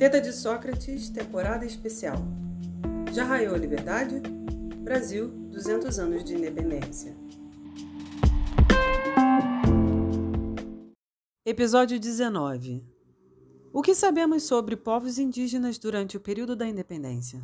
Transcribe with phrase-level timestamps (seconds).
[0.00, 2.16] Teta de Sócrates, temporada especial.
[3.12, 4.22] Já raiou a liberdade?
[4.78, 7.14] Brasil, 200 anos de independência.
[11.44, 12.82] Episódio 19.
[13.74, 17.42] O que sabemos sobre povos indígenas durante o período da independência?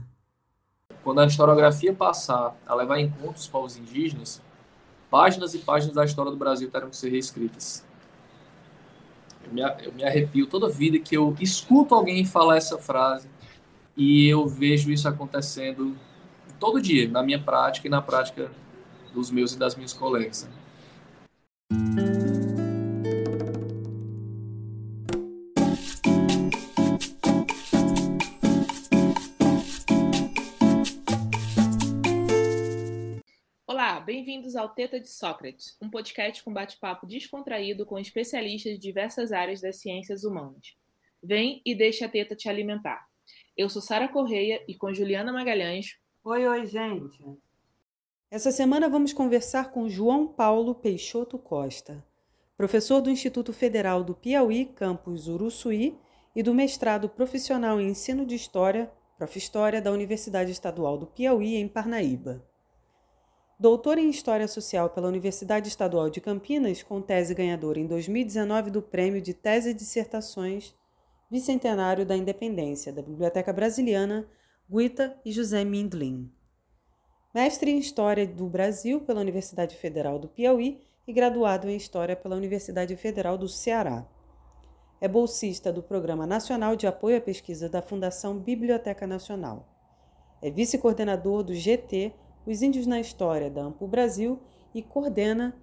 [1.04, 4.40] Quando a historiografia passar a levar em conta os povos indígenas,
[5.10, 7.84] páginas e páginas da história do Brasil terão que ser reescritas.
[9.46, 13.28] Eu me, eu me arrepio toda vida que eu escuto alguém falar essa frase
[13.96, 15.96] e eu vejo isso acontecendo
[16.58, 18.50] todo dia, na minha prática e na prática
[19.14, 20.48] dos meus e das minhas colegas.
[34.46, 39.60] Bem-vindos ao Teta de Sócrates, um podcast com bate-papo descontraído com especialistas de diversas áreas
[39.60, 40.76] das ciências humanas.
[41.20, 43.08] Vem e deixa a teta te alimentar.
[43.56, 45.98] Eu sou Sara Correia e com Juliana Magalhães.
[46.22, 47.18] Oi, oi, gente.
[48.30, 52.04] Essa semana vamos conversar com João Paulo Peixoto Costa,
[52.56, 55.98] professor do Instituto Federal do Piauí, campus Uruçuí,
[56.36, 59.36] e do mestrado profissional em ensino de História, Prof.
[59.36, 62.46] História, da Universidade Estadual do Piauí, em Parnaíba
[63.58, 68.82] doutor em História Social pela Universidade Estadual de Campinas, com tese ganhadora em 2019 do
[68.82, 70.74] Prêmio de Tese e Dissertações
[71.30, 74.28] Bicentenário da Independência da Biblioteca Brasiliana,
[74.70, 76.30] Guita e José Mindlin.
[77.34, 82.36] Mestre em História do Brasil pela Universidade Federal do Piauí e graduado em História pela
[82.36, 84.06] Universidade Federal do Ceará.
[85.00, 89.66] É bolsista do Programa Nacional de Apoio à Pesquisa da Fundação Biblioteca Nacional.
[90.42, 92.12] É vice-coordenador do GT
[92.46, 94.38] os Índios na História da AMPU Brasil
[94.72, 95.54] e coordena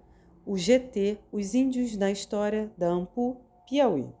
[0.44, 4.12] o GT Os Índios na História da AMPU Piauí.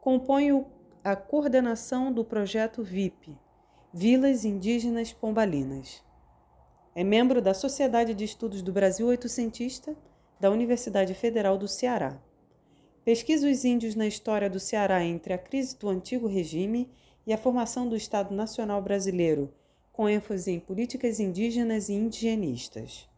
[0.00, 0.64] Compõe
[1.04, 3.36] a coordenação do projeto VIP,
[3.92, 6.02] Vilas Indígenas Pombalinas.
[6.94, 9.94] É membro da Sociedade de Estudos do Brasil Oitocentista
[10.40, 12.18] da Universidade Federal do Ceará.
[13.04, 16.90] Pesquisa os índios na história do Ceará entre a crise do antigo regime
[17.26, 19.52] e a formação do Estado Nacional Brasileiro
[19.94, 23.08] com ênfase em políticas indígenas e indigenistas.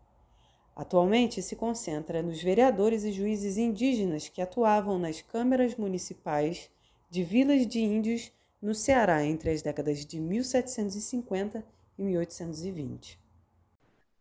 [0.77, 6.71] Atualmente se concentra nos vereadores e juízes indígenas que atuavam nas câmaras municipais
[7.11, 11.65] de vilas de índios no Ceará entre as décadas de 1750
[11.99, 13.19] e 1820.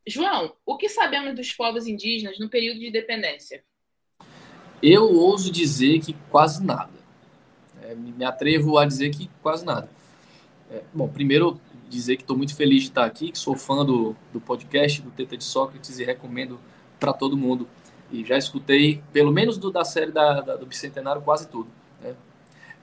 [0.08, 3.66] João, o que sabemos dos povos indígenas no período de independência?
[4.82, 6.94] Eu ouso dizer que quase nada.
[7.82, 9.90] É, me atrevo a dizer que quase nada.
[10.75, 11.58] É, bom, primeiro
[11.90, 15.09] dizer que estou muito feliz de estar aqui, que sou fã do, do podcast do
[15.09, 16.59] Teta de Sócrates e recomendo
[17.00, 17.66] para todo mundo.
[18.12, 21.69] E já escutei, pelo menos do, da série da, da, do Bicentenário, quase tudo.
[22.02, 22.14] Né?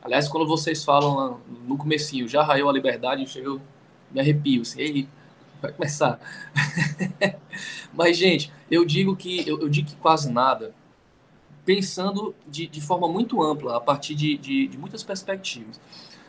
[0.03, 1.39] Aliás, quando vocês falam
[1.69, 3.61] no comecinho, já raiou a liberdade, eu
[4.11, 5.09] me arrepio, assim, Ei,
[5.61, 6.19] vai começar.
[7.93, 10.75] Mas, gente, eu digo que eu, eu, digo que quase nada,
[11.63, 15.79] pensando de, de forma muito ampla, a partir de, de, de muitas perspectivas.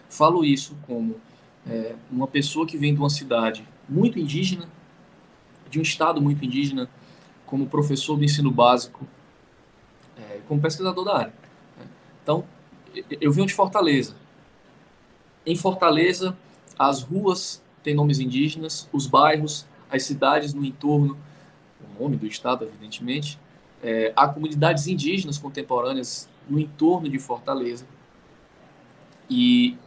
[0.10, 1.16] Falo isso como
[1.68, 4.68] é, uma pessoa que vem de uma cidade muito indígena,
[5.70, 6.90] de um estado muito indígena,
[7.46, 9.08] como professor do ensino básico,
[10.18, 11.34] é, como pesquisador da área.
[11.78, 11.86] Né?
[12.22, 12.44] Então,
[13.20, 14.16] eu venho de Fortaleza.
[15.46, 16.38] Em Fortaleza,
[16.78, 21.18] as ruas têm nomes indígenas, os bairros, as cidades no entorno,
[21.82, 23.40] o nome do estado, evidentemente,
[23.84, 27.86] é, há comunidades indígenas contemporâneas no entorno de Fortaleza.
[29.30, 29.78] E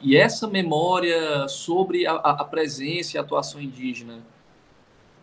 [0.00, 4.20] e essa memória sobre a, a presença e a atuação indígena,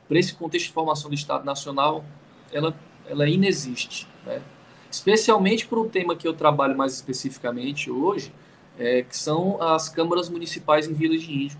[0.08, 2.03] para esse contexto de formação do Estado Nacional,
[2.52, 2.78] ela,
[3.08, 4.08] ela inexiste.
[4.25, 4.41] Né?
[4.91, 8.34] Especialmente para o tema que eu trabalho mais especificamente hoje,
[8.78, 11.58] é, que são as câmaras municipais em vilas de índio,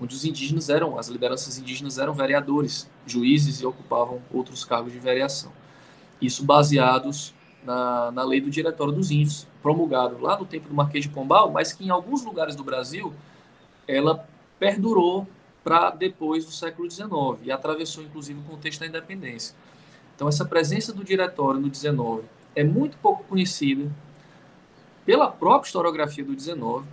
[0.00, 4.98] onde os indígenas eram, as lideranças indígenas eram vereadores, juízes e ocupavam outros cargos de
[4.98, 5.50] vereação.
[6.20, 7.34] Isso baseados
[7.64, 11.50] na, na lei do Diretório dos Índios, promulgado lá no tempo do Marquês de Pombal,
[11.50, 13.12] mas que em alguns lugares do Brasil
[13.88, 14.24] ela
[14.60, 15.26] perdurou
[15.64, 17.10] para depois do século XIX
[17.42, 19.56] e atravessou inclusive o contexto da independência.
[20.14, 22.24] Então essa presença do diretório no XIX
[22.54, 23.90] é muito pouco conhecida
[25.04, 26.86] pela própria historiografia do XIX,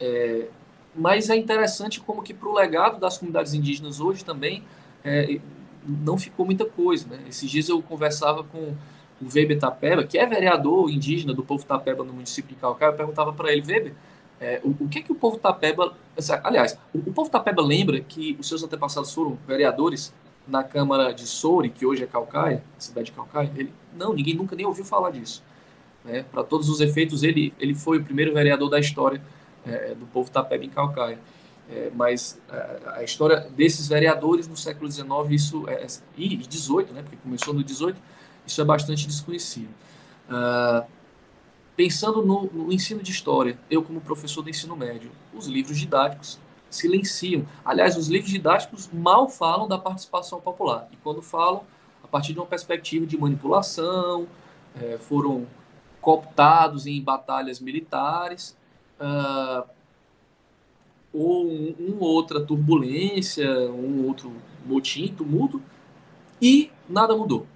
[0.00, 0.48] é,
[0.96, 4.64] mas é interessante como que para o legado das comunidades indígenas hoje também
[5.04, 5.38] é,
[5.86, 7.06] não ficou muita coisa.
[7.06, 7.22] Né?
[7.28, 8.74] Esses dias eu conversava com
[9.20, 12.96] o Weber Tapeba, que é vereador indígena do povo Tapeba no município de Calcaia, eu
[12.96, 13.94] perguntava para ele, Weber,
[14.40, 15.94] é, o, o, que que o povo Tapeba...
[16.42, 20.14] Aliás, o, o, povo Tapeba lembra que os seus antepassados foram vereadores
[20.48, 23.52] na Câmara de Soure, que hoje é Calcaia, cidade de Calcaia?
[23.54, 25.42] Ele, não, ninguém nunca nem ouviu falar disso.
[26.04, 26.24] Né?
[26.30, 29.20] Para todos os efeitos, ele, ele foi o primeiro vereador da história
[29.66, 31.18] é, do povo Tapeba em Calcaia.
[31.70, 35.86] É, mas a, a, história desses vereadores no século XIX, isso é,
[36.16, 37.96] e 18, né, porque começou no 18,
[38.50, 39.70] isso é bastante desconhecido.
[40.28, 40.84] Uh,
[41.76, 46.38] pensando no, no, ensino de história, eu como professor do ensino médio, os livros didáticos
[46.68, 47.46] silenciam.
[47.64, 50.88] Aliás, os livros didáticos mal falam da participação popular.
[50.92, 51.62] E quando falam,
[52.02, 54.26] a partir de uma perspectiva de manipulação,
[54.80, 55.46] é, foram
[56.00, 58.56] cooptados em batalhas militares,
[59.00, 59.68] uh,
[61.12, 64.32] ou um, um, outra turbulência, um outro
[64.64, 65.60] motim, tumulto,
[66.40, 67.46] e nada mudou.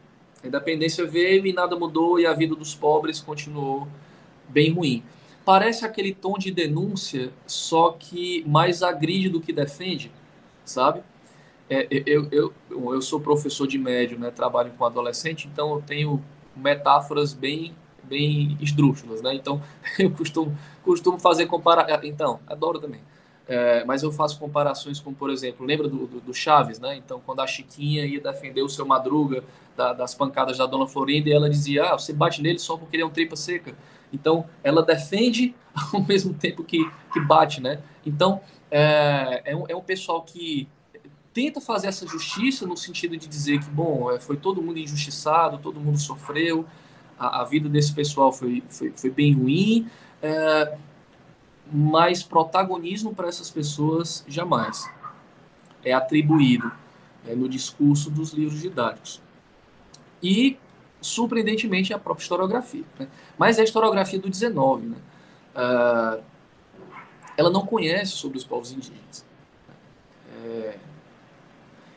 [0.45, 3.89] A independência veio e nada mudou, e a vida dos pobres continuou
[4.47, 5.03] bem ruim.
[5.43, 10.13] Parece aquele tom de denúncia, só que mais agride do que defende,
[10.63, 11.03] sabe?
[11.69, 14.31] É, eu, eu, eu sou professor de médio, né?
[14.31, 16.23] trabalho com adolescente, então eu tenho
[16.55, 19.35] metáforas bem bem esdrúxulas, né?
[19.35, 19.63] Então,
[19.99, 22.01] eu costumo, costumo fazer comparações.
[22.05, 23.01] Então, adoro também.
[23.47, 26.97] É, mas eu faço comparações com, por exemplo, lembra do, do, do, Chaves, né?
[26.97, 29.45] Então, quando a Chiquinha ia defender o seu Madruga
[29.77, 32.97] da, das pancadas da Dona Florinda, e ela dizia: Ah, você bate nele só porque
[32.97, 33.75] ele é um tripa seca.
[34.13, 35.55] Então, ela defende
[35.93, 36.79] ao mesmo tempo que,
[37.13, 37.81] que bate, né?
[38.07, 40.67] Então, é, é, um, é um pessoal que
[41.35, 45.59] tenta fazer essa justiça no sentido de dizer que, bom, é, foi todo mundo injustiçado,
[45.59, 46.65] todo mundo sofreu,
[47.19, 49.89] a, a vida desse pessoal foi, foi, foi bem ruim,
[50.23, 50.77] é,
[51.73, 54.89] mas protagonismo para essas pessoas jamais
[55.85, 56.71] é atribuído
[57.27, 59.21] é, no discurso dos livros didáticos.
[60.23, 60.57] E,
[61.01, 62.85] surpreendentemente, a própria historiografia.
[62.99, 63.09] Né?
[63.37, 64.87] Mas é a historiografia do 19.
[64.87, 64.97] Né?
[65.55, 66.23] Uh,
[67.37, 69.25] ela não conhece sobre os povos indígenas.
[70.45, 70.79] É,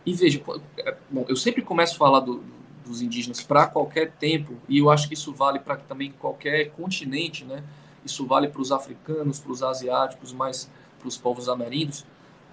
[0.06, 0.42] e veja,
[0.78, 2.44] é, bom, eu sempre começo a falar do,
[2.86, 7.44] dos indígenas para qualquer tempo, e eu acho que isso vale para também qualquer continente,
[7.46, 7.64] né?
[8.08, 12.06] Isso vale para os africanos, para os asiáticos, mas para os povos ameríndios.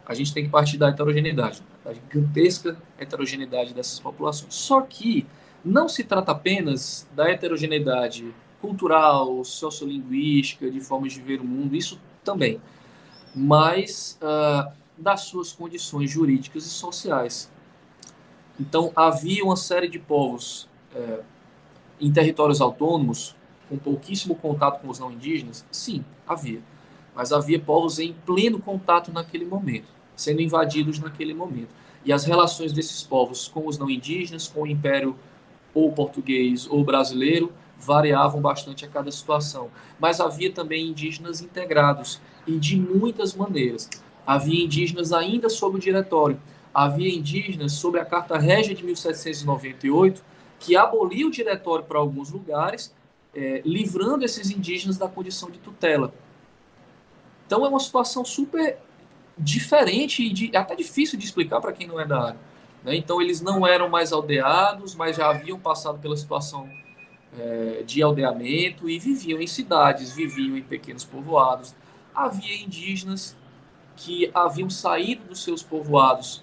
[0.05, 4.55] A gente tem que partir da heterogeneidade, da gigantesca heterogeneidade dessas populações.
[4.55, 5.27] Só que
[5.65, 12.01] não se trata apenas da heterogeneidade cultural, sociolinguística, de formas de ver o mundo, isso
[12.23, 12.61] também,
[13.35, 17.51] mas uh, das suas condições jurídicas e sociais.
[18.59, 21.21] Então, havia uma série de povos é,
[22.01, 23.35] em territórios autônomos,
[23.69, 25.65] com pouquíssimo contato com os não indígenas?
[25.71, 26.61] Sim, havia.
[27.15, 31.75] Mas havia povos em pleno contato naquele momento, sendo invadidos naquele momento.
[32.05, 35.17] E as relações desses povos com os não indígenas, com o império
[35.73, 39.71] ou português ou brasileiro, variavam bastante a cada situação.
[39.99, 43.89] Mas havia também indígenas integrados, e de muitas maneiras.
[44.27, 46.41] Havia indígenas ainda sob o diretório,
[46.73, 50.23] havia indígenas sob a Carta Régia de 1798,
[50.59, 52.95] que abolia o diretório para alguns lugares,
[53.35, 56.13] é, livrando esses indígenas da condição de tutela.
[57.47, 58.79] Então é uma situação super
[59.37, 62.41] diferente e de, até difícil de explicar para quem não é da área.
[62.83, 62.97] Né?
[62.97, 66.69] Então eles não eram mais aldeados, mas já haviam passado pela situação
[67.39, 71.75] é, de aldeamento e viviam em cidades, viviam em pequenos povoados.
[72.15, 73.37] Havia indígenas
[73.97, 76.43] que haviam saído dos seus povoados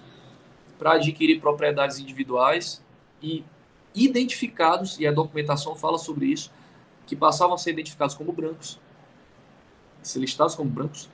[0.78, 2.82] para adquirir propriedades individuais
[3.22, 3.44] e
[3.94, 6.50] identificados, e a documentação fala sobre isso,
[7.12, 8.80] que passavam a ser identificados como brancos,
[10.02, 11.10] ser listados como brancos.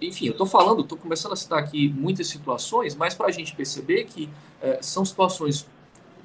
[0.00, 3.56] Enfim, eu estou falando, estou começando a citar aqui muitas situações, mas para a gente
[3.56, 4.30] perceber que
[4.62, 5.66] é, são situações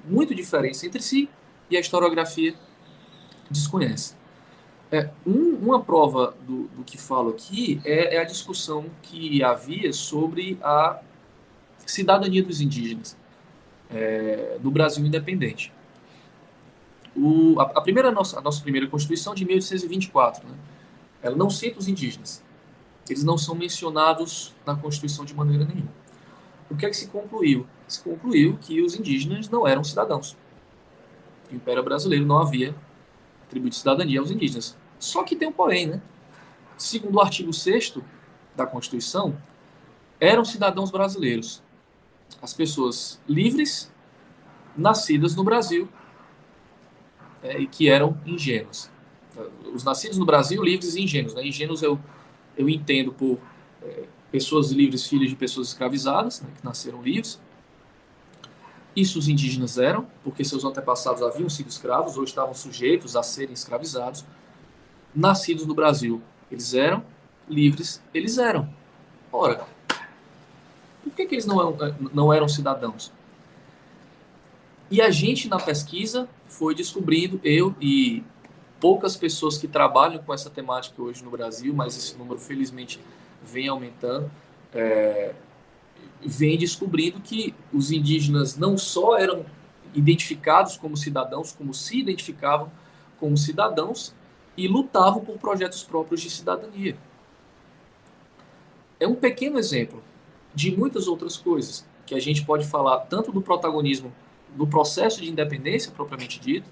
[0.06, 1.28] muito diferentes entre si
[1.72, 2.54] e a historiografia
[3.50, 4.14] desconhece.
[4.92, 9.92] É, um, uma prova do, do, que falo aqui é, é a discussão que havia
[9.92, 11.02] sobre a
[11.84, 13.18] cidadania dos indígenas
[13.90, 15.74] é, do Brasil independente.
[17.16, 20.56] O, a, a, primeira nossa, a nossa primeira Constituição de 1824, né,
[21.22, 22.44] ela não cita os indígenas.
[23.10, 25.92] Eles não são mencionados na Constituição de maneira nenhuma.
[26.70, 27.68] O que é que se concluiu?
[27.88, 30.38] Se concluiu que os indígenas não eram cidadãos.
[31.52, 32.74] O Império Brasileiro não havia
[33.46, 34.78] atribuído cidadania aos indígenas.
[34.98, 36.02] Só que tem um porém, né?
[36.78, 37.98] Segundo o artigo 6
[38.56, 39.36] da Constituição,
[40.20, 41.62] eram cidadãos brasileiros
[42.42, 43.92] as pessoas livres,
[44.78, 45.90] nascidas no Brasil,
[47.44, 48.90] é, e que eram ingênuos.
[49.74, 51.34] Os nascidos no Brasil, livres e ingênuos.
[51.34, 51.48] Né?
[51.48, 52.00] Ingênuos eu,
[52.58, 53.40] eu entendo por
[53.82, 57.40] é, pessoas livres, filhas de pessoas escravizadas, né, que nasceram livres.
[58.96, 63.54] Isso os indígenas eram, porque seus antepassados haviam sido escravos ou estavam sujeitos a serem
[63.54, 64.26] escravizados.
[65.16, 66.22] Nascidos no Brasil,
[66.52, 67.04] eles eram
[67.50, 68.70] livres, eles eram.
[69.32, 69.66] Ora,
[71.04, 73.12] por que, que eles não eram, não eram cidadãos?
[74.90, 78.24] E a gente, na pesquisa, foi descobrindo, eu e
[78.80, 83.00] poucas pessoas que trabalham com essa temática hoje no Brasil, mas esse número felizmente
[83.42, 84.30] vem aumentando.
[84.74, 85.34] É,
[86.24, 89.46] vem descobrindo que os indígenas não só eram
[89.96, 92.72] identificados como cidadãos, como se identificavam
[93.18, 94.14] como cidadãos
[94.58, 96.98] e lutavam por projetos próprios de cidadania.
[99.00, 100.04] É um pequeno exemplo
[100.54, 104.12] de muitas outras coisas que a gente pode falar tanto do protagonismo
[104.56, 106.70] no processo de independência propriamente dito,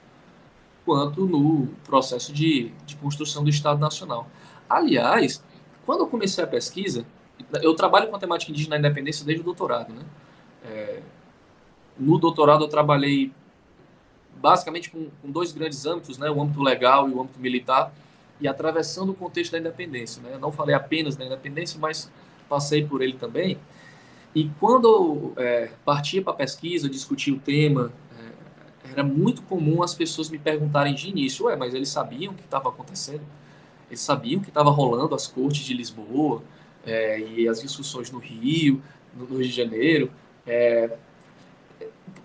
[0.85, 4.27] quanto no processo de, de construção do Estado Nacional.
[4.69, 5.43] Aliás,
[5.85, 7.05] quando eu comecei a pesquisa,
[7.61, 10.03] eu trabalho com a temática indígena na independência desde o doutorado, né?
[10.63, 11.01] É,
[11.97, 13.31] no doutorado eu trabalhei
[14.35, 16.29] basicamente com, com, dois grandes âmbitos, né?
[16.29, 17.93] O âmbito legal e o âmbito militar,
[18.39, 20.33] e atravessando o contexto da independência, né?
[20.33, 22.11] Eu não falei apenas da independência, mas
[22.47, 23.57] passei por ele também.
[24.33, 29.93] E quando é, partia para a pesquisa, discutir o tema, é, era muito comum as
[29.93, 33.23] pessoas me perguntarem de início, ué, mas eles sabiam o que estava acontecendo?
[33.89, 36.43] Eles sabiam que estava rolando as cortes de Lisboa,
[36.85, 38.81] é, e as discussões no Rio,
[39.15, 40.11] no, Rio de Janeiro.
[40.45, 40.97] É,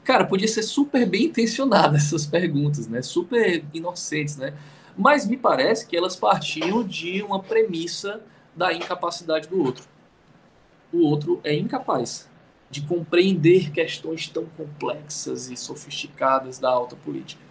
[0.03, 3.03] cara, podia ser super bem intencionadas essas perguntas, né?
[3.03, 4.55] Super inocentes, né?
[4.97, 8.21] Mas me parece que elas partiam de uma premissa
[8.55, 9.85] da incapacidade do outro.
[10.95, 12.31] O outro é incapaz
[12.71, 17.43] de compreender questões tão complexas e sofisticadas da alta política,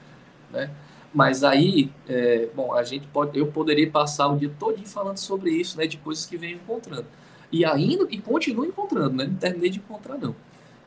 [0.50, 0.72] né?
[1.14, 5.52] Mas aí, é, bom, a gente pode, eu poderia passar o dia todo falando sobre
[5.52, 7.06] isso, né, de coisas que venho encontrando.
[7.52, 10.34] E ainda, e continuo encontrando, né, não terminei de encontrar não.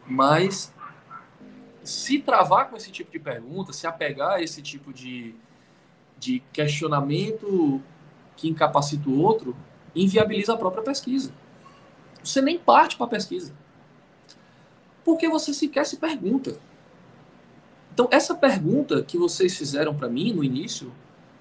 [0.07, 0.75] Mas
[1.85, 5.35] se travar com esse tipo de pergunta, se apegar a esse tipo de,
[6.19, 7.83] de questionamento
[8.35, 9.55] que incapacita o outro,
[9.95, 11.33] inviabiliza a própria pesquisa.
[12.27, 13.53] Você nem parte para a pesquisa.
[15.05, 16.59] Porque você sequer se pergunta.
[17.95, 20.93] Então, essa pergunta que vocês fizeram para mim no início,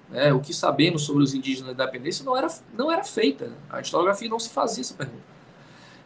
[0.08, 3.52] né, o que sabemos sobre os indígenas da independência, não era, não era feita.
[3.68, 5.24] A historiografia não se fazia essa pergunta.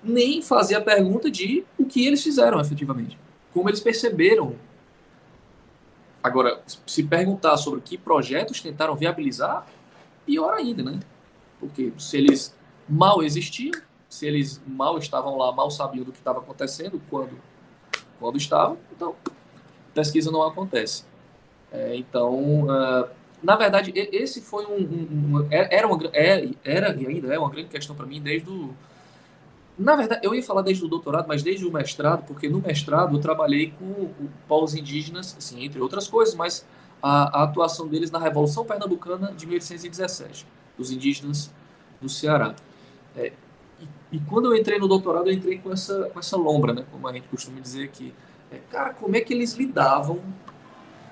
[0.02, 3.18] Nem fazia a pergunta de o que eles fizeram efetivamente.
[3.52, 4.56] Como eles perceberam.
[6.22, 9.66] Agora, se perguntar sobre que projetos tentaram viabilizar,
[10.24, 11.00] pior ainda, né?
[11.58, 12.54] Porque se eles
[12.88, 13.80] mal existiam,
[14.10, 17.38] se eles mal estavam lá, mal sabiam do que estava acontecendo quando,
[18.18, 19.14] quando estavam, então
[19.94, 21.04] pesquisa não acontece.
[21.72, 23.08] É, então, uh,
[23.40, 27.48] na verdade, esse foi um, um, um é, era, uma, é, era ainda é uma
[27.48, 28.74] grande questão para mim desde o
[29.80, 33.16] na verdade, eu ia falar desde o doutorado, mas desde o mestrado, porque no mestrado
[33.16, 34.10] eu trabalhei com
[34.46, 36.66] povos indígenas, assim, entre outras coisas, mas
[37.02, 41.50] a, a atuação deles na Revolução Pernambucana de 1817, dos indígenas
[41.98, 42.54] do Ceará.
[43.16, 43.32] É,
[44.12, 47.06] e, quando eu entrei no doutorado, eu entrei com essa, com essa lombra, né, como
[47.06, 48.12] a gente costuma dizer aqui,
[48.50, 50.20] é, cara, como é que eles lidavam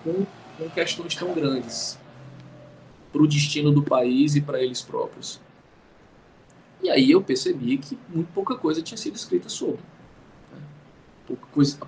[0.02, 0.26] com,
[0.58, 1.98] com questões tão grandes
[3.12, 5.40] para o destino do país e para eles próprios?
[6.82, 9.80] E aí eu percebi que muito pouca coisa tinha sido escrita sobre.
[10.52, 10.58] Né?
[11.26, 11.78] Pouca coisa,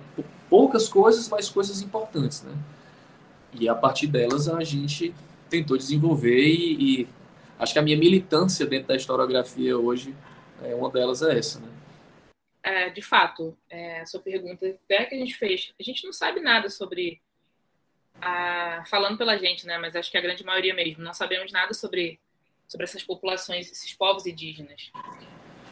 [0.49, 2.43] poucas coisas, mas coisas importantes.
[2.43, 2.53] Né?
[3.53, 5.13] E a partir delas a gente
[5.49, 7.07] tentou desenvolver e, e
[7.59, 10.15] acho que a minha militância dentro da historiografia hoje,
[10.63, 11.59] é, uma delas é essa.
[11.59, 11.81] Né?
[12.63, 16.39] é, de fato, é, sua pergunta até que a gente fez, a gente não sabe
[16.39, 17.21] nada sobre
[18.21, 19.77] a, falando pela gente, né?
[19.77, 22.19] Mas acho que a grande maioria mesmo não sabemos nada sobre
[22.67, 24.91] sobre essas populações, esses povos indígenas.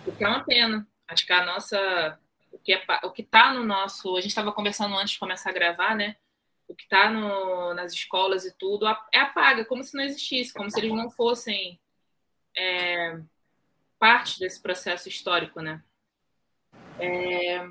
[0.06, 0.86] O que é uma pena.
[1.08, 2.20] Acho que a nossa
[2.52, 5.52] o que é, o que está no nosso, a gente estava conversando antes de começar
[5.52, 6.18] a gravar, né?
[6.68, 7.10] O que está
[7.74, 11.80] nas escolas e tudo é apaga, como se não existisse, como se eles não fossem
[12.56, 13.20] é,
[14.00, 15.84] parte desse processo histórico, né?
[17.00, 17.68] É...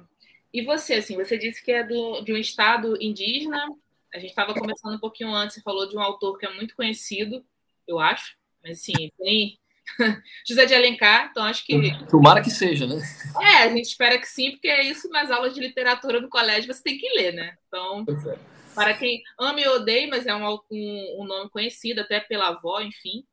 [0.52, 3.66] E você, assim, você disse que é do, de um estado indígena.
[4.14, 6.74] A gente estava conversando um pouquinho antes, você falou de um autor que é muito
[6.74, 7.44] conhecido,
[7.86, 9.58] eu acho, mas sim, tem
[10.48, 11.76] José de Alencar, então acho que.
[12.10, 12.96] Tomara que seja, né?
[13.40, 16.72] É, a gente espera que sim, porque é isso nas aulas de literatura no colégio
[16.72, 17.56] você tem que ler, né?
[17.66, 18.38] Então, é.
[18.74, 22.80] para quem ama e odeia, mas é um, um, um nome conhecido, até pela avó,
[22.80, 23.24] enfim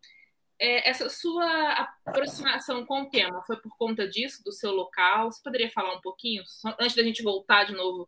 [0.60, 5.32] é, essa sua aproximação com o tema foi por conta disso, do seu local?
[5.32, 6.44] Você poderia falar um pouquinho,
[6.80, 8.08] antes da gente voltar de novo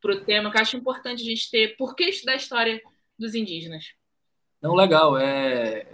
[0.00, 1.76] para o tema, que eu acho importante a gente ter.
[1.76, 2.80] Por que estudar a história
[3.18, 3.92] dos indígenas?
[4.60, 5.16] Não, legal.
[5.18, 5.86] É...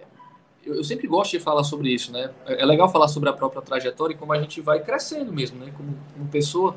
[0.64, 2.34] Eu, eu sempre gosto de falar sobre isso, né?
[2.44, 5.64] É, é legal falar sobre a própria trajetória e como a gente vai crescendo mesmo,
[5.64, 5.72] né?
[5.76, 6.76] Como, como pessoa.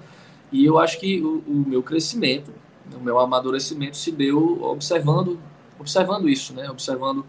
[0.52, 2.54] E eu acho que o, o meu crescimento,
[2.94, 5.40] o meu amadurecimento se deu observando,
[5.80, 6.70] observando isso, né?
[6.70, 7.26] Observando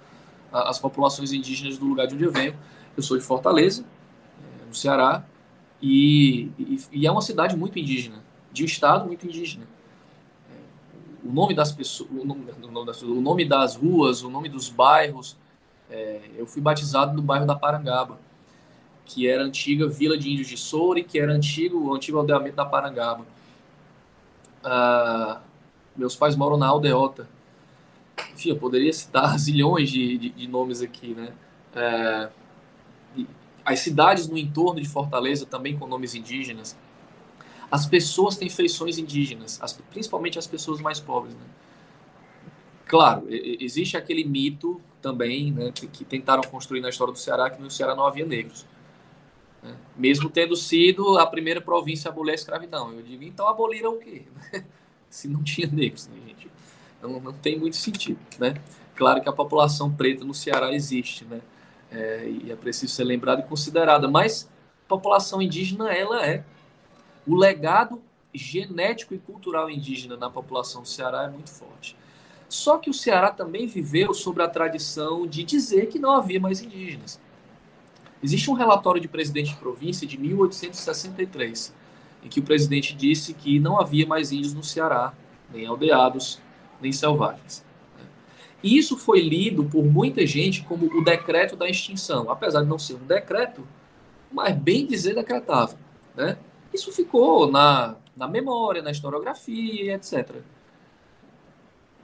[0.63, 2.57] as populações indígenas do lugar de onde eu venho.
[2.97, 3.85] Eu sou de Fortaleza,
[4.63, 5.25] é, no Ceará,
[5.83, 9.67] e, e, e é uma cidade muito indígena, de um estado muito indígena.
[10.49, 15.37] É, o nome das pessoas, o nome, o nome das ruas, o nome dos bairros.
[15.91, 18.19] É, eu fui batizado no bairro da Parangaba,
[19.05, 22.57] que era a antiga Vila de Índios de Soure, que era antigo, o antigo aldeamento
[22.57, 23.27] da Parangaba.
[24.63, 25.41] Ah,
[25.95, 27.29] meus pais moram na Aldeota.
[28.33, 31.33] Enfim, eu poderia citar zilhões de, de, de nomes aqui, né?
[31.75, 32.28] É,
[33.64, 36.76] as cidades no entorno de Fortaleza também com nomes indígenas.
[37.71, 41.35] As pessoas têm feições indígenas, as, principalmente as pessoas mais pobres.
[41.35, 41.47] Né?
[42.87, 47.61] Claro, existe aquele mito também né, que, que, tentaram construir na história do Ceará que
[47.61, 48.66] no Ceará não havia negros.
[49.62, 49.75] Né?
[49.97, 52.92] Mesmo tendo sido a primeira província a abolir a escravidão.
[52.92, 54.23] Eu digo, então aboliram o quê?
[55.09, 56.50] Se não tinha negros, né, gente?
[57.07, 58.19] Não, não tem muito sentido.
[58.39, 58.55] Né?
[58.95, 61.41] Claro que a população preta no Ceará existe, né?
[61.91, 64.09] é, e é preciso ser lembrada e considerada.
[64.09, 64.51] Mas
[64.85, 66.45] a população indígena, ela é.
[67.27, 68.03] O legado
[68.35, 71.97] genético e cultural indígena na população do Ceará é muito forte.
[72.49, 76.61] Só que o Ceará também viveu sobre a tradição de dizer que não havia mais
[76.61, 77.21] indígenas.
[78.23, 81.75] Existe um relatório de presidente de província de 1863,
[82.23, 85.13] em que o presidente disse que não havia mais índios no Ceará,
[85.53, 86.41] nem aldeados,
[86.85, 87.64] nem selvagens.
[88.62, 92.79] E isso foi lido por muita gente como o decreto da extinção, apesar de não
[92.79, 93.67] ser um decreto,
[94.33, 95.76] mas bem dizer decretável.
[96.17, 96.38] Né?
[96.73, 100.37] Isso ficou na, na memória, na historiografia, etc.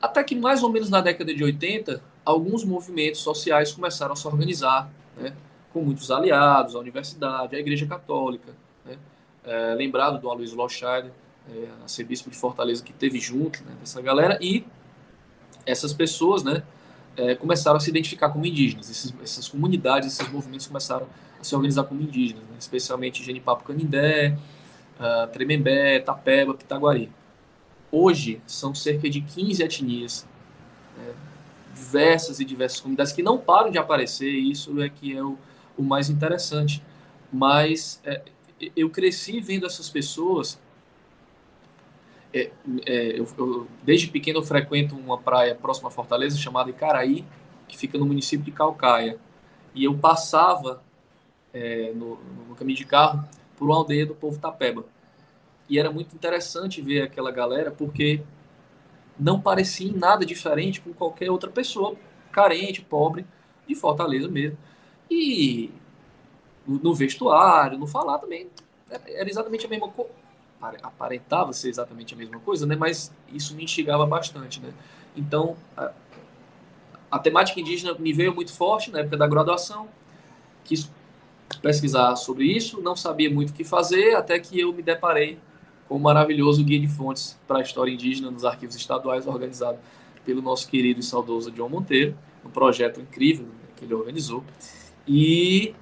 [0.03, 4.27] Até que mais ou menos na década de 80, alguns movimentos sociais começaram a se
[4.27, 5.35] organizar, né?
[5.73, 8.53] com muitos aliados, a universidade, a Igreja Católica.
[8.85, 8.99] Né?
[9.45, 11.11] É, lembrado do Aloysio Lochard,
[11.49, 14.65] é, arcebispo de Fortaleza, que teve junto né, dessa galera, e
[15.67, 16.63] essas pessoas, né,
[17.17, 18.91] é, começaram a se identificar como indígenas.
[18.91, 21.07] Esses, essas comunidades, esses movimentos começaram
[21.41, 24.37] a se organizar como indígenas, né, especialmente Genipapo Canindé,
[24.99, 27.11] uh, Tremembé, Tapeba, Pitaguari.
[27.91, 30.27] Hoje, são cerca de 15 etnias,
[30.97, 31.15] né,
[31.75, 35.39] diversas e diversas comunidades que não param de aparecer, e isso é que é o,
[35.77, 36.83] o mais interessante.
[37.33, 38.23] Mas é,
[38.77, 40.61] eu cresci vendo essas pessoas
[42.33, 42.51] é,
[42.87, 47.25] é, eu, eu, desde pequeno eu frequento uma praia próxima a Fortaleza chamada Icaraí,
[47.67, 49.19] que fica no município de Calcaia.
[49.75, 50.83] E eu passava
[51.53, 53.25] é, no, no, caminho de carro
[53.57, 54.85] por uma aldeia do povo Tapeba.
[55.69, 58.23] E era muito interessante ver aquela galera, porque
[59.19, 61.97] não parecia nada diferente com qualquer outra pessoa
[62.33, 63.25] carente, pobre,
[63.67, 64.59] de Fortaleza mesmo.
[65.11, 65.71] E
[66.67, 68.49] no, no vestuário, no falar também,
[68.89, 70.20] era exatamente a mesma coisa
[70.83, 72.77] aparentava ser exatamente a mesma coisa, né?
[72.77, 74.73] Mas isso me instigava bastante, né?
[75.17, 75.93] Então, a,
[77.11, 79.89] a temática indígena me veio muito forte na época da graduação,
[80.65, 80.91] quis
[81.63, 85.39] pesquisar sobre isso, não sabia muito o que fazer, até que eu me deparei
[85.89, 89.79] com o maravilhoso guia de fontes para a história indígena nos arquivos estaduais, organizado
[90.25, 93.47] pelo nosso querido e saudoso John Monteiro, um projeto incrível
[93.77, 94.45] que ele organizou.
[95.07, 95.75] E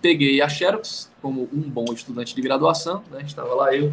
[0.00, 3.22] peguei a Xerox como um bom estudante de graduação, né?
[3.22, 3.92] estava lá eu,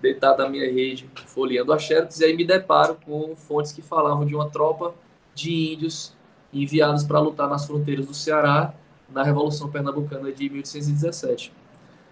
[0.00, 4.24] deitado na minha rede, folheando a Xerox, e aí me deparo com fontes que falavam
[4.24, 4.94] de uma tropa
[5.34, 6.16] de índios
[6.52, 8.74] enviados para lutar nas fronteiras do Ceará
[9.08, 11.52] na Revolução Pernambucana de 1817.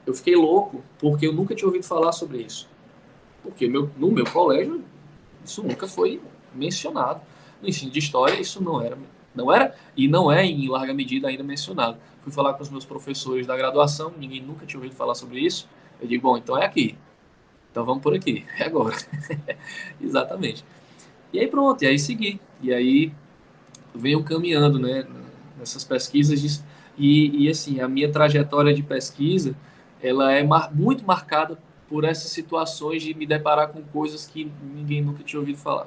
[0.06, 2.68] Eu fiquei louco porque eu nunca tinha ouvido falar sobre isso.
[3.42, 4.82] Porque meu, no meu colégio
[5.44, 6.20] isso nunca foi
[6.54, 7.20] mencionado.
[7.60, 8.98] No ensino de história isso não era,
[9.34, 11.98] não era e não é em larga medida ainda mencionado.
[12.20, 15.68] Fui falar com os meus professores da graduação, ninguém nunca tinha ouvido falar sobre isso.
[16.00, 16.96] Eu digo, bom, então é aqui.
[17.76, 18.96] Então vamos por aqui, é agora.
[20.00, 20.64] Exatamente.
[21.30, 22.40] E aí pronto, e aí segui.
[22.62, 23.12] E aí
[23.94, 25.06] venho caminhando, né,
[25.58, 26.64] nessas pesquisas
[26.96, 29.54] e, e assim, a minha trajetória de pesquisa,
[30.02, 35.02] ela é mar, muito marcada por essas situações de me deparar com coisas que ninguém
[35.02, 35.86] nunca tinha ouvido falar.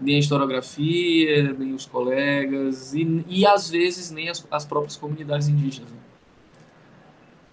[0.00, 5.48] Nem a historiografia, nem os colegas, e, e às vezes nem as, as próprias comunidades
[5.48, 5.90] indígenas.
[5.90, 5.98] Né?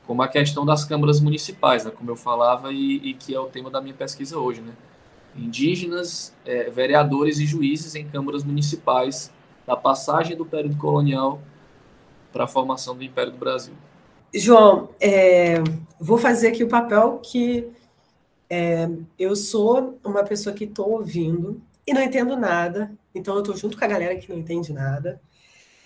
[0.10, 3.46] Como a questão das câmaras municipais, né, como eu falava, e, e, que é o
[3.46, 4.60] tema da minha pesquisa hoje.
[4.60, 4.74] Né?
[5.36, 9.32] Indígenas, é, vereadores e juízes em câmaras municipais,
[9.68, 11.40] da passagem do período colonial
[12.34, 13.76] para a formação do Império do Brasil.
[14.34, 15.62] João, é,
[16.00, 17.68] vou fazer aqui o papel que
[18.50, 23.56] é, eu sou uma pessoa que estou ouvindo e não entendo nada, então eu estou
[23.56, 25.22] junto com a galera que não entende nada.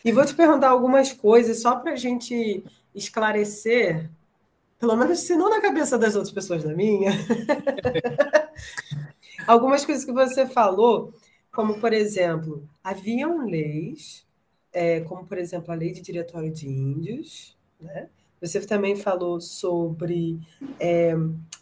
[0.05, 4.09] E vou te perguntar algumas coisas só para a gente esclarecer,
[4.79, 7.11] pelo menos se não na cabeça das outras pessoas, na minha,
[9.47, 11.13] algumas coisas que você falou,
[11.51, 14.25] como, por exemplo, haviam leis,
[14.71, 18.07] é, como, por exemplo, a lei de diretório de índios, né?
[18.41, 20.37] Você também falou sobre
[20.77, 21.13] é,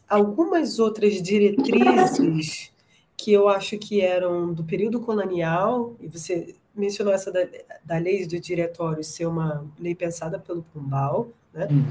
[0.09, 2.71] algumas outras diretrizes
[3.15, 7.47] que eu acho que eram do período colonial, e você mencionou essa da,
[7.84, 11.67] da lei do diretório ser uma lei pensada pelo Pombal, né?
[11.69, 11.89] Uhum.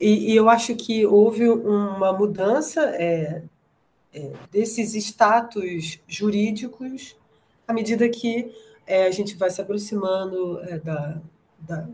[0.00, 3.42] E, e, eu acho que houve uma mudança é,
[4.14, 7.16] é, desses status jurídicos
[7.66, 8.50] à medida que
[8.86, 11.20] é, a gente vai se aproximando é, da,
[11.58, 11.88] da,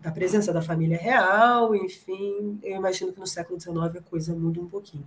[0.00, 4.60] da, presença da família real, enfim, eu imagino que no século XIX a coisa muda
[4.60, 5.04] um pouquinho.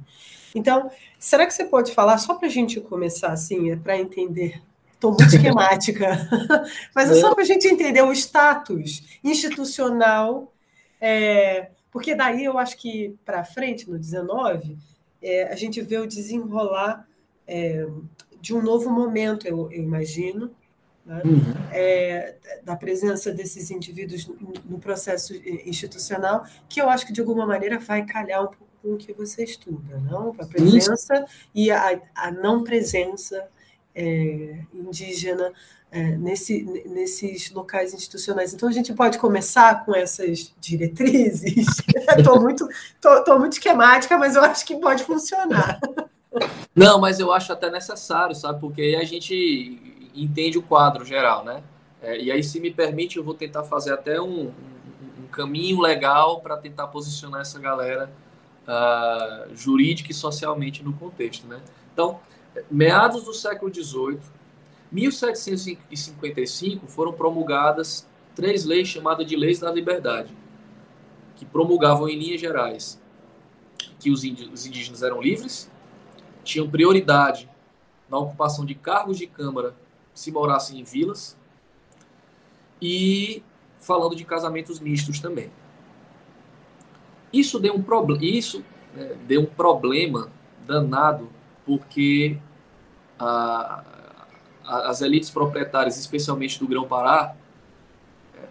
[0.55, 4.62] Então, será que você pode falar, só para a gente começar assim, é para entender
[5.05, 6.29] Estou muito esquemática,
[6.95, 10.51] mas é só para a gente entender o status institucional,
[10.99, 14.77] é, porque daí eu acho que para frente, no 19,
[15.21, 17.07] é, a gente vê o desenrolar
[17.47, 17.87] é,
[18.41, 20.51] de um novo momento, eu, eu imagino,
[21.05, 21.21] né?
[21.23, 21.53] uhum.
[21.71, 24.27] é, da presença desses indivíduos
[24.65, 25.33] no processo
[25.65, 29.13] institucional, que eu acho que de alguma maneira vai calhar um pouco com o que
[29.13, 30.35] você estuda, não?
[30.39, 33.47] A presença e a, a, não presença
[33.95, 35.51] é, indígena
[35.91, 38.53] é, nesse, nesses locais institucionais.
[38.53, 41.67] Então a gente pode começar com essas diretrizes.
[42.17, 42.67] Estou muito,
[42.99, 45.79] tô, tô muito esquemática, mas eu acho que pode funcionar.
[46.75, 48.60] Não, mas eu acho até necessário, sabe?
[48.60, 51.63] Porque aí a gente entende o quadro geral, né?
[52.01, 56.41] É, e aí, se me permite, eu vou tentar fazer até um, um, caminho legal
[56.41, 58.12] para tentar posicionar essa galera
[58.67, 61.62] uh, jurídica e socialmente no contexto, né?
[61.93, 62.19] Então,
[62.69, 64.19] meados do século XVIII,
[64.91, 70.35] 1755, foram promulgadas três leis chamadas de Leis da Liberdade,
[71.35, 73.01] que promulgavam em linhas gerais
[73.99, 75.71] que os indígenas eram livres,
[76.43, 77.49] tinham prioridade
[78.09, 79.75] na ocupação de cargos de câmara
[80.13, 81.37] se morassem em vilas
[82.81, 83.43] e
[83.79, 85.51] falando de casamentos mistos também.
[87.33, 88.63] Isso deu um problema, isso
[88.93, 90.31] né, deu um problema
[90.65, 91.29] danado
[91.65, 92.37] porque
[93.19, 93.84] a,
[94.63, 97.36] a, as elites proprietárias, especialmente do Grão-Pará,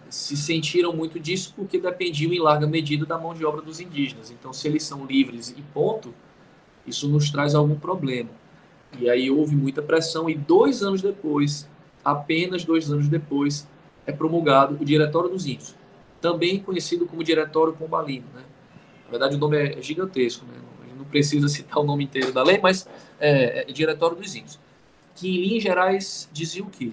[0.08, 4.30] se sentiram muito disso porque dependiam em larga medida da mão de obra dos indígenas.
[4.30, 6.14] Então, se eles são livres e ponto,
[6.86, 8.30] isso nos traz algum problema.
[8.98, 11.68] E aí houve muita pressão, e dois anos depois,
[12.04, 13.66] apenas dois anos depois,
[14.06, 15.74] é promulgado o Diretório dos Índios,
[16.20, 18.26] também conhecido como Diretório Pombalino.
[18.34, 18.42] Né?
[19.06, 20.54] Na verdade, o nome é gigantesco, né?
[21.04, 22.88] Não precisa citar o nome inteiro da lei, mas
[23.20, 24.58] é, é Diretório dos Índios,
[25.14, 26.92] que em linhas gerais dizia o quê?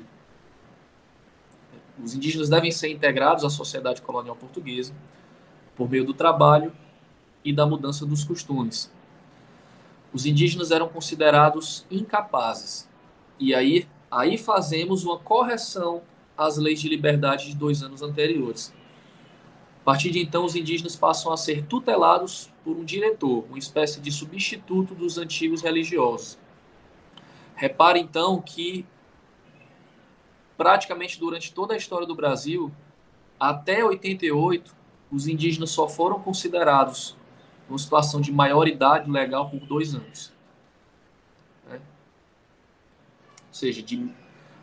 [2.04, 4.94] Os indígenas devem ser integrados à sociedade colonial portuguesa
[5.76, 6.72] por meio do trabalho
[7.44, 8.92] e da mudança dos costumes
[10.14, 12.88] os indígenas eram considerados incapazes.
[13.40, 16.02] E aí, aí fazemos uma correção
[16.38, 18.74] às leis de liberdade de dois anos anteriores.
[19.82, 24.00] A partir de então, os indígenas passam a ser tutelados por um diretor, uma espécie
[24.00, 26.38] de substituto dos antigos religiosos.
[27.56, 28.86] Repare então que
[30.56, 32.72] praticamente durante toda a história do Brasil,
[33.40, 34.76] até 88,
[35.12, 37.18] os indígenas só foram considerados
[37.68, 40.32] numa situação de maioridade legal por dois anos.
[41.68, 41.78] Né?
[43.48, 44.08] Ou seja, de,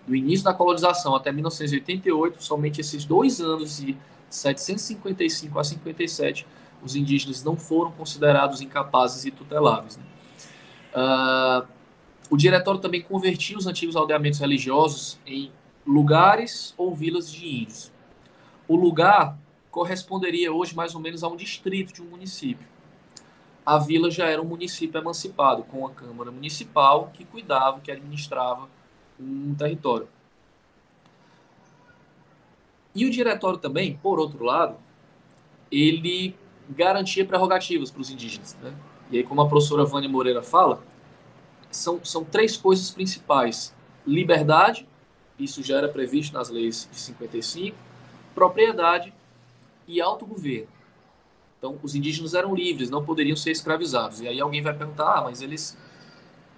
[0.07, 3.99] do início da colonização até 1988, somente esses dois anos, de
[4.31, 6.47] 755 a 57,
[6.83, 9.97] os indígenas não foram considerados incapazes e tuteláveis.
[9.97, 10.05] Né?
[10.95, 11.67] Uh,
[12.31, 15.51] o diretório também convertia os antigos aldeamentos religiosos em
[15.87, 17.93] lugares ou vilas de índios.
[18.67, 19.39] O lugar
[19.71, 22.67] corresponderia hoje mais ou menos a um distrito de um município
[23.69, 28.67] a vila já era um município emancipado, com a Câmara Municipal que cuidava, que administrava
[29.21, 30.09] um território.
[32.95, 34.77] E o diretório também, por outro lado,
[35.71, 36.35] ele
[36.69, 38.57] garantia prerrogativas para os indígenas.
[38.63, 38.75] Né?
[39.11, 40.83] E aí, como a professora Vânia Moreira fala,
[41.71, 43.75] são, são três coisas principais:
[44.07, 44.87] liberdade,
[45.39, 47.77] isso já era previsto nas leis de 55,
[48.35, 49.13] propriedade
[49.87, 50.69] e autogoverno.
[51.59, 54.21] Então, os indígenas eram livres, não poderiam ser escravizados.
[54.21, 55.77] E aí alguém vai perguntar, ah, mas eles,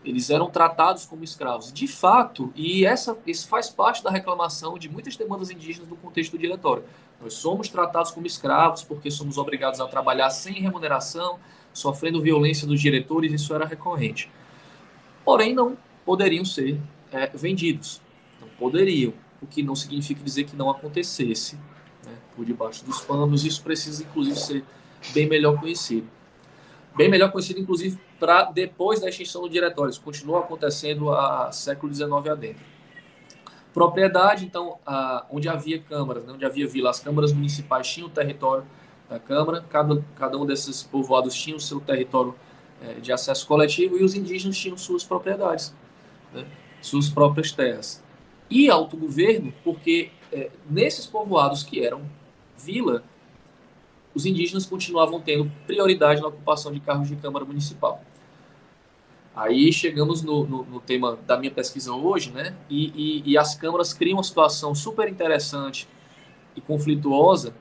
[0.04, 1.72] eles eram tratados como escravos.
[1.72, 6.32] De fato, e essa, isso faz parte da reclamação de muitas demandas indígenas no contexto
[6.32, 6.84] do diretório.
[7.20, 11.38] Nós somos tratados como escravos porque somos obrigados a trabalhar sem remuneração,
[11.72, 14.30] sofrendo violência dos diretores, isso era recorrente.
[15.24, 16.80] Porém, não poderiam ser
[17.12, 18.00] é, vendidos.
[18.40, 21.56] Não poderiam, o que não significa dizer que não acontecesse
[22.06, 23.44] né, por debaixo dos panos.
[23.44, 24.64] Isso precisa, inclusive, ser
[25.12, 26.08] bem melhor conhecido.
[26.96, 29.90] Bem melhor conhecido, inclusive, para depois da extinção do diretório.
[29.90, 32.64] Isso continua acontecendo a século XIX adentro.
[33.72, 38.10] Propriedade, então, a, onde havia câmaras, né, onde havia vila, as câmaras municipais tinham o
[38.10, 38.64] território
[39.08, 42.34] da Câmara, cada, cada um desses povoados tinha o seu território
[42.82, 45.74] é, de acesso coletivo e os indígenas tinham suas propriedades.
[46.32, 46.44] né,
[46.80, 48.02] suas próprias terras.
[48.48, 52.02] E autogoverno, porque é, nesses povoados que eram
[52.56, 53.04] vila,
[54.14, 58.02] os indígenas continuavam tendo prioridade na ocupação de cargos de Câmara Municipal.
[59.34, 62.54] Aí chegamos no, no, no tema da minha pesquisa hoje, né?
[62.68, 65.88] E, e, e, as câmaras criam uma situação super interessante
[66.56, 67.54] e conflituosa,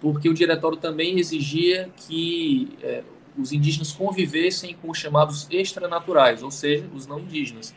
[0.00, 3.02] porque o diretório também exigia que é,
[3.36, 7.74] os indígenas convivessem com os chamados extranaturais, ou seja, os não indígenas,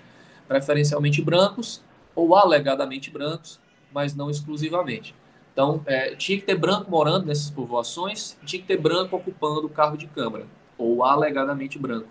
[0.47, 1.84] preferencialmente brancos
[2.15, 3.60] ou alegadamente brancos,
[3.91, 5.15] mas não exclusivamente.
[5.53, 9.69] Então, é, tinha que ter branco morando nessas povoações, tinha que ter branco ocupando o
[9.69, 10.45] cargo de Câmara,
[10.77, 12.07] ou alegadamente branco.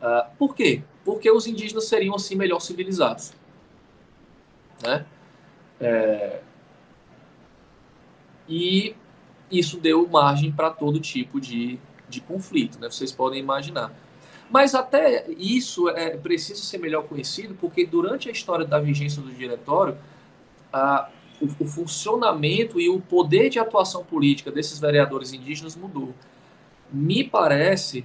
[0.00, 0.82] Uh, por quê?
[1.04, 3.32] Porque os indígenas seriam, assim, melhor civilizados.
[4.82, 5.04] Né?
[5.80, 6.40] É...
[8.48, 8.94] E
[9.50, 11.78] isso deu margem para todo tipo de,
[12.08, 12.88] de conflito, né?
[12.88, 13.92] vocês podem imaginar.
[14.48, 19.32] Mas até isso é preciso ser melhor conhecido, porque durante a história da vigência do
[19.32, 19.98] diretório,
[20.72, 21.08] a,
[21.40, 26.14] o, o, funcionamento e o poder de atuação política desses vereadores indígenas mudou.
[26.92, 28.04] Me parece,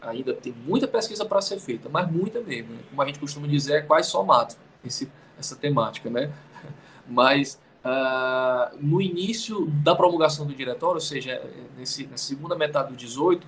[0.00, 2.72] ainda tem muita pesquisa para ser feita, mas muita mesmo.
[2.72, 2.78] Né?
[2.88, 6.32] Como a gente costuma dizer, é quase só mato esse, essa temática, né?
[7.08, 11.42] Mas uh, no início da promulgação do diretório, ou seja,
[11.76, 13.46] nesse, na segunda metade do 18,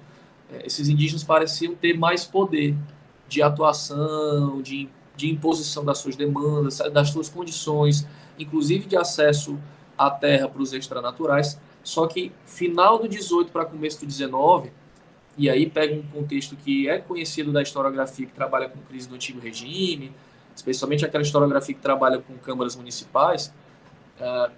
[0.50, 2.76] eh, esses indígenas pareciam ter mais poder
[3.28, 8.06] de atuação, de, de imposição das suas demandas, das suas condições,
[8.38, 9.58] inclusive de acesso
[9.96, 11.58] à terra para os extranaturais.
[11.82, 14.70] Só que final do 18 para começo do 19,
[15.36, 19.14] e aí pega um contexto que é conhecido da historiografia que trabalha com crise do
[19.14, 20.12] antigo regime,
[20.54, 23.54] especialmente aquela historiografia que trabalha com câmaras municipais,
[24.20, 24.52] uh,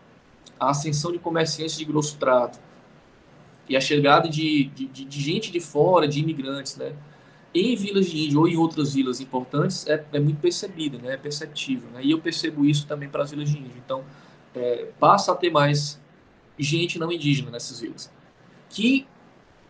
[0.59, 2.59] a ascensão de comerciantes de grosso trato
[3.69, 6.93] e a chegada de, de, de, gente de fora, de imigrantes, né?
[7.53, 11.15] Em vilas de índio ou em outras vilas importantes é, é muito percebida, né?
[11.15, 12.01] É perceptível, né?
[12.03, 13.73] E eu percebo isso também para as vilas de índio.
[13.85, 14.05] Então,
[14.55, 16.01] é, passa a ter mais
[16.59, 18.11] gente não indígena nessas vilas.
[18.69, 19.07] Que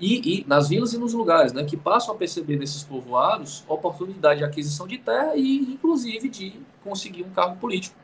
[0.01, 4.38] e, e, nas vilas e nos lugares, né, que passam a perceber nesses povoados oportunidade
[4.38, 7.95] de aquisição de terra e, inclusive, de conseguir um cargo político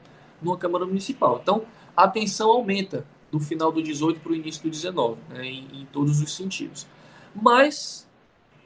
[0.43, 1.41] numa Câmara Municipal.
[1.43, 1.63] Então,
[1.97, 5.87] a tensão aumenta do final do 18 para o início do 19, né, em, em
[5.87, 6.87] todos os sentidos.
[7.35, 8.06] Mas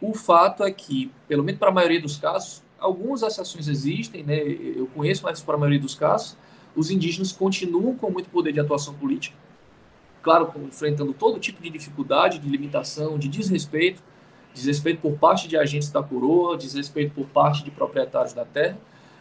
[0.00, 4.38] o fato é que, pelo menos para a maioria dos casos, algumas exceções existem, né,
[4.40, 6.36] eu conheço, mas para a maioria dos casos,
[6.74, 9.36] os indígenas continuam com muito poder de atuação política,
[10.22, 14.02] claro, enfrentando todo tipo de dificuldade, de limitação, de desrespeito,
[14.54, 18.78] desrespeito por parte de agentes da coroa, desrespeito por parte de proprietários da terra,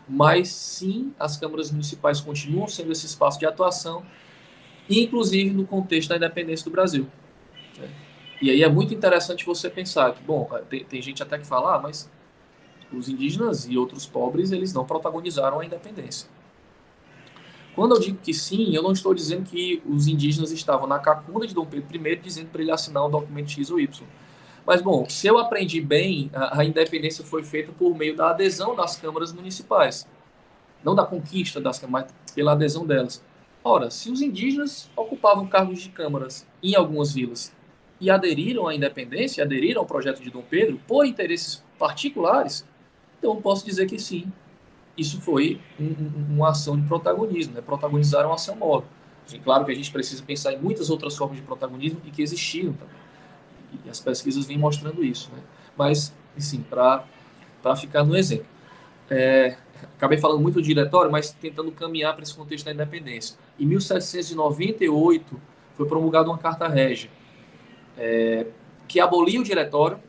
[0.07, 4.03] mas sim as câmaras municipais continuam sendo esse espaço de atuação,
[4.89, 7.07] inclusive no contexto da independência do Brasil.
[8.41, 11.75] E aí é muito interessante você pensar que, bom, tem, tem gente até que fala,
[11.75, 12.09] ah, mas
[12.91, 16.29] os indígenas e outros pobres, eles não protagonizaram a independência.
[17.75, 21.45] Quando eu digo que sim, eu não estou dizendo que os indígenas estavam na cacunda
[21.45, 24.07] de Dom Pedro I dizendo para ele assinar um documento X ou Y.
[24.65, 28.75] Mas, bom, se eu aprendi bem, a, a independência foi feita por meio da adesão
[28.75, 30.07] das câmaras municipais.
[30.83, 33.23] Não da conquista das câmaras, mas pela adesão delas.
[33.63, 37.53] Ora, se os indígenas ocupavam cargos de câmaras em algumas vilas
[37.99, 42.65] e aderiram à independência, aderiram ao projeto de Dom Pedro por interesses particulares,
[43.17, 44.31] então posso dizer que sim,
[44.97, 47.61] isso foi um, um, uma ação de protagonismo, né?
[47.61, 48.87] protagonizaram a ação móvel.
[49.43, 52.73] Claro que a gente precisa pensar em muitas outras formas de protagonismo e que existiam
[52.73, 52.95] também.
[53.85, 55.29] E as pesquisas vêm mostrando isso.
[55.31, 55.39] Né?
[55.77, 57.05] Mas, assim, para
[57.75, 58.47] ficar no exemplo.
[59.09, 59.55] É,
[59.95, 63.37] acabei falando muito do diretório, mas tentando caminhar para esse contexto da independência.
[63.59, 65.39] Em 1798,
[65.75, 67.09] foi promulgada uma carta régia,
[67.97, 68.47] é,
[68.87, 69.99] que abolia o diretório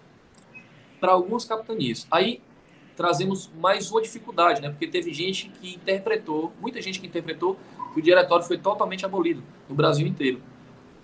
[1.01, 2.07] para algumas capitanias.
[2.11, 2.41] Aí
[2.97, 4.69] trazemos mais uma dificuldade, né?
[4.69, 7.57] porque teve gente que interpretou, muita gente que interpretou
[7.93, 10.41] que o diretório foi totalmente abolido no Brasil inteiro.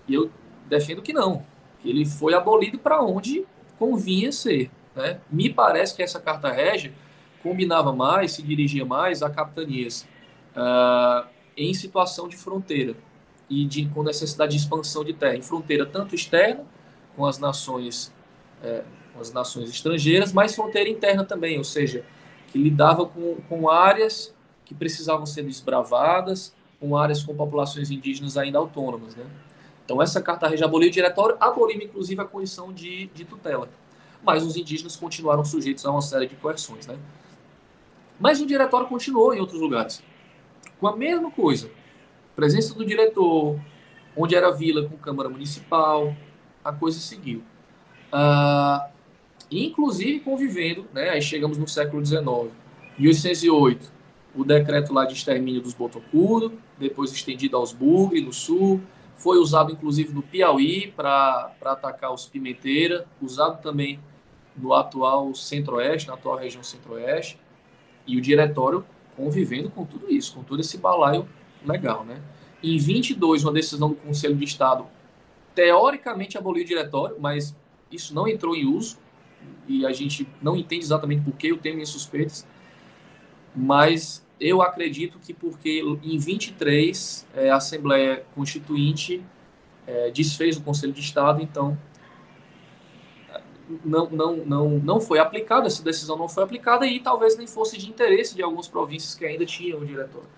[0.07, 0.29] E eu
[0.69, 1.43] defendo que não
[1.89, 3.45] ele foi abolido para onde
[3.77, 4.69] convinha ser.
[4.95, 5.19] Né?
[5.29, 6.93] Me parece que essa carta régia
[7.41, 10.07] combinava mais, se dirigia mais a capitanias
[10.55, 12.95] uh, em situação de fronteira
[13.49, 16.65] e de, com necessidade de expansão de terra, em fronteira tanto externa
[17.15, 18.13] com as nações
[18.63, 18.83] é,
[19.13, 22.05] com as nações estrangeiras, mas fronteira interna também, ou seja,
[22.47, 24.33] que lidava com, com áreas
[24.63, 29.25] que precisavam ser desbravadas, com áreas com populações indígenas ainda autônomas, né?
[29.83, 33.69] Então, essa carta régia aboliu o diretório, aboliu inclusive a condição de, de tutela.
[34.21, 36.85] Mas os indígenas continuaram sujeitos a uma série de coerções.
[36.85, 36.97] Né?
[38.19, 40.03] Mas o diretório continuou em outros lugares.
[40.77, 41.71] Com a mesma coisa.
[42.37, 43.59] Presença do diretor,
[44.15, 46.15] onde era vila com Câmara Municipal,
[46.63, 47.41] a coisa seguiu.
[48.11, 48.91] Ah,
[49.49, 52.53] inclusive convivendo, né, aí chegamos no século XIX,
[52.99, 53.91] 1808,
[54.35, 58.79] o decreto lá de extermínio dos botocudos, depois estendido aos bugre no sul,
[59.15, 63.99] foi usado inclusive no Piauí para atacar os pimenteira, usado também
[64.55, 67.39] no atual centro-oeste, na atual região centro-oeste,
[68.05, 71.27] e o diretório convivendo com tudo isso, com todo esse balaio
[71.65, 72.21] legal, né?
[72.63, 74.85] Em 22, uma decisão do Conselho de Estado
[75.53, 77.55] teoricamente aboliu o diretório, mas
[77.91, 78.97] isso não entrou em uso
[79.67, 82.47] e a gente não entende exatamente por que eu tenho minhas suspeitas,
[83.55, 89.23] mas eu acredito que porque em 23 é, a Assembleia Constituinte
[89.85, 91.77] é, desfez o Conselho de Estado, então
[93.83, 97.77] não, não, não, não foi aplicada, essa decisão não foi aplicada e talvez nem fosse
[97.77, 100.29] de interesse de algumas províncias que ainda tinham o diretório.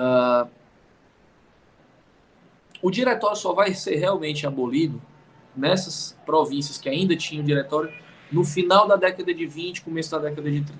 [0.00, 0.48] Uh,
[2.80, 5.00] o diretório só vai ser realmente abolido
[5.54, 7.92] nessas províncias que ainda tinham diretório
[8.32, 10.78] no final da década de 20, começo da década de 30.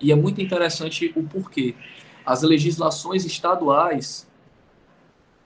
[0.00, 1.74] E é muito interessante o porquê.
[2.26, 4.28] As legislações estaduais,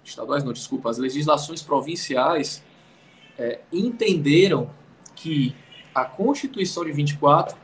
[0.04, 2.64] estaduais não, desculpa, as legislações provinciais
[3.38, 4.68] é, entenderam
[5.14, 5.54] que
[5.94, 7.56] a Constituição de 24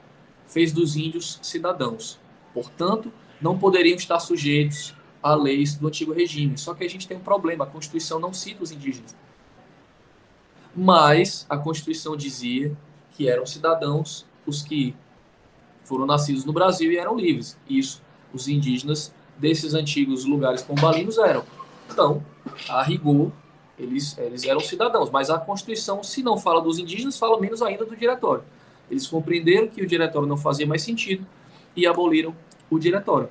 [0.46, 2.20] fez dos índios cidadãos.
[2.54, 4.94] Portanto, não poderiam estar sujeitos
[5.32, 6.56] a leis do antigo regime.
[6.56, 9.14] Só que a gente tem um problema, a Constituição não cita os indígenas.
[10.74, 12.76] Mas a Constituição dizia
[13.16, 14.94] que eram cidadãos os que
[15.84, 17.58] foram nascidos no Brasil e eram livres.
[17.68, 21.44] Isso, os indígenas desses antigos lugares pombalinos eram.
[21.90, 22.22] Então,
[22.68, 23.32] a rigor,
[23.78, 25.10] eles, eles eram cidadãos.
[25.10, 28.44] Mas a Constituição, se não fala dos indígenas, fala menos ainda do diretório.
[28.90, 31.26] Eles compreenderam que o diretório não fazia mais sentido
[31.74, 32.34] e aboliram
[32.70, 33.28] o diretório.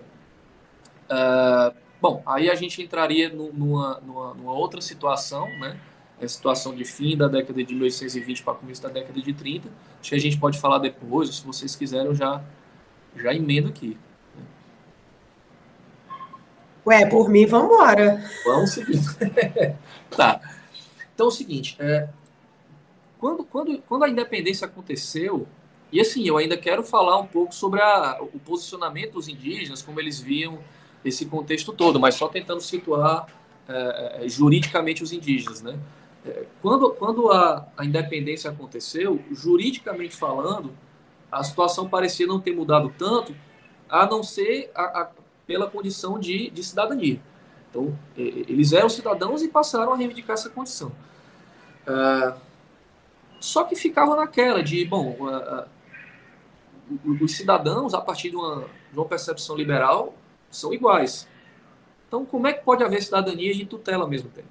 [1.09, 5.79] Uh, bom, aí a gente entraria numa, numa, numa, outra situação, né?
[6.21, 9.69] A situação de fim da década de 1820 para começo da década de 30.
[9.99, 12.43] Acho que a gente pode falar depois, se vocês quiserem, eu já,
[13.15, 13.97] já emendo aqui.
[16.85, 18.23] Ué, por mim, vamos embora.
[18.45, 18.99] Vamos seguir.
[20.09, 20.41] tá.
[21.13, 22.07] Então é o seguinte, é,
[23.19, 25.47] quando, quando, quando a independência aconteceu,
[25.91, 29.99] e assim, eu ainda quero falar um pouco sobre a, o posicionamento dos indígenas, como
[29.99, 30.59] eles viam
[31.07, 33.27] esse contexto todo, mas só tentando situar
[33.67, 35.77] é, é, juridicamente os indígenas, né?
[36.25, 40.71] É, quando, quando a, a independência aconteceu, juridicamente falando,
[41.31, 43.35] a situação parecia não ter mudado tanto,
[43.89, 45.09] a não ser a, a,
[45.45, 47.19] pela condição de, de cidadania.
[47.69, 50.91] Então, eles eram cidadãos e passaram a reivindicar essa condição.
[53.39, 55.17] Só que ficava naquela de, bom,
[57.21, 60.15] os cidadãos, a partir de uma, de uma percepção liberal,
[60.49, 61.27] são iguais.
[62.07, 64.47] Então, como é que pode haver cidadania e tutela ao mesmo tempo?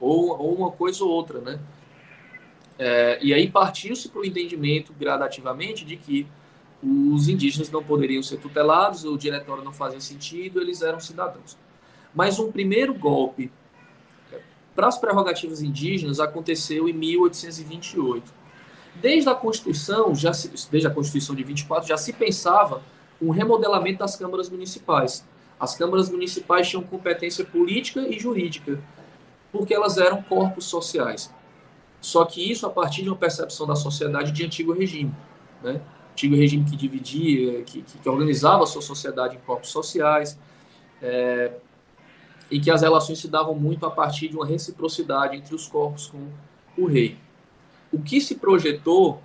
[0.00, 1.60] Ou, ou uma coisa ou outra, né?
[2.78, 6.26] É, e aí partiu-se para o entendimento gradativamente de que
[6.82, 11.58] os indígenas não poderiam ser tutelados, o diretório não fazia sentido, eles eram cidadãos.
[12.14, 13.50] Mas um primeiro golpe
[14.74, 18.32] para as prerrogativas indígenas aconteceu em 1828.
[18.94, 22.80] Desde a Constituição, já se, desde a Constituição de 24, já se pensava
[23.20, 25.26] um remodelamento das câmaras municipais.
[25.58, 28.80] As câmaras municipais tinham competência política e jurídica,
[29.50, 31.32] porque elas eram corpos sociais.
[32.00, 35.12] Só que isso a partir de uma percepção da sociedade de antigo regime.
[35.62, 35.80] Né?
[36.12, 40.38] Antigo regime que dividia, que, que organizava a sua sociedade em corpos sociais,
[41.02, 41.52] é,
[42.50, 46.06] e que as relações se davam muito a partir de uma reciprocidade entre os corpos
[46.06, 46.28] com
[46.76, 47.18] o rei.
[47.92, 49.20] O que se projetou,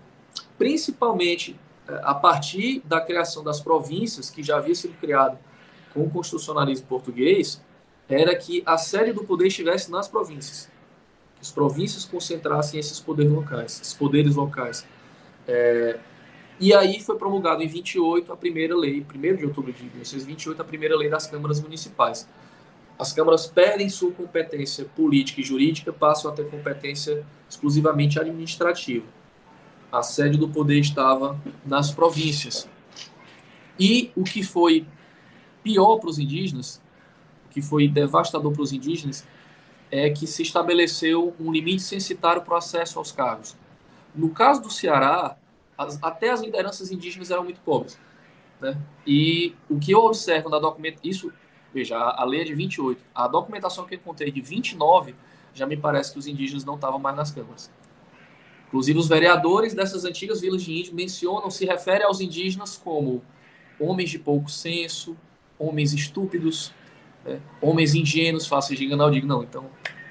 [0.57, 1.55] principalmente
[1.87, 5.37] a partir da criação das províncias, que já havia sido criado
[5.93, 7.61] com o constitucionalismo português,
[8.07, 10.69] era que a sede do poder estivesse nas províncias.
[11.35, 13.81] Que as províncias concentrassem esses poderes locais.
[13.81, 14.85] Esses poderes locais.
[15.47, 15.99] É,
[16.59, 20.65] e aí foi promulgado em 28 a primeira lei, 1 de outubro de 1928, a
[20.65, 22.27] primeira lei das câmaras municipais.
[22.97, 29.05] As câmaras perdem sua competência política e jurídica, passam a ter competência exclusivamente administrativa
[29.93, 32.67] a sede do poder estava nas províncias.
[33.79, 34.87] E o que foi
[35.63, 36.81] pior para os indígenas,
[37.45, 39.23] o que foi devastador para os indígenas,
[39.91, 43.55] é que se estabeleceu um limite censitário para o acesso aos cargos.
[44.15, 45.37] No caso do Ceará,
[45.77, 47.99] as, até as lideranças indígenas eram muito pobres.
[48.59, 48.75] Né?
[49.05, 51.31] E o que eu observo na documentação, isso,
[51.71, 55.13] veja, a, a lei é de 28, a documentação que eu encontrei de 29,
[55.53, 57.69] já me parece que os indígenas não estavam mais nas câmaras.
[58.73, 63.21] Inclusive, os vereadores dessas antigas vilas de índios mencionam, se refere aos indígenas como
[63.79, 65.15] homens de pouco senso,
[65.59, 66.73] homens estúpidos,
[67.23, 67.39] né?
[67.61, 69.03] homens ingênuos, fáceis de enganar.
[69.03, 69.69] Eu digo, não, então,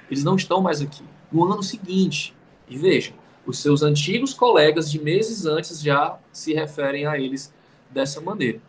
[0.09, 1.03] eles não estão mais aqui.
[1.33, 2.37] No ano seguinte,
[2.69, 3.13] e veja,
[3.45, 7.53] os seus antigos colegas de meses antes já se referem a eles
[7.91, 8.61] dessa maneira.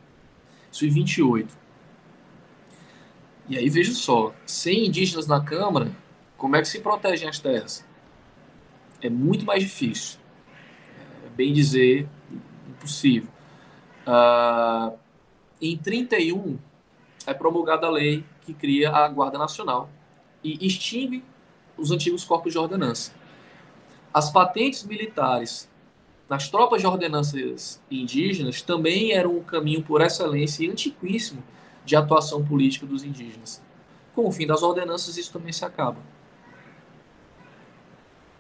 [0.71, 1.55] 1928.
[3.47, 5.91] E aí veja só, sem indígenas na Câmara,
[6.35, 7.85] como é que se protegem as terras?
[9.03, 10.17] É muito mais difícil.
[11.25, 12.07] É bem dizer,
[12.69, 13.29] impossível.
[14.07, 14.97] Uh,
[15.61, 16.57] em 31
[17.27, 19.89] é promulgada a lei que cria a Guarda Nacional
[20.41, 21.23] e extingue
[21.77, 23.13] os antigos corpos de ordenança.
[24.13, 25.69] As patentes militares
[26.29, 31.43] nas tropas de ordenanças indígenas também eram um caminho por excelência e antiquíssimo
[31.83, 33.61] de atuação política dos indígenas.
[34.15, 35.97] Com o fim das ordenanças, isso também se acaba.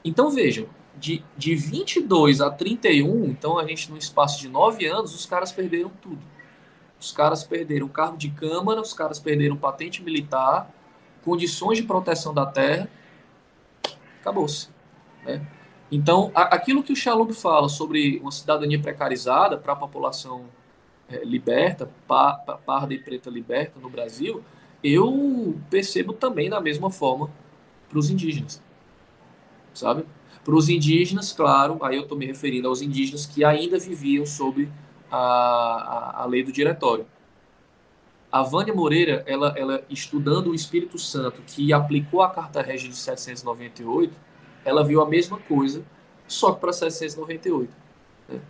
[0.03, 5.13] Então vejam, de, de 22 a 31, então a gente, no espaço de nove anos,
[5.13, 6.19] os caras perderam tudo.
[6.99, 10.71] Os caras perderam cargo de câmara, os caras perderam patente militar,
[11.23, 12.89] condições de proteção da terra,
[14.21, 14.69] acabou-se.
[15.25, 15.45] Né?
[15.91, 20.45] Então, a, aquilo que o Chalub fala sobre uma cidadania precarizada para a população
[21.09, 22.33] é, liberta, pa,
[22.65, 24.43] parda e preta liberta no Brasil,
[24.83, 27.29] eu percebo também da mesma forma
[27.89, 28.61] para os indígenas,
[29.73, 30.05] sabe?
[30.43, 34.69] Para os indígenas, claro, aí eu estou me referindo aos indígenas que ainda viviam sob
[35.09, 37.05] a, a, a lei do diretório.
[38.31, 42.95] A Vânia Moreira, ela, ela estudando o Espírito Santo, que aplicou a Carta Régia de
[42.95, 44.13] 798,
[44.65, 45.85] ela viu a mesma coisa,
[46.27, 47.71] só que para 798.
[48.27, 48.41] Né?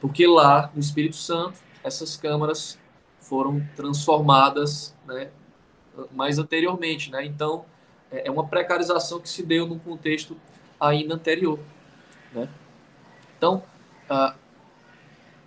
[0.00, 2.78] Porque lá, no Espírito Santo, essas câmaras
[3.18, 5.30] foram transformadas né,
[6.12, 7.10] mais anteriormente.
[7.10, 7.24] Né?
[7.26, 7.64] Então,
[8.12, 10.36] é, é uma precarização que se deu num contexto
[10.78, 11.58] ainda anterior.
[12.32, 12.48] Né?
[13.36, 13.62] Então,
[14.10, 14.36] uh,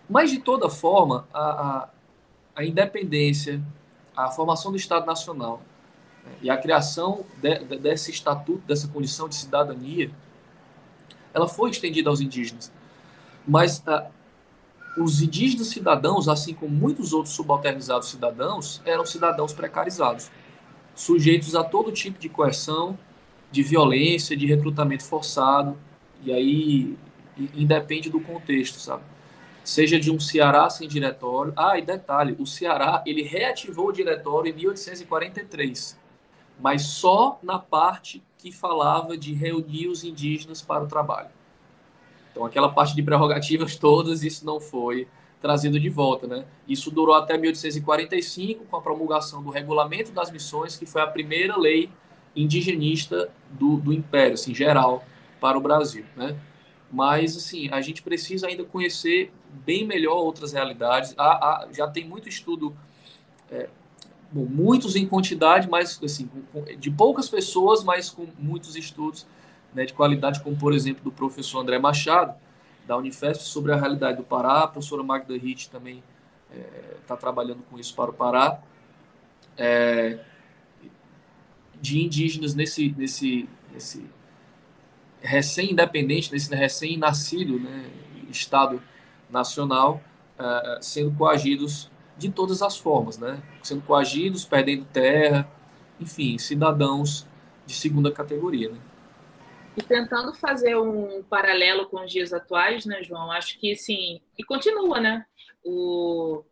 [0.09, 1.89] mas de toda forma, a, a,
[2.55, 3.61] a independência,
[4.15, 5.61] a formação do Estado Nacional,
[6.41, 10.11] e a criação de, de, desse estatuto, dessa condição de cidadania,
[11.33, 12.71] ela foi estendida aos indígenas.
[13.47, 13.83] Mas
[14.97, 20.31] os indígenas cidadãos, assim como muitos outros subalternizados cidadãos, eram cidadãos precarizados,
[20.95, 22.97] sujeitos a todo tipo de coerção,
[23.51, 25.77] de violência, de recrutamento forçado,
[26.23, 26.97] e aí
[27.53, 29.03] independe do contexto, sabe?
[29.63, 31.53] Seja de um Ceará sem diretório.
[31.55, 36.05] Ah, e detalhe, o Ceará, ele reativou o diretório em 1843
[36.59, 41.29] mas só na parte que falava de reunir os indígenas para o trabalho.
[42.31, 45.07] Então, aquela parte de prerrogativas todas, isso não foi
[45.45, 46.43] trazido de volta, né?
[46.67, 51.55] Isso durou até 1845, com a promulgação do Regulamento das Missões, que foi a primeira
[51.55, 51.87] lei
[52.35, 55.05] indigenista do, do Império, assim, geral,
[55.39, 56.35] para o Brasil, né?
[56.91, 59.31] Mas, assim, a gente precisa ainda conhecer
[59.63, 61.13] bem melhor outras realidades.
[61.15, 62.75] Há, há já tem muito estudo
[63.51, 63.69] é,
[64.31, 66.27] bom, muitos em quantidade, mas assim,
[66.79, 69.27] de poucas pessoas, mas com muitos estudos
[69.75, 72.33] né, de qualidade, como por exemplo do professor André Machado,
[72.87, 74.63] da Unifesp, sobre a realidade do Pará.
[74.63, 76.03] A professora Magda Ritt também
[77.01, 78.59] está é, trabalhando com isso para o Pará.
[79.57, 80.19] É,
[81.81, 84.05] de indígenas nesse, nesse, nesse
[85.21, 87.89] recém-independente, nesse recém-nascido né,
[88.29, 88.81] Estado
[89.29, 90.01] Nacional,
[90.37, 93.41] é, sendo coagidos de todas as formas, né?
[93.61, 95.49] Sendo coagidos, perdendo terra,
[95.99, 97.27] enfim, cidadãos
[97.65, 98.77] de segunda categoria, né?
[99.77, 103.31] E tentando fazer um paralelo com os dias atuais, né, João?
[103.31, 105.25] Acho que sim, e continua, né?
[105.63, 106.43] O,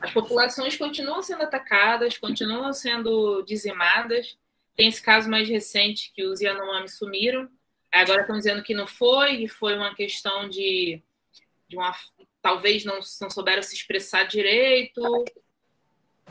[0.00, 4.36] as populações continuam sendo atacadas, continuam sendo dizimadas.
[4.74, 7.48] Tem esse caso mais recente que os Yanomami sumiram.
[7.92, 11.02] Agora estão dizendo que não foi, e foi uma questão de,
[11.68, 11.94] de uma
[12.42, 15.02] talvez não, não souberam se expressar direito.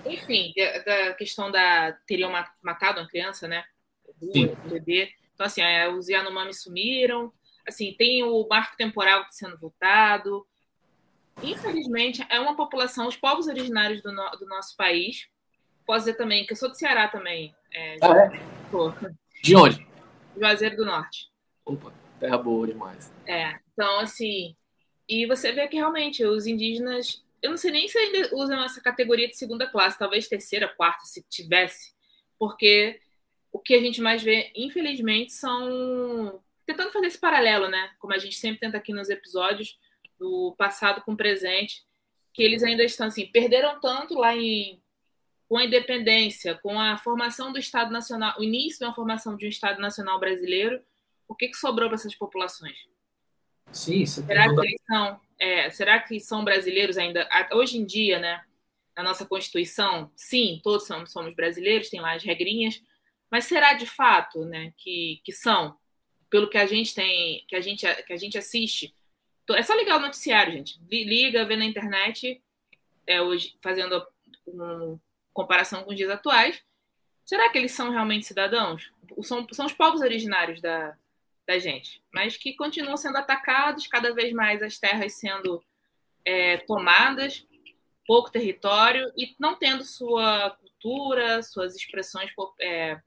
[0.06, 0.54] Enfim,
[0.86, 1.92] da, questão da.
[2.06, 2.32] teriam
[2.62, 3.66] matado uma criança, né?
[4.22, 5.14] O bebê.
[5.36, 7.32] Então, assim, é, os Yanomami sumiram.
[7.68, 10.46] Assim, tem o marco temporal sendo votado.
[11.44, 15.28] Infelizmente, é uma população, os povos originários do, no, do nosso país.
[15.86, 17.54] Posso dizer também que eu sou do Ceará também.
[17.74, 19.42] É, ah, é?
[19.44, 19.86] De onde?
[20.38, 21.30] Juazeiro do Norte.
[21.66, 23.12] Opa, terra boa demais.
[23.28, 24.56] É, então, assim,
[25.08, 28.82] e você vê que realmente os indígenas, eu não sei nem se ainda usam essa
[28.82, 31.94] categoria de segunda classe, talvez terceira, quarta, se tivesse,
[32.40, 33.00] porque
[33.56, 37.90] o que a gente mais vê, infelizmente, são tentando fazer esse paralelo, né?
[38.00, 39.80] Como a gente sempre tenta aqui nos episódios
[40.20, 41.82] do passado com o presente,
[42.34, 44.82] que eles ainda estão assim, perderam tanto lá em
[45.48, 49.50] com a independência, com a formação do Estado Nacional, o início da formação de um
[49.50, 50.82] Estado Nacional brasileiro,
[51.26, 52.76] o que, que sobrou para essas populações?
[53.72, 57.30] Sim, você será que eles são, é, será que são brasileiros ainda?
[57.54, 58.44] Hoje em dia, né?
[58.98, 62.82] Na nossa Constituição, sim, todos somos, somos brasileiros, tem lá as regrinhas,
[63.32, 65.78] mas será de fato, né, que, que são?
[66.30, 68.96] Pelo que a gente tem, que a gente, que a gente assiste,
[69.54, 70.80] é só ligar o noticiário, gente.
[70.90, 72.42] Liga, vê na internet,
[73.06, 74.06] é, hoje, fazendo
[74.48, 75.00] uma
[75.32, 76.62] comparação com os dias atuais,
[77.24, 78.92] será que eles são realmente cidadãos?
[79.22, 80.98] São, são os povos originários da,
[81.48, 85.64] da gente, mas que continuam sendo atacados, cada vez mais as terras sendo
[86.24, 87.46] é, tomadas,
[88.08, 93.00] pouco território e não tendo sua cultura, suas expressões é,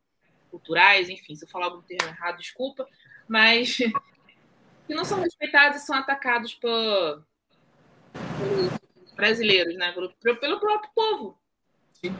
[0.50, 2.86] culturais, enfim, se eu falar algum termo errado, desculpa,
[3.28, 3.76] mas
[4.86, 7.24] que não são respeitados e são atacados por,
[8.12, 9.92] pelos brasileiros, né?
[9.92, 11.38] Pelo, pelo próprio povo.
[11.94, 12.14] Sim.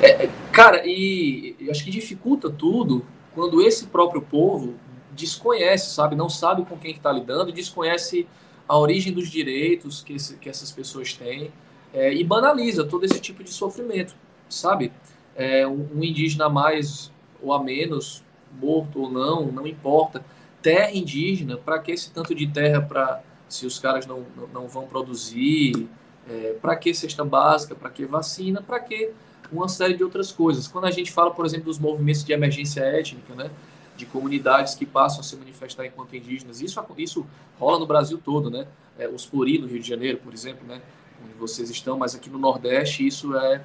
[0.00, 3.04] É, é cara, e eu acho que dificulta tudo
[3.34, 4.78] quando esse próprio povo
[5.12, 6.14] desconhece, sabe?
[6.14, 8.28] Não sabe com quem está lidando, desconhece
[8.68, 11.50] a origem dos direitos que, esse, que essas pessoas têm
[11.92, 14.14] é, e banaliza todo esse tipo de sofrimento,
[14.48, 14.92] sabe?
[15.38, 17.10] É, um, indígena a mais
[17.40, 18.22] ou a menos,
[18.60, 20.22] morto ou não, não importa.
[20.60, 24.68] Terra indígena, para que esse tanto de terra para se os caras não, não, não
[24.68, 25.88] vão produzir?
[26.28, 27.74] É, para que cesta básica?
[27.74, 28.60] Para que vacina?
[28.60, 29.12] Para que
[29.50, 30.68] uma série de outras coisas?
[30.68, 33.50] Quando a gente fala, por exemplo, dos movimentos de emergência étnica, né?
[33.98, 36.62] de comunidades que passam a se manifestar enquanto indígenas.
[36.62, 37.26] Isso, isso
[37.58, 38.66] rola no Brasil todo, né?
[38.96, 40.80] É, os Puri, no Rio de Janeiro, por exemplo, né?
[41.22, 43.60] Onde vocês estão, mas aqui no Nordeste isso é,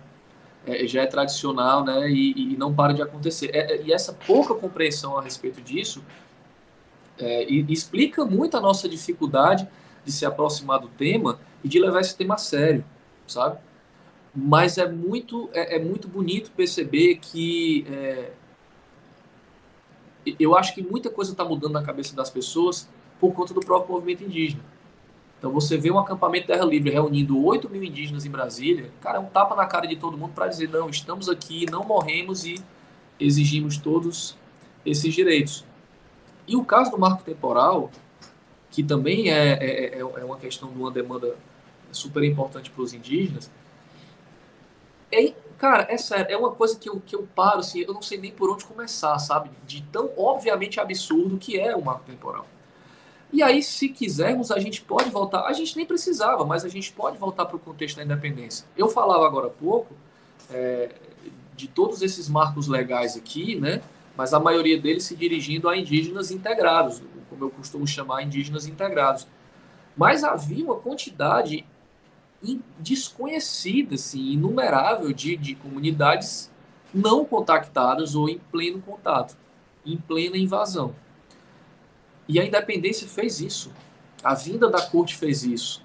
[0.66, 2.10] é já é tradicional, né?
[2.10, 3.50] E, e, não para de acontecer.
[3.54, 6.04] É, é, e essa pouca compreensão a respeito disso
[7.18, 9.68] é, e, explica muito a nossa dificuldade
[10.06, 12.84] de se aproximar do tema e de levar esse tema a sério,
[13.28, 13.58] sabe?
[14.36, 18.32] Mas é muito, é, é muito bonito perceber que é,
[20.40, 22.90] eu acho que muita coisa está mudando na cabeça das pessoas
[23.20, 24.73] por conta do próprio movimento indígena.
[25.44, 29.20] Então você vê um acampamento Terra Livre reunindo 8 mil indígenas em Brasília, cara, é
[29.20, 32.64] um tapa na cara de todo mundo para dizer, não, estamos aqui, não morremos e
[33.20, 34.38] exigimos todos
[34.86, 35.66] esses direitos.
[36.48, 37.92] E o caso do marco temporal,
[38.72, 41.36] que também é, é, é, é uma questão de uma demanda
[41.92, 43.52] super importante para os indígenas,
[45.12, 48.02] é Cara, é sério, é uma coisa que eu, que eu paro, assim, eu não
[48.02, 49.50] sei nem por onde começar, sabe?
[49.66, 52.46] De tão obviamente absurdo que é o marco temporal.
[53.34, 55.48] E aí, se quisermos, a gente pode voltar.
[55.48, 58.64] A gente nem precisava, mas a gente pode voltar para o contexto da independência.
[58.78, 59.96] Eu falava agora há pouco
[60.52, 60.92] é,
[61.56, 63.82] de todos esses marcos legais aqui, né?
[64.16, 69.28] Mas a maioria deles se dirigindo a indígenas integrados, como eu costumo chamar indígenas integrados.
[69.98, 71.66] Mas havia uma quantidade
[72.78, 76.52] desconhecida, assim, inumerável de, de comunidades
[76.94, 79.36] não contactadas ou em pleno contato,
[79.84, 80.94] em plena invasão.
[82.28, 83.72] E a independência fez isso.
[84.24, 85.84] A vinda da corte fez isso.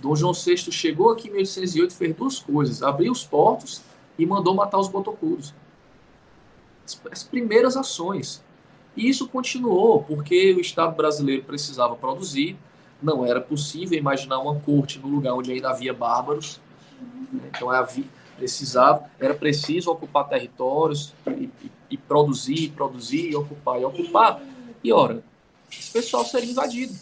[0.00, 3.82] Dom João VI chegou aqui em 1808 fez duas coisas: abriu os portos
[4.18, 5.54] e mandou matar os botocudos.
[6.84, 8.42] As, as primeiras ações.
[8.96, 12.56] E isso continuou, porque o Estado brasileiro precisava produzir,
[13.02, 16.60] não era possível imaginar uma corte no lugar onde ainda havia bárbaros.
[17.32, 17.50] Né?
[17.54, 18.04] Então havia,
[18.36, 24.40] precisava, era preciso ocupar territórios e, e, e produzir, produzir, e ocupar e ocupar.
[24.82, 25.22] E ora,
[25.70, 26.94] esse pessoal seria invadido.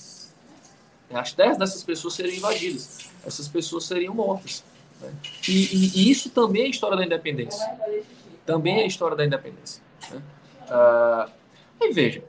[1.13, 2.99] As terras dessas pessoas seriam invadidas.
[3.27, 4.63] Essas pessoas seriam mortas.
[5.01, 5.13] Né?
[5.49, 7.67] E, e, e, isso também é história da independência.
[8.45, 9.83] Também é história da independência.
[10.11, 10.23] Né?
[10.69, 11.31] Ah,
[11.81, 12.23] e veja,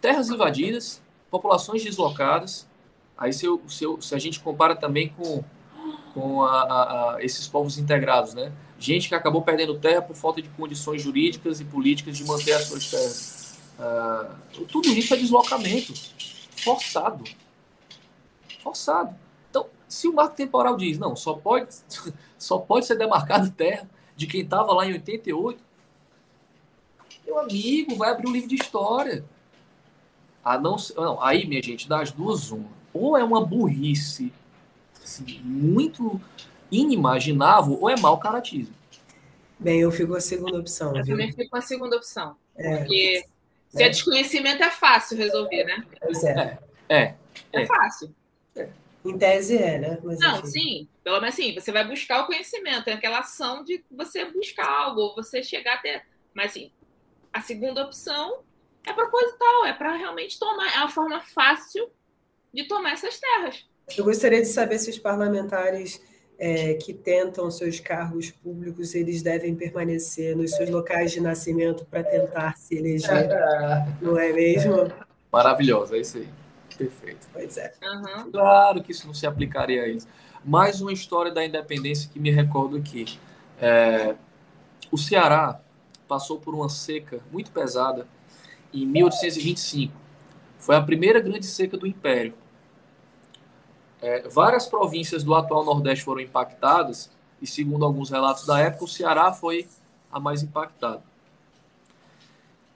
[0.00, 2.68] terras invadidas, populações deslocadas,
[3.18, 5.42] Aí se, eu, se, eu, se a gente compara também com,
[6.14, 8.52] com a, a, a esses povos integrados, né?
[8.78, 12.66] Gente que acabou perdendo terra por falta de condições jurídicas e políticas de manter as
[12.66, 13.37] suas terras.
[13.78, 15.94] Uh, tudo isso é deslocamento
[16.56, 17.24] forçado.
[18.62, 19.14] Forçado.
[19.48, 21.68] Então, se o marco temporal diz, não, só pode,
[22.36, 25.60] só pode ser demarcado terra de quem estava lá em 88,
[27.24, 29.24] meu amigo, vai abrir um livro de história.
[30.42, 34.32] Ah, não, não, aí, minha gente, das duas, uma ou é uma burrice
[35.02, 36.20] assim, muito
[36.70, 38.74] inimaginável, ou é mau caratismo.
[39.58, 40.88] Bem, eu fico com a segunda opção.
[40.96, 41.16] Eu viu?
[41.16, 42.36] também fico com a segunda opção.
[42.56, 42.78] É.
[42.78, 43.24] Porque
[43.68, 45.84] se é desconhecimento é fácil resolver, né?
[46.00, 46.58] Pois é.
[46.88, 47.16] É, é,
[47.52, 47.66] é.
[47.66, 48.14] fácil.
[48.56, 48.68] É.
[49.04, 49.98] Em tese é, né?
[50.02, 50.46] Mas, Não, enfim.
[50.48, 50.88] sim.
[51.04, 55.14] Pelo menos assim, você vai buscar o conhecimento, é aquela ação de você buscar algo,
[55.14, 56.04] você chegar até.
[56.34, 56.70] Mas assim,
[57.32, 58.42] a segunda opção
[58.86, 60.74] é proposital, é para realmente tomar.
[60.74, 61.90] É uma forma fácil
[62.52, 63.66] de tomar essas terras.
[63.96, 66.02] Eu gostaria de saber se os parlamentares
[66.38, 72.04] é, que tentam seus cargos públicos, eles devem permanecer nos seus locais de nascimento para
[72.04, 73.28] tentar se eleger,
[74.00, 74.90] não é mesmo?
[75.32, 76.28] Maravilhoso, é isso aí.
[76.76, 77.26] Perfeito.
[77.32, 77.72] Pois é.
[77.82, 78.30] Uhum.
[78.30, 80.06] Claro que isso não se aplicaria a eles.
[80.44, 83.18] Mais uma história da independência que me recordo aqui.
[83.60, 84.14] É,
[84.90, 85.60] o Ceará
[86.06, 88.06] passou por uma seca muito pesada
[88.72, 90.08] em 1825
[90.58, 92.34] foi a primeira grande seca do Império.
[94.00, 98.88] É, várias províncias do atual Nordeste foram impactadas, e segundo alguns relatos da época, o
[98.88, 99.66] Ceará foi
[100.10, 101.02] a mais impactada.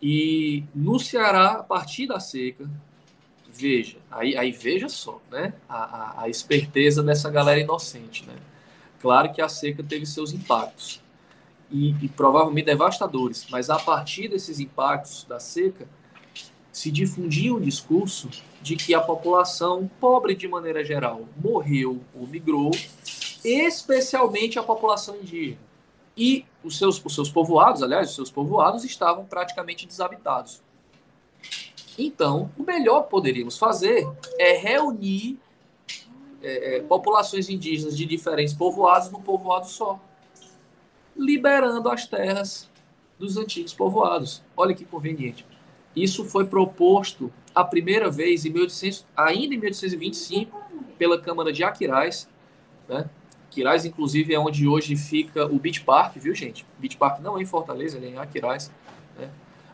[0.00, 2.68] E no Ceará, a partir da seca,
[3.48, 5.54] veja, aí, aí veja só, né?
[5.68, 8.34] A, a, a, esperteza dessa galera inocente, né?
[9.00, 11.00] Claro que a seca teve seus impactos
[11.70, 15.86] e, e provavelmente devastadores, mas a partir desses impactos da seca
[16.72, 18.30] se difundia um discurso
[18.62, 22.70] de que a população pobre de maneira geral morreu ou migrou,
[23.44, 25.58] especialmente a população indígena.
[26.16, 30.62] E os seus, os seus povoados, aliás, os seus povoados estavam praticamente desabitados.
[31.98, 34.08] Então, o melhor que poderíamos fazer
[34.38, 35.38] é reunir
[36.42, 40.00] é, é, populações indígenas de diferentes povoados num povoado só,
[41.16, 42.68] liberando as terras
[43.18, 44.42] dos antigos povoados.
[44.56, 45.46] Olha que conveniente.
[45.94, 50.60] Isso foi proposto a primeira vez em 1800, ainda em 1825
[50.98, 52.28] pela Câmara de Aquiraz,
[52.88, 53.08] né?
[53.84, 56.64] Inclusive, é onde hoje fica o Beach Park, viu, gente?
[56.78, 58.72] Beach Park não é em Fortaleza, ele é em Aquiraz,
[59.18, 59.28] né?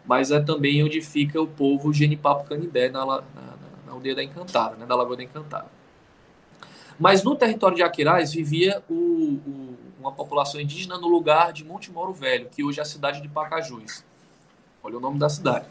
[0.04, 3.22] mas é também onde fica o povo Genipapo Canindé, na, na,
[3.86, 4.84] na aldeia da Encantada, né?
[4.84, 5.66] da Lagoa da Encantada.
[6.98, 11.92] Mas no território de Aquiraz vivia o, o, uma população indígena no lugar de Monte
[11.92, 14.04] Moro Velho, que hoje é a cidade de Pacajus.
[14.82, 15.66] Olha o nome da cidade.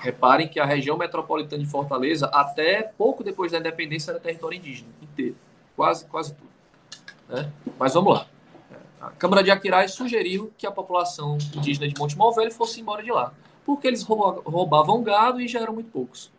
[0.00, 4.88] Reparem que a região metropolitana de Fortaleza, até pouco depois da independência, era território indígena
[5.02, 5.36] inteiro.
[5.74, 6.48] Quase, quase tudo.
[7.28, 7.50] Né?
[7.78, 8.26] Mas vamos lá.
[9.00, 13.12] A Câmara de Aquiraz sugeriu que a população indígena de Monte Velho fosse embora de
[13.12, 13.32] lá,
[13.64, 16.32] porque eles roubavam gado e já eram muito poucos.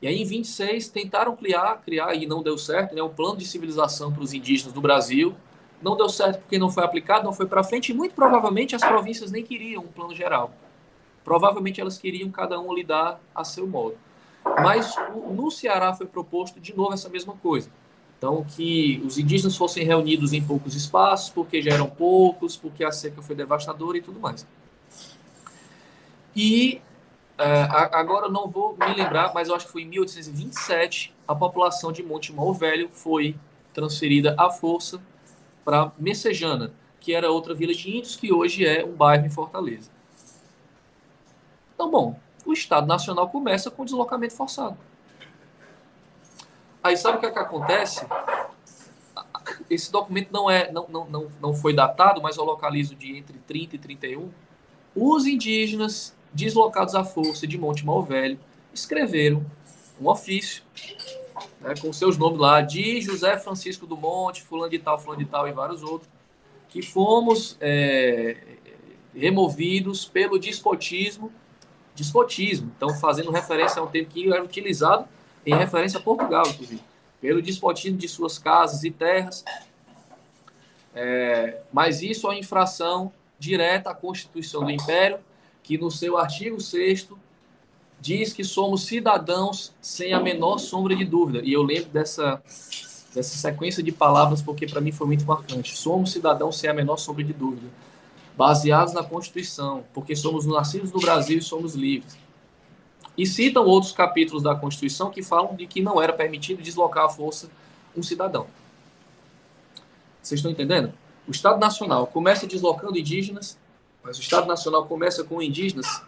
[0.00, 3.44] E aí, em 26, tentaram criar, criar e não deu certo, né, um plano de
[3.44, 5.34] civilização para os indígenas do Brasil.
[5.82, 8.82] Não deu certo porque não foi aplicado, não foi para frente, e muito provavelmente as
[8.82, 10.52] províncias nem queriam um plano geral.
[11.28, 13.98] Provavelmente elas queriam cada um lidar a seu modo.
[14.42, 14.94] Mas
[15.30, 17.68] no Ceará foi proposto de novo essa mesma coisa.
[18.16, 22.90] Então, que os indígenas fossem reunidos em poucos espaços, porque já eram poucos, porque a
[22.90, 24.46] seca foi devastadora e tudo mais.
[26.34, 26.80] E
[27.38, 31.92] uh, agora não vou me lembrar, mas eu acho que foi em 1827 a população
[31.92, 33.36] de Monte Mal Velho foi
[33.74, 34.98] transferida à força
[35.62, 39.97] para Messejana, que era outra vila de índios que hoje é um bairro em Fortaleza.
[41.78, 44.76] Então, bom, o Estado Nacional começa com deslocamento forçado.
[46.82, 48.04] Aí sabe o que, é que acontece?
[49.70, 53.38] Esse documento não, é, não, não, não, não foi datado, mas eu localizo de entre
[53.38, 54.28] 30 e 31.
[54.92, 58.40] Os indígenas deslocados à força de Monte Malvelho
[58.74, 59.46] escreveram
[60.00, 60.64] um ofício
[61.60, 65.30] né, com seus nomes lá, de José Francisco do Monte, fulano de tal, fulano de
[65.30, 66.10] tal e vários outros,
[66.68, 68.36] que fomos é,
[69.14, 71.32] removidos pelo despotismo
[71.98, 72.72] despotismo.
[72.76, 75.06] Então, fazendo referência a um termo que era utilizado
[75.44, 76.80] em referência a Portugal, inclusive,
[77.20, 79.44] pelo despotismo de suas casas e terras.
[80.94, 85.18] É, mas isso é uma infração direta à Constituição do Império,
[85.62, 87.08] que no seu artigo 6
[88.00, 91.40] diz que somos cidadãos sem a menor sombra de dúvida.
[91.44, 92.42] E eu lembro dessa,
[93.14, 95.76] dessa sequência de palavras porque para mim foi muito marcante.
[95.76, 97.68] Somos cidadãos sem a menor sombra de dúvida
[98.38, 102.16] baseados na Constituição, porque somos nascidos no Brasil e somos livres.
[103.16, 107.08] E citam outros capítulos da Constituição que falam de que não era permitido deslocar à
[107.08, 107.50] força
[107.96, 108.46] um cidadão.
[110.22, 110.92] Vocês estão entendendo?
[111.26, 113.58] O Estado Nacional começa deslocando indígenas,
[114.04, 116.00] mas o Estado Nacional começa com indígenas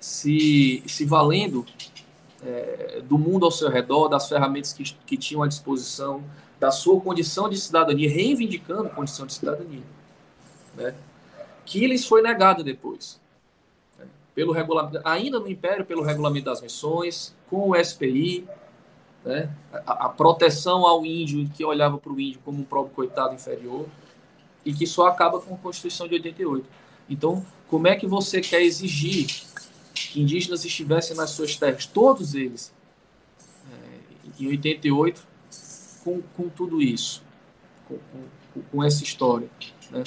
[0.00, 1.64] se, se valendo
[2.44, 6.24] é, do mundo ao seu redor, das ferramentas que, que tinham à disposição,
[6.58, 9.84] da sua condição de cidadania, reivindicando condição de cidadania.
[10.74, 10.92] Né?
[11.66, 13.20] Que lhes foi negado depois.
[13.98, 14.06] Né?
[14.34, 18.46] Pelo regulamento, ainda no Império, pelo regulamento das missões, com o SPI,
[19.24, 19.50] né?
[19.72, 23.86] a, a, proteção ao índio, que olhava para o índio como um próprio coitado inferior,
[24.64, 26.66] e que só acaba com a Constituição de 88.
[27.10, 29.26] Então, como é que você quer exigir
[29.94, 32.72] que indígenas estivessem nas suas terras, todos eles,
[33.70, 35.26] é, em 88,
[36.04, 37.22] com, com tudo isso,
[37.88, 37.98] com,
[38.54, 39.48] com, com essa história?
[39.90, 40.02] Né?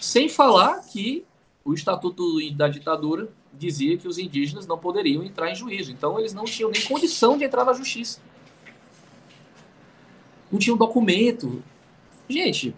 [0.00, 1.24] Sem falar que
[1.64, 5.90] o Estatuto da Ditadura dizia que os indígenas não poderiam entrar em juízo.
[5.90, 8.20] Então, eles não tinham nem condição de entrar na justiça.
[10.50, 11.62] Não tinham documento.
[12.28, 12.74] Gente,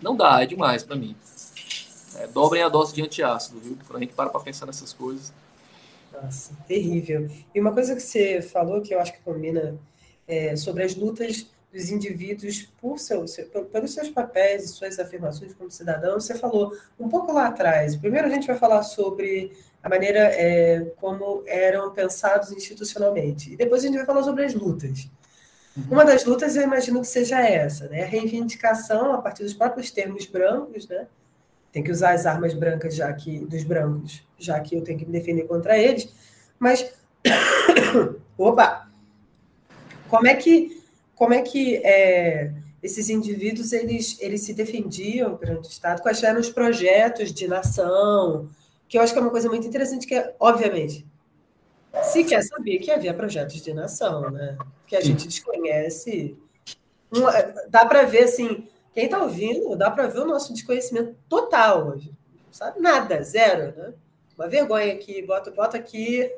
[0.00, 1.16] não dá, é demais para mim.
[2.16, 3.78] É, dobrem a dose de antiácido, viu?
[3.86, 5.32] Quando a gente para para pensar nessas coisas.
[6.12, 7.30] Nossa, terrível.
[7.54, 9.78] E uma coisa que você falou que eu acho que combina
[10.26, 15.54] é sobre as lutas dos indivíduos por seu, seu, pelos seus papéis e suas afirmações
[15.54, 16.18] como cidadão.
[16.18, 17.96] Você falou um pouco lá atrás.
[17.96, 19.52] Primeiro a gente vai falar sobre
[19.82, 23.52] a maneira é, como eram pensados institucionalmente.
[23.52, 25.08] E depois a gente vai falar sobre as lutas.
[25.76, 25.84] Uhum.
[25.92, 28.02] Uma das lutas eu imagino que seja essa, né?
[28.02, 31.06] A reivindicação a partir dos próprios termos brancos, né?
[31.70, 35.06] Tem que usar as armas brancas já que dos brancos, já que eu tenho que
[35.06, 36.12] me defender contra eles.
[36.58, 36.92] Mas
[38.36, 38.90] opa,
[40.08, 40.79] como é que
[41.20, 42.50] como é que é,
[42.82, 46.00] esses indivíduos eles eles se defendiam perante o Estado?
[46.00, 48.48] Quais eram os projetos de nação?
[48.88, 51.06] Que eu acho que é uma coisa muito interessante que é, obviamente,
[52.04, 54.56] se quer saber que havia projetos de nação, né?
[54.86, 56.38] Que a gente desconhece.
[57.68, 62.10] Dá para ver, assim, quem está ouvindo, dá para ver o nosso desconhecimento total hoje.
[62.46, 63.92] Não sabe nada, zero, né?
[64.38, 66.34] Uma vergonha aqui, bota, bota aqui,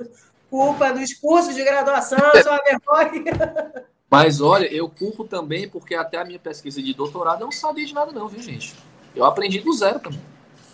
[0.51, 3.85] culpa nos cursos de graduação, só uma vergonha.
[4.13, 7.87] Mas olha, eu culpo também porque até a minha pesquisa de doutorado eu não sabia
[7.87, 8.75] de nada, não, viu, gente?
[9.17, 10.21] Eu aprendi do zero também.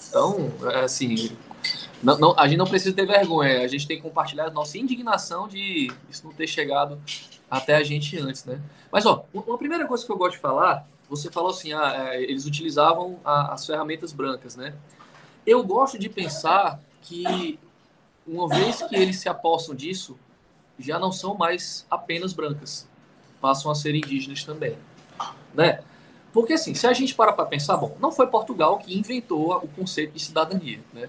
[0.09, 1.31] Então, é, assim,
[2.03, 4.77] não, não, a gente não precisa ter vergonha, a gente tem que compartilhar a nossa
[4.77, 7.01] indignação de isso não ter chegado
[7.49, 8.61] até a gente antes, né?
[8.91, 12.21] Mas, ó, uma primeira coisa que eu gosto de falar, você falou assim, ah, é,
[12.21, 14.75] eles utilizavam a, as ferramentas brancas, né?
[15.47, 17.57] Eu gosto de pensar que,
[18.27, 20.19] uma vez que eles se apossam disso,
[20.77, 22.88] já não são mais apenas brancas,
[23.41, 24.77] passam a ser indígenas também,
[25.55, 25.83] né?
[26.33, 29.69] Porque, assim, se a gente para para pensar, bom, não foi Portugal que inventou o
[29.69, 31.09] conceito de cidadania, né?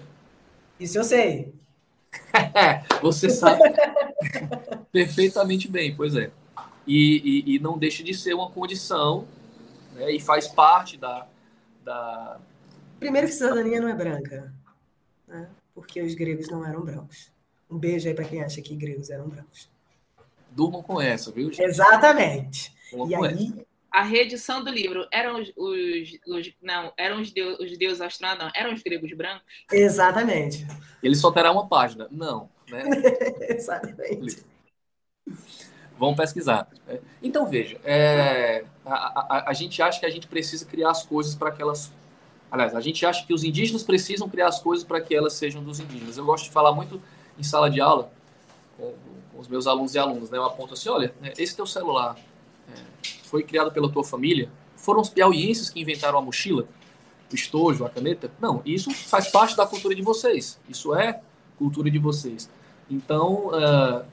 [0.78, 1.52] Isso eu sei.
[3.02, 3.62] Você sabe
[4.90, 6.30] perfeitamente bem, pois é.
[6.86, 9.28] E, e, e, não deixa de ser uma condição
[9.94, 11.26] né, e faz parte da,
[11.84, 12.40] da.
[12.98, 14.52] Primeiro que cidadania não é branca,
[15.28, 15.48] né?
[15.74, 17.30] porque os gregos não eram brancos.
[17.70, 19.68] Um beijo aí para quem acha que gregos eram brancos.
[20.50, 21.52] Durmam com essa, viu?
[21.52, 21.62] Gente?
[21.62, 22.72] Exatamente.
[23.08, 27.76] e aí, a reedição do livro eram os, os, os não eram os, deus, os
[27.76, 29.42] deuses astronautas, não, eram os gregos brancos?
[29.72, 30.66] Exatamente.
[31.02, 32.06] Ele só terá uma página.
[32.10, 32.84] Não, né?
[33.50, 34.44] Exatamente.
[35.98, 36.68] Vamos pesquisar.
[37.22, 41.34] Então, veja, é, a, a, a, gente acha que a gente precisa criar as coisas
[41.34, 41.92] para que elas.
[42.50, 45.62] Aliás, a gente acha que os indígenas precisam criar as coisas para que elas sejam
[45.62, 46.16] dos indígenas.
[46.16, 47.00] Eu gosto de falar muito
[47.38, 48.10] em sala de aula
[48.76, 48.94] com
[49.40, 50.30] os meus alunos e alunas.
[50.30, 50.38] Né?
[50.38, 52.16] Eu aponto assim: olha, esse teu celular
[53.24, 54.50] foi criado pela tua família?
[54.76, 56.66] Foram os piauienses que inventaram a mochila,
[57.30, 58.30] o estojo, a caneta?
[58.40, 60.58] Não, isso faz parte da cultura de vocês.
[60.68, 61.20] Isso é
[61.58, 62.50] cultura de vocês.
[62.90, 64.04] Então, uh,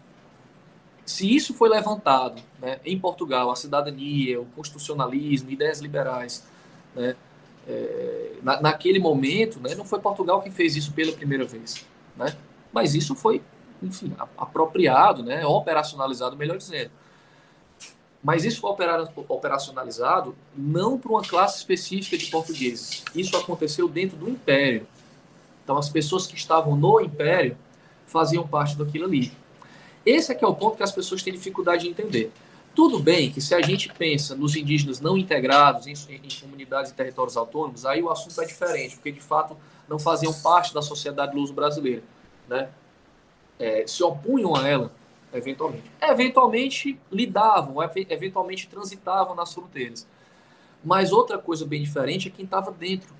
[1.05, 6.43] se isso foi levantado né, em Portugal, a cidadania, o constitucionalismo, ideias liberais,
[6.93, 7.15] né,
[7.67, 12.35] é, na, naquele momento, né, não foi Portugal que fez isso pela primeira vez, né,
[12.73, 13.41] mas isso foi,
[13.81, 16.91] enfim, apropriado, né, operacionalizado, melhor dizendo.
[18.23, 18.71] Mas isso foi
[19.27, 23.03] operacionalizado não para uma classe específica de portugueses.
[23.15, 24.87] Isso aconteceu dentro do Império.
[25.63, 27.57] Então, as pessoas que estavam no Império
[28.07, 29.31] faziam parte daquilo ali.
[30.05, 32.31] Esse é que é o ponto que as pessoas têm dificuldade de entender.
[32.73, 36.93] Tudo bem que se a gente pensa nos indígenas não integrados em, em comunidades e
[36.93, 39.57] territórios autônomos, aí o assunto é diferente, porque de fato
[39.89, 42.03] não faziam parte da sociedade luso brasileira,
[42.47, 42.69] né?
[43.59, 44.91] É, se opunham a ela
[45.33, 45.91] eventualmente.
[46.01, 47.77] Eventualmente lidavam,
[48.09, 50.07] eventualmente transitavam nas fronteiras.
[50.83, 53.13] Mas outra coisa bem diferente é quem estava dentro.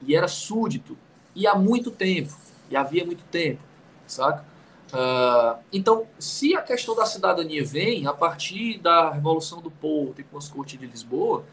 [0.00, 0.96] E era súdito.
[1.34, 2.34] E há muito tempo.
[2.70, 3.60] E havia muito tempo.
[4.06, 4.44] Saca?
[4.92, 10.24] Uh, então, se a questão da cidadania vem a partir da Revolução do Porto e
[10.24, 11.44] com as cortes de Lisboa,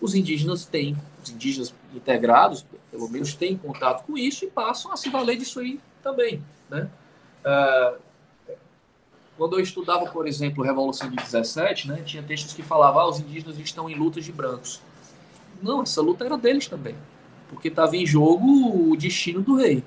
[0.00, 4.96] os indígenas têm, os indígenas integrados, pelo menos, têm contato com isso e passam a
[4.96, 6.42] se valer disso aí também.
[6.68, 6.90] Né?
[7.44, 7.98] Uh,
[9.40, 13.20] quando eu estudava, por exemplo, Revolução de 17, né, tinha textos que falavam ah, os
[13.20, 14.82] indígenas estão em lutas de brancos.
[15.62, 16.94] Não, essa luta era deles também.
[17.48, 19.82] Porque estava em jogo o destino do rei,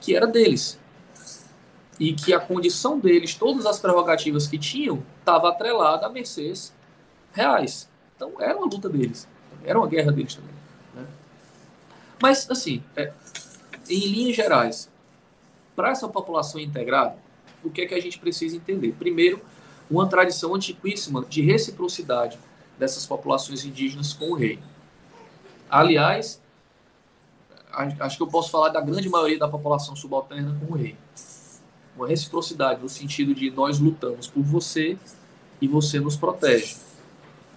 [0.00, 0.78] que era deles.
[2.00, 6.72] E que a condição deles, todas as prerrogativas que tinham, estava atrelada a mercês
[7.32, 7.90] reais.
[8.16, 9.28] Então era uma luta deles.
[9.64, 10.54] Era uma guerra deles também.
[10.94, 11.06] Né?
[12.22, 13.12] Mas, assim, é,
[13.88, 14.90] em linhas gerais,
[15.78, 17.16] para essa população integrada,
[17.62, 18.96] o que é que a gente precisa entender?
[18.98, 19.40] Primeiro,
[19.88, 22.36] uma tradição antiquíssima de reciprocidade
[22.76, 24.58] dessas populações indígenas com o rei.
[25.70, 26.42] Aliás,
[28.00, 30.96] acho que eu posso falar da grande maioria da população subalterna com o rei.
[31.96, 34.98] Uma reciprocidade no sentido de nós lutamos por você
[35.60, 36.74] e você nos protege.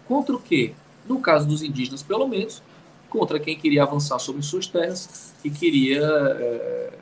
[0.08, 0.76] Contra o quê?
[1.08, 2.62] No caso dos indígenas, pelo menos,
[3.10, 7.00] contra quem queria avançar sobre suas terras e queria é,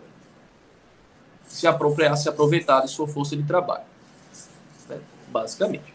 [1.49, 3.83] se apropriar, se aproveitar de sua força de trabalho.
[4.87, 4.99] Né?
[5.27, 5.93] Basicamente.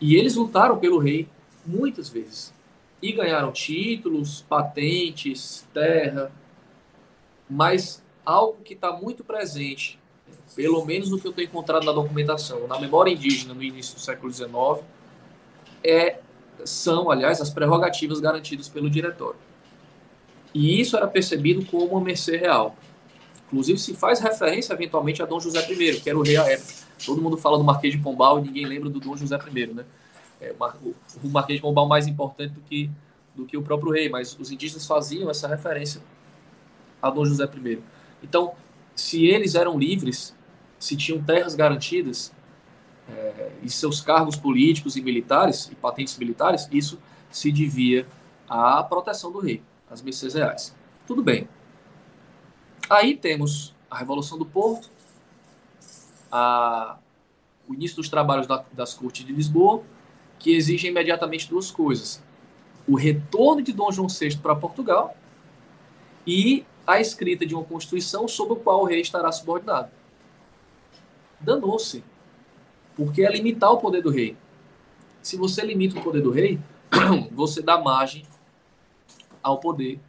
[0.00, 1.28] E eles lutaram pelo rei
[1.64, 2.52] muitas vezes.
[3.00, 6.32] E ganharam títulos, patentes, terra.
[7.48, 9.98] Mas algo que está muito presente,
[10.56, 14.00] pelo menos no que eu tenho encontrado na documentação, na memória indígena no início do
[14.00, 14.84] século XIX,
[15.84, 16.18] é,
[16.64, 19.38] são, aliás, as prerrogativas garantidas pelo diretório.
[20.52, 22.74] E isso era percebido como uma mercê real.
[23.46, 26.72] Inclusive, se faz referência eventualmente a Dom José I, que era o rei à época.
[27.04, 29.84] Todo mundo fala do Marquês de Pombal e ninguém lembra do Dom José I, né?
[30.40, 30.54] É,
[31.22, 32.90] o Marquês de Pombal mais importante do que,
[33.34, 36.00] do que o próprio rei, mas os indígenas faziam essa referência
[37.00, 37.78] a Dom José I.
[38.22, 38.54] Então,
[38.94, 40.34] se eles eram livres,
[40.78, 42.32] se tinham terras garantidas
[43.08, 46.98] é, e seus cargos políticos e militares e patentes militares, isso
[47.30, 48.06] se devia
[48.48, 50.74] à proteção do rei, às mercês reais.
[51.06, 51.48] Tudo bem.
[52.88, 54.90] Aí temos a Revolução do Porto,
[56.30, 56.98] a,
[57.68, 59.82] o início dos trabalhos da, das cortes de Lisboa,
[60.38, 62.22] que exigem imediatamente duas coisas:
[62.86, 65.16] o retorno de Dom João VI para Portugal
[66.26, 69.90] e a escrita de uma constituição sob a qual o rei estará subordinado.
[71.40, 72.04] Danou-se,
[72.94, 74.36] porque é limitar o poder do rei.
[75.20, 76.60] Se você limita o poder do rei,
[77.32, 78.24] você dá margem
[79.42, 80.00] ao poder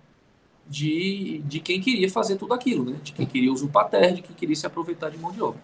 [0.69, 2.97] de, de quem queria fazer tudo aquilo, né?
[3.01, 5.61] de quem queria usurpar a terra, de quem queria se aproveitar de mão de obra.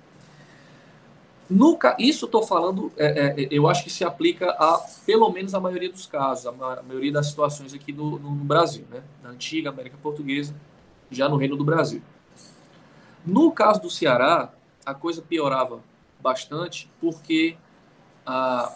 [1.50, 5.60] No, isso estou falando, é, é, eu acho que se aplica a pelo menos a
[5.60, 9.04] maioria dos casos, a, ma a maioria das situações aqui no, no, no, Brasil, né?
[9.22, 10.56] na antiga América Portuguesa,
[11.12, 12.02] já no Reino do Brasil.
[13.26, 14.54] No caso do Ceará,
[14.86, 15.82] a coisa piorava
[16.22, 17.58] bastante porque
[18.26, 18.74] a,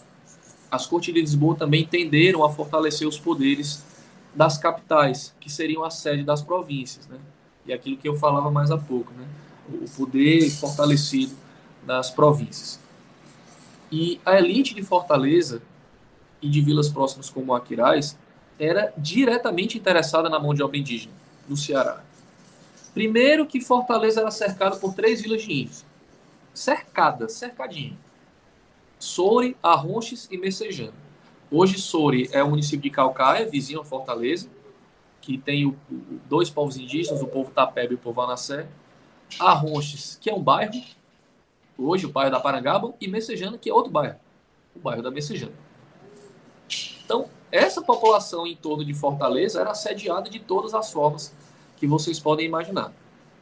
[0.69, 3.86] as cortes de Lisboa também tenderam a fortalecer os poderes
[4.37, 7.17] das capitais, que seriam a sede das províncias, né?
[7.65, 9.27] E aquilo que eu falava mais há pouco, né?
[9.67, 11.35] O poder fortalecido
[11.83, 12.79] das províncias.
[13.91, 15.59] E a elite de Fortaleza
[16.39, 18.15] e de vilas próximas como Aquiraz
[18.59, 21.13] era diretamente interessada na mão de obra indígena
[21.49, 22.03] no Ceará.
[22.93, 25.83] Primeiro que Fortaleza era cercada por três vilas de índios.
[26.53, 27.97] Cercada, cercadinha.
[28.99, 31.06] Soure, Arronches e Messejana.
[31.49, 34.49] Hoje Soure é o município de Calcaia, vizinho a Fortaleza,
[35.21, 38.67] que tem o, o, dois povos indígenas, o povo Tapebe e o povo Anassé.
[39.39, 40.73] Arronches, que é um bairro,
[41.77, 44.17] hoje o bairro da Parangaba, e Messejana, que é outro bairro,
[44.75, 45.53] o bairro da Messejana.
[47.03, 51.33] Então, essa população em torno de Fortaleza era assediada de todas as formas
[51.77, 52.91] que vocês podem imaginar.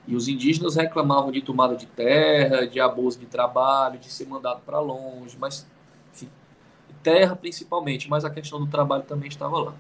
[0.08, 4.62] E os indígenas reclamavam de tomada de terra, de abuso de trabalho, de ser mandado
[4.62, 5.66] para longe, mas
[6.14, 6.30] enfim,
[7.06, 9.74] terra principalmente, mas a questão do trabalho também estava lá.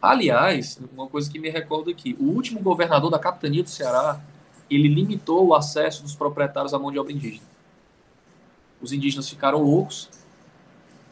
[0.00, 4.20] Aliás, uma coisa que me recordo aqui, o último governador da capitania do Ceará,
[4.70, 7.46] ele limitou o acesso dos proprietários à mão de obra indígena.
[8.80, 10.10] Os indígenas ficaram loucos,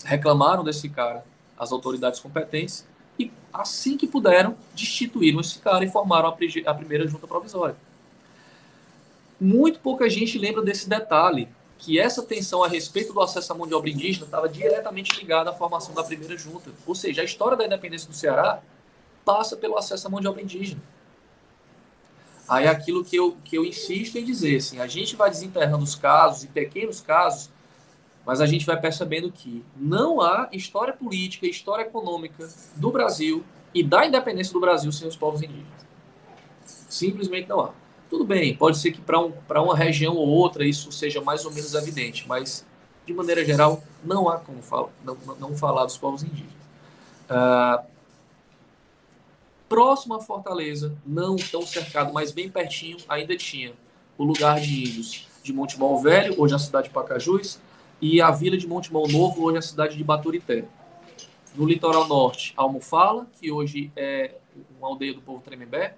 [0.05, 1.25] reclamaram desse cara
[1.57, 2.87] às autoridades competentes
[3.19, 6.33] e, assim que puderam, destituíram esse cara e formaram a,
[6.67, 7.77] a primeira junta provisória.
[9.41, 11.49] Muito pouca gente lembra desse detalhe,
[11.81, 15.51] que essa tensão a respeito do acesso à mão de obra indígena estava diretamente ligada
[15.51, 16.71] à formação da primeira junta.
[16.87, 18.63] Ou seja, a história da independência do Ceará
[19.25, 20.81] passa pelo acesso à mão de obra indígena.
[22.47, 25.85] Aí é aquilo que eu, que eu insisto em dizer, assim, a gente vai desenterrando
[25.85, 27.49] os casos, e pequenos casos,
[28.27, 33.83] mas a gente vai percebendo que não há história política, história econômica do Brasil e
[33.83, 35.87] da independência do Brasil sem os povos indígenas.
[36.65, 37.71] Simplesmente não há.
[38.11, 39.33] Tudo bem, pode ser que para um,
[39.63, 42.67] uma região ou outra isso seja mais ou menos evidente, mas
[43.07, 46.53] de maneira geral não há como falar, não, não falar dos povos indígenas.
[47.31, 47.87] Uh,
[49.69, 53.75] próximo à Fortaleza, não tão cercado, mas bem pertinho, ainda tinha
[54.19, 57.61] o lugar de índios de Montemão Velho, hoje a cidade de Pacajus,
[58.01, 60.65] e a vila de Montemão Novo, hoje a cidade de Baturité.
[61.55, 64.35] No litoral norte, Almofala, que hoje é
[64.77, 65.95] uma aldeia do povo Tremembé,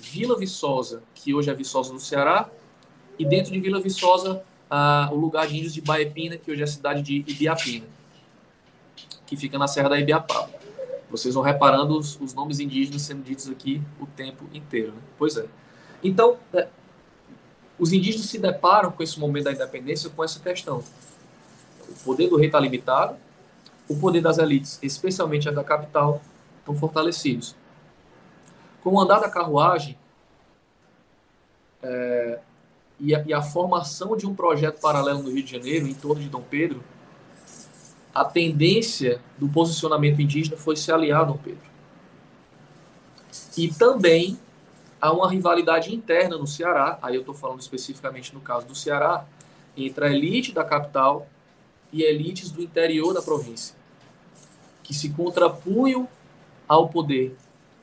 [0.00, 2.48] Vila Viçosa, que hoje é Viçosa do Ceará,
[3.18, 6.64] e dentro de Vila Viçosa, ah, o lugar de índios de Baepina, que hoje é
[6.64, 7.86] a cidade de Ibiapina,
[9.26, 10.50] que fica na Serra da Ibiapaba.
[11.10, 14.92] Vocês vão reparando os, os nomes indígenas sendo ditos aqui o tempo inteiro.
[14.92, 14.98] Né?
[15.18, 15.44] Pois é.
[16.02, 16.68] Então, é,
[17.78, 20.82] os indígenas se deparam com esse momento da independência com essa questão.
[21.88, 23.16] O poder do rei está limitado,
[23.88, 26.22] o poder das elites, especialmente a da capital,
[26.60, 27.54] estão fortalecidos.
[28.82, 29.96] Com o andar da carruagem
[31.82, 32.38] é,
[32.98, 36.22] e, a, e a formação de um projeto paralelo no Rio de Janeiro, em torno
[36.22, 36.82] de Dom Pedro,
[38.14, 41.72] a tendência do posicionamento indígena foi se aliar a Dom Pedro.
[43.56, 44.38] E também
[45.00, 49.24] há uma rivalidade interna no Ceará, aí eu estou falando especificamente no caso do Ceará,
[49.76, 51.26] entre a elite da capital
[51.92, 53.74] e elites do interior da província,
[54.82, 56.08] que se contrapunham
[56.68, 57.34] ao poder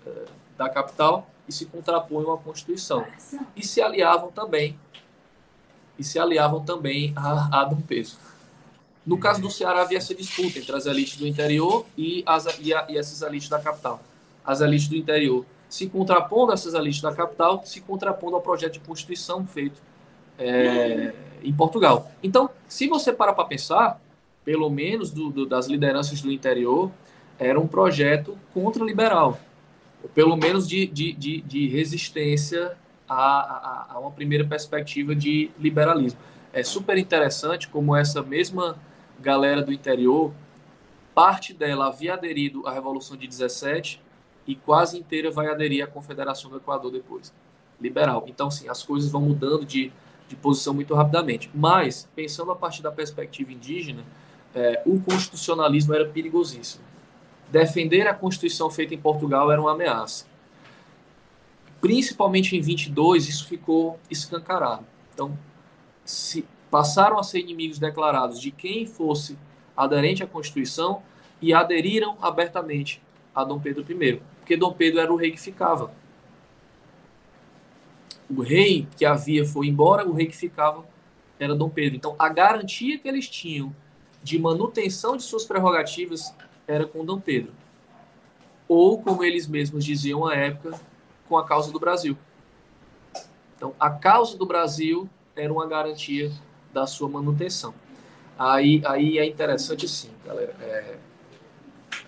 [0.06, 0.26] eh,
[0.60, 3.06] da capital e se contrapunham à Constituição.
[3.56, 4.78] E se aliavam também,
[5.98, 8.12] e se aliavam também a, a Dom Pedro.
[9.06, 12.74] No caso do Ceará, havia essa disputa entre as elites do interior e, as, e,
[12.74, 14.02] a, e essas elites da capital.
[14.46, 18.74] As elites do interior se contrapondo a essas elites da capital, se contrapondo ao projeto
[18.74, 19.82] de constituição feito
[20.38, 22.12] é, em Portugal.
[22.22, 24.02] Então, se você para para pensar,
[24.44, 26.92] pelo menos do, do, das lideranças do interior,
[27.38, 29.40] era um projeto contra-liberal,
[30.14, 32.78] pelo menos de, de, de, de resistência
[33.08, 36.20] a, a, a, uma primeira perspectiva de liberalismo.
[36.54, 38.78] É super interessante como essa mesma
[39.20, 40.32] galera do interior,
[41.14, 44.02] parte dela havia aderido à Revolução de 17
[44.48, 47.34] e quase inteira vai aderir à Confederação do Equador depois.
[47.80, 48.26] Liberal.
[48.28, 49.92] Então, sim, as coisas vão mudando de,
[50.28, 51.50] de posição muito rapidamente.
[51.54, 54.04] Mas, pensando a partir da perspectiva indígena,
[54.54, 56.84] é, o constitucionalismo era perigosíssimo.
[57.52, 60.26] Defender a Constituição feita em Portugal era uma ameaça.
[61.82, 64.86] Principalmente em 22, isso ficou escancarado.
[65.14, 65.38] Então,
[66.06, 69.38] se passaram a ser inimigos declarados de quem fosse
[69.76, 71.02] aderente à Constituição
[71.42, 73.02] e aderiram abertamente
[73.34, 75.94] a Dom Pedro I, porque Dom Pedro era o rei que ficava.
[78.30, 80.86] O rei que havia foi embora, o rei que ficava
[81.40, 81.96] era Dom Pedro.
[81.96, 83.74] Então, a garantia que eles tinham
[84.22, 86.34] de manutenção de suas prerrogativas
[86.70, 87.52] era com Dom Pedro.
[88.68, 90.80] Ou, como eles mesmos diziam à época,
[91.28, 92.16] com a causa do Brasil.
[93.58, 96.32] Então, a causa do Brasil era uma garantia
[96.72, 97.74] da sua manutenção.
[98.38, 100.56] Aí, aí é interessante sim, galera.
[100.62, 100.98] É,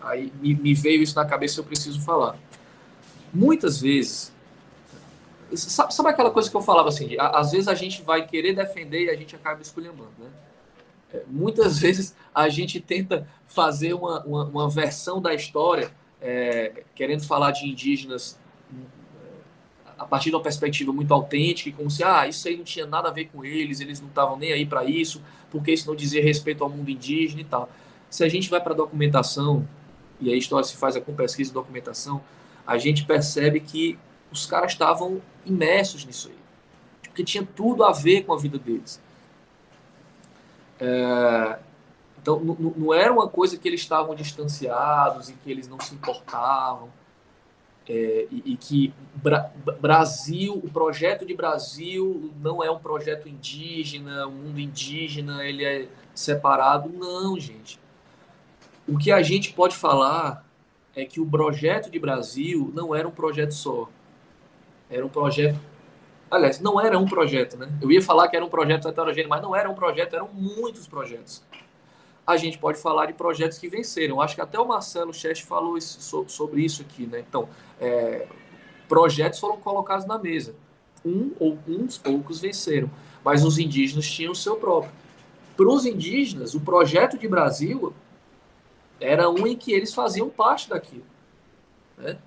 [0.02, 2.38] aí me, me veio isso na cabeça eu preciso falar.
[3.34, 4.32] Muitas vezes,
[5.56, 9.06] sabe, sabe aquela coisa que eu falava assim, às vezes a gente vai querer defender
[9.06, 10.30] e a gente acaba esculhambando, né?
[11.14, 15.92] É, muitas vezes a gente tenta fazer uma, uma, uma versão da história,
[16.22, 18.40] é, querendo falar de indígenas
[20.02, 23.10] a partir de uma perspectiva muito autêntica, como se, ah, isso aí não tinha nada
[23.10, 26.24] a ver com eles, eles não estavam nem aí para isso, porque isso não dizia
[26.24, 27.70] respeito ao mundo indígena e tal.
[28.10, 29.68] Se a gente vai para a documentação,
[30.20, 32.20] e a história se faz com pesquisa e documentação,
[32.66, 33.98] a gente percebe que
[34.32, 36.36] os caras estavam imersos nisso aí,
[37.04, 39.00] porque tinha tudo a ver com a vida deles.
[40.82, 41.60] É,
[42.22, 46.90] então, não era uma coisa que eles estavam distanciados e que eles não se importavam
[47.90, 54.28] é, e, e, que Bra Brasil, o projeto de Brasil não é um projeto indígena,
[54.28, 56.90] o mundo indígena ele é separado.
[56.90, 57.80] Não, gente.
[58.88, 60.46] O que a gente pode falar
[60.96, 63.90] é que o projeto de Brasil não era um projeto só.
[64.90, 65.60] Era um projeto.
[66.32, 67.70] Aliás, não era um projeto, né?
[67.82, 70.88] Eu ia falar que era um projeto heterogêneo, mas não era um projeto, eram muitos
[70.88, 71.44] projetos
[72.26, 74.22] a gente pode falar de projetos que venceram.
[74.22, 77.20] Acho que até o Marcelo Chest falou isso, sobre isso aqui, né?
[77.28, 78.28] Então, é,
[78.88, 80.56] projetos foram colocados na mesa.
[81.06, 82.90] Um ou uns poucos venceram,
[83.24, 84.92] mas os indígenas tinham o seu próprio.
[85.58, 87.94] Para os indígenas, o projeto de Brasil
[89.00, 91.06] era um em que eles faziam parte daquilo.
[91.98, 92.18] Né?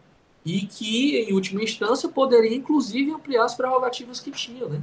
[0.45, 4.69] E que, em última instância, poderia, inclusive, ampliar as prerrogativas que tinham.
[4.69, 4.83] Né?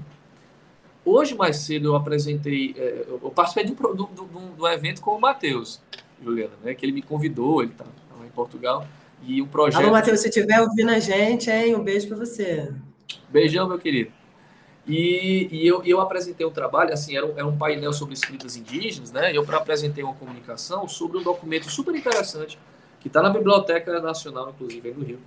[1.05, 5.82] Hoje, mais cedo, eu apresentei, é, eu participei de um, do evento com o Matheus,
[6.24, 6.74] Juliana, né?
[6.74, 8.88] Que ele me convidou, ele estava tá, em Portugal.
[9.24, 9.82] E um projeto.
[9.82, 11.76] Alô, Matheus, se estiver ouvindo a gente, hein?
[11.76, 12.74] Um beijo para você.
[13.30, 14.12] Beijão, meu querido.
[14.88, 18.55] E, e eu, eu apresentei um trabalho, assim, era um, era um painel sobre escritas
[18.55, 19.36] indígenas, né?
[19.36, 22.57] Eu apresentei uma comunicação sobre um documento super interessante,
[22.99, 25.20] que está na Biblioteca Nacional, inclusive, aí no Rio,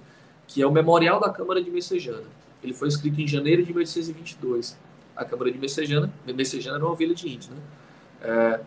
[0.47, 2.25] que é o Memorial da Câmara de Messejana.
[2.63, 4.79] Ele foi escrito em janeiro de 1822
[5.17, 6.13] a Câmara de Messejana.
[6.27, 7.57] Messejana era uma vila de índios, né?
[8.23, 8.61] É,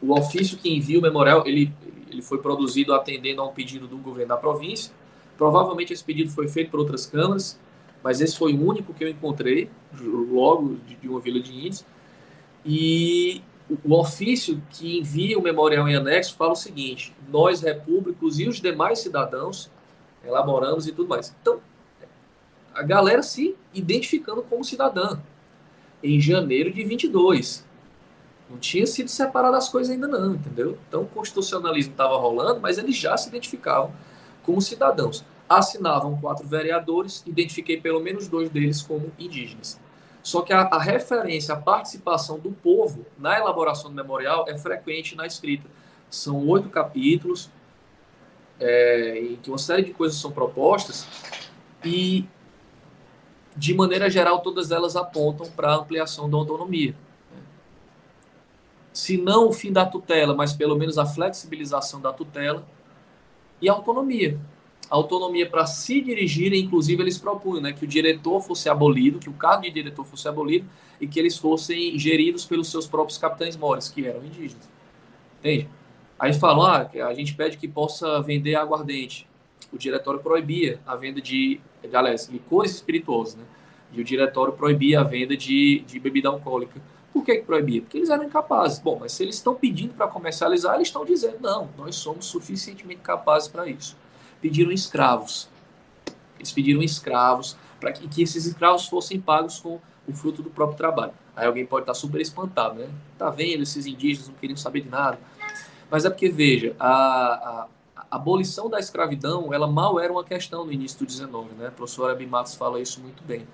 [0.00, 1.72] o ofício que envia o memorial, ele,
[2.10, 4.92] ele foi produzido atendendo a um pedido do governo da província.
[5.38, 7.58] Provavelmente esse pedido foi feito por outras câmaras,
[8.02, 11.84] mas esse foi o único que eu encontrei, logo de, de uma vila de índios.
[12.66, 13.42] E
[13.84, 18.60] o ofício que envia o memorial em anexo fala o seguinte: nós, repúblicos e os
[18.60, 19.70] demais cidadãos,
[20.24, 21.34] elaboramos e tudo mais.
[21.40, 21.60] Então,
[22.74, 25.18] a galera se identificando como cidadã.
[26.02, 27.64] Em janeiro de 22.
[28.50, 30.78] Não tinha sido separado as coisas ainda não, entendeu?
[30.88, 33.92] Então o constitucionalismo estava rolando, mas eles já se identificavam
[34.42, 35.24] como cidadãos.
[35.48, 39.80] Assinavam quatro vereadores, identifiquei pelo menos dois deles como indígenas.
[40.22, 45.16] Só que a, a referência, a participação do povo na elaboração do memorial é frequente
[45.16, 45.66] na escrita.
[46.10, 47.50] São oito capítulos,
[48.62, 51.06] é, em que uma série de coisas são propostas,
[51.84, 52.24] e
[53.56, 56.94] de maneira geral, todas elas apontam para a ampliação da autonomia.
[58.92, 62.64] Se não o fim da tutela, mas pelo menos a flexibilização da tutela
[63.60, 64.38] e a autonomia.
[64.88, 69.32] autonomia para se dirigirem, inclusive eles propunham né, que o diretor fosse abolido, que o
[69.32, 70.66] cargo de diretor fosse abolido
[71.00, 74.68] e que eles fossem geridos pelos seus próprios capitães mores, que eram indígenas.
[75.40, 75.68] Entende?
[76.22, 79.26] Aí falam, ah, a gente pede que possa vender aguardente.
[79.72, 81.60] O diretório proibia a venda de,
[81.92, 83.42] aliás, licores espirituosos, né?
[83.92, 86.80] E o diretório proibia a venda de, de bebida alcoólica.
[87.12, 87.80] Por que, que proibia?
[87.80, 88.78] Porque eles eram incapazes.
[88.78, 93.00] Bom, mas se eles estão pedindo para comercializar, eles estão dizendo, não, nós somos suficientemente
[93.00, 93.96] capazes para isso.
[94.40, 95.48] Pediram escravos.
[96.38, 100.78] Eles pediram escravos para que, que esses escravos fossem pagos com o fruto do próprio
[100.78, 101.14] trabalho.
[101.34, 102.88] Aí alguém pode estar super espantado, né?
[103.18, 105.18] Tá vendo, esses indígenas não queriam saber de nada.
[105.92, 110.64] Mas é porque, veja, a, a, a abolição da escravidão, ela mal era uma questão
[110.64, 111.66] no início do 19, né?
[111.66, 113.46] A professora Bimatos fala isso muito bem.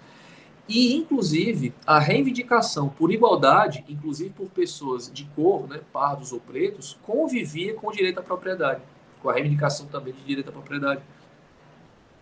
[0.69, 6.97] E, inclusive, a reivindicação por igualdade, inclusive por pessoas de cor, né, pardos ou pretos,
[7.03, 8.83] convivia com o direito à propriedade,
[9.21, 11.03] com a reivindicação também de direito à propriedade,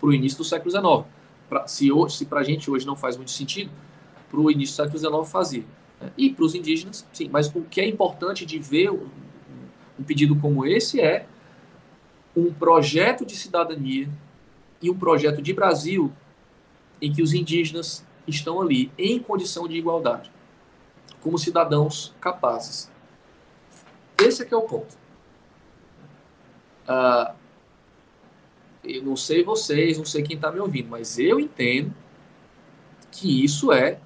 [0.01, 1.05] para o início do século XIX.
[1.47, 3.71] Pra, se hoje, se para a gente hoje não faz muito sentido,
[4.31, 5.65] para o início do século XIX fazia.
[6.01, 6.11] Né?
[6.17, 7.29] E para os indígenas, sim.
[7.31, 8.91] Mas o que é importante de ver
[9.99, 11.27] um, pedido como esse é
[12.37, 14.09] um projeto de cidadania
[14.81, 16.13] e um projeto de Brasil
[17.01, 20.31] em que os indígenas estão ali em condição de igualdade,
[21.21, 22.91] como cidadãos capazes.
[24.19, 24.97] Esse é que é o ponto.
[26.87, 27.35] Ah,
[28.85, 31.93] eu não sei vocês, não sei quem está me ouvindo, mas eu entendo
[33.11, 33.99] que isso é,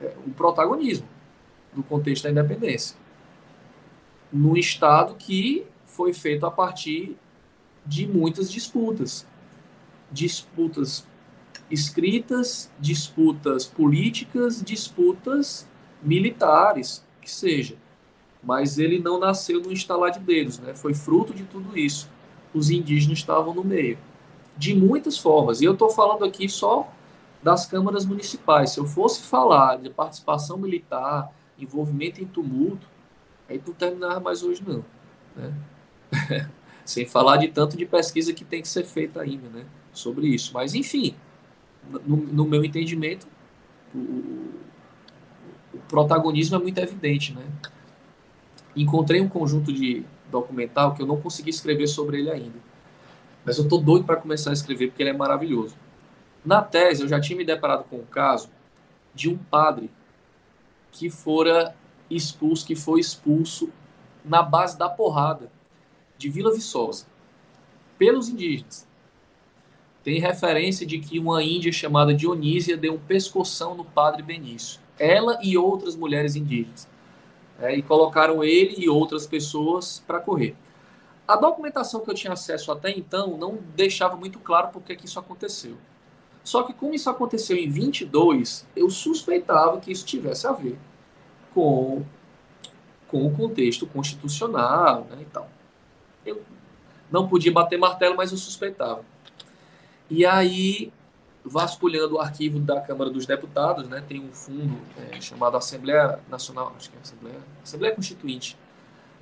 [0.00, 1.06] é o protagonismo
[1.72, 2.96] do contexto da independência.
[4.32, 7.16] Num Estado que foi feito a partir
[7.84, 9.26] de muitas disputas.
[10.10, 11.06] Disputas
[11.72, 15.66] escritas, disputas políticas, disputas
[16.02, 17.76] militares, que seja.
[18.42, 20.74] Mas ele não nasceu no instalar de dedos, né?
[20.74, 22.10] Foi fruto de tudo isso.
[22.52, 23.96] Os indígenas estavam no meio.
[24.56, 25.60] De muitas formas.
[25.60, 26.92] E eu estou falando aqui só
[27.42, 28.70] das câmaras municipais.
[28.70, 32.86] Se eu fosse falar de participação militar, envolvimento em tumulto,
[33.52, 34.84] aí não terminava mais hoje, não.
[35.36, 35.54] Né?
[36.84, 39.64] Sem falar de tanto de pesquisa que tem que ser feita ainda, né?
[39.92, 40.52] Sobre isso.
[40.52, 41.14] Mas, enfim,
[42.06, 43.26] no, no meu entendimento,
[43.94, 43.98] o,
[45.72, 47.44] o, protagonismo é muito evidente, né?
[48.74, 52.58] Encontrei um conjunto de documental que eu não consegui escrever sobre ele ainda,
[53.44, 55.76] mas eu tô doido para começar a escrever porque ele é maravilhoso.
[56.44, 58.48] Na tese, eu já tinha me deparado com o caso
[59.14, 59.90] de um padre
[60.90, 61.74] que fora
[62.16, 63.70] expulso, que foi expulso
[64.24, 65.50] na base da porrada
[66.16, 67.06] de Vila Viçosa
[67.98, 68.86] pelos indígenas
[70.02, 74.80] tem referência de que uma índia chamada Dionísia deu um pescoção no padre Benício.
[74.98, 76.88] Ela e outras mulheres indígenas.
[77.60, 80.56] É, e colocaram ele e outras pessoas para correr.
[81.26, 85.20] A documentação que eu tinha acesso até então não deixava muito claro por que isso
[85.20, 85.76] aconteceu.
[86.42, 90.76] Só que como isso aconteceu em 22, eu suspeitava que isso tivesse a ver
[91.54, 92.02] com,
[93.08, 95.48] com o contexto constitucional né, e tal.
[96.24, 96.42] Eu
[97.10, 99.04] não podia bater martelo, mas eu suspeitava.
[100.10, 100.92] E aí,
[101.44, 104.78] vasculhando o arquivo da Câmara dos Deputados, né, tem um fundo
[105.10, 108.56] é, chamado Assembleia Nacional, acho que é Assembleia, Assembleia Constituinte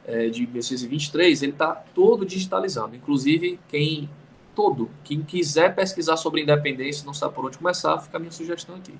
[0.07, 2.95] é, de 1923, ele está todo digitalizado.
[2.97, 4.09] Inclusive, quem
[4.55, 8.77] todo, quem quiser pesquisar sobre independência, não sabe por onde começar, fica a minha sugestão
[8.77, 8.95] aqui.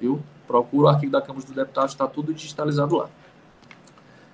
[0.00, 0.22] Viu?
[0.48, 3.08] Procura o arquivo da Câmara dos Deputados, está tudo digitalizado lá.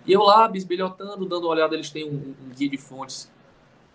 [0.06, 3.30] E eu lá, bisbilhotando, dando uma olhada, eles têm um, um guia de fontes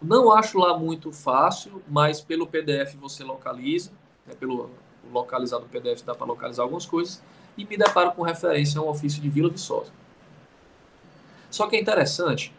[0.02, 3.92] não acho lá muito fácil, mas pelo PDF você localiza,
[4.26, 4.70] né, pelo
[5.12, 7.22] localizado PDF dá para localizar algumas coisas,
[7.58, 9.92] e me deparo com referência a um ofício de Vila Viçosa.
[11.52, 12.54] Só que é interessante,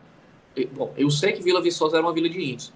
[0.73, 2.73] bom, eu sei que Vila Viçosa era uma vila de índios,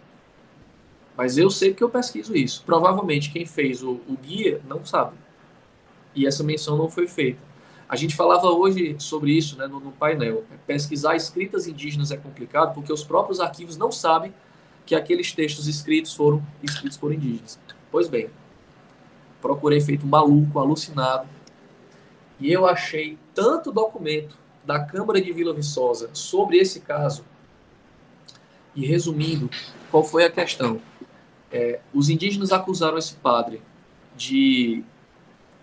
[1.16, 2.62] mas eu sei que eu pesquiso isso.
[2.64, 5.16] Provavelmente quem fez o, o guia não sabe.
[6.14, 7.42] E essa menção não foi feita.
[7.88, 10.44] A gente falava hoje sobre isso né, no, no, painel.
[10.66, 14.32] Pesquisar escritas indígenas é complicado porque os próprios arquivos não sabem
[14.86, 17.58] que aqueles textos escritos foram escritos por indígenas.
[17.90, 18.30] Pois bem,
[19.40, 21.28] procurei feito maluco, alucinado,
[22.40, 27.24] e eu achei tanto documento da Câmara de Vila Viçosa sobre esse caso.
[28.74, 29.48] E resumindo,
[29.90, 30.80] qual foi a questão?
[31.52, 33.62] É, os indígenas acusaram esse padre
[34.16, 34.82] de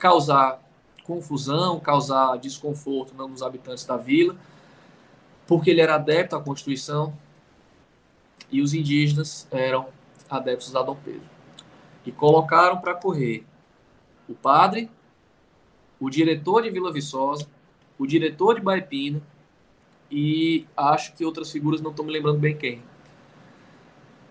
[0.02, 0.60] causar
[1.04, 4.36] confusão, causar desconforto nos habitantes da vila,
[5.46, 7.14] porque ele era adepto à Constituição,
[8.52, 9.90] e os indígenas eram
[10.28, 11.30] adeptos a Dom Pedro.
[12.04, 13.46] E colocaram para correr
[14.28, 14.90] o padre,
[16.00, 17.48] o diretor de Vila Viçosa,
[18.00, 19.22] o diretor de Baipina
[20.10, 22.82] e acho que outras figuras não estou me lembrando bem quem.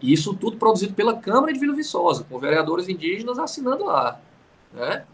[0.01, 4.21] E isso tudo produzido pela Câmara de Vila Viçosa, com vereadores indígenas assinando lá.
[4.73, 5.07] Né?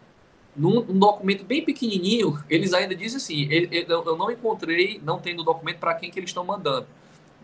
[0.57, 3.49] Num um documento bem pequenininho, eles ainda dizem assim:
[3.89, 6.87] eu não encontrei, não tem no documento para quem que eles estão mandando,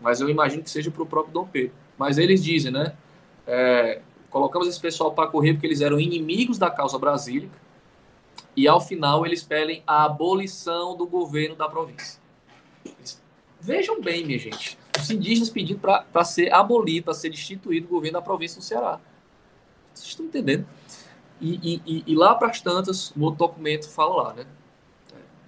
[0.01, 1.73] mas eu imagino que seja para o próprio Dom Pedro.
[1.97, 2.95] Mas eles dizem, né?
[3.45, 7.55] É, colocamos esse pessoal para correr porque eles eram inimigos da causa brasílica
[8.55, 12.19] e ao final eles pedem a abolição do governo da província.
[13.59, 18.19] Vejam bem, minha gente, os indígenas pedindo para ser abolido, para ser destituído o governo
[18.19, 18.99] da província do Ceará.
[19.93, 20.65] Vocês estão entendendo?
[21.45, 24.45] E, e, e lá para as tantas, no outro documento fala lá, né?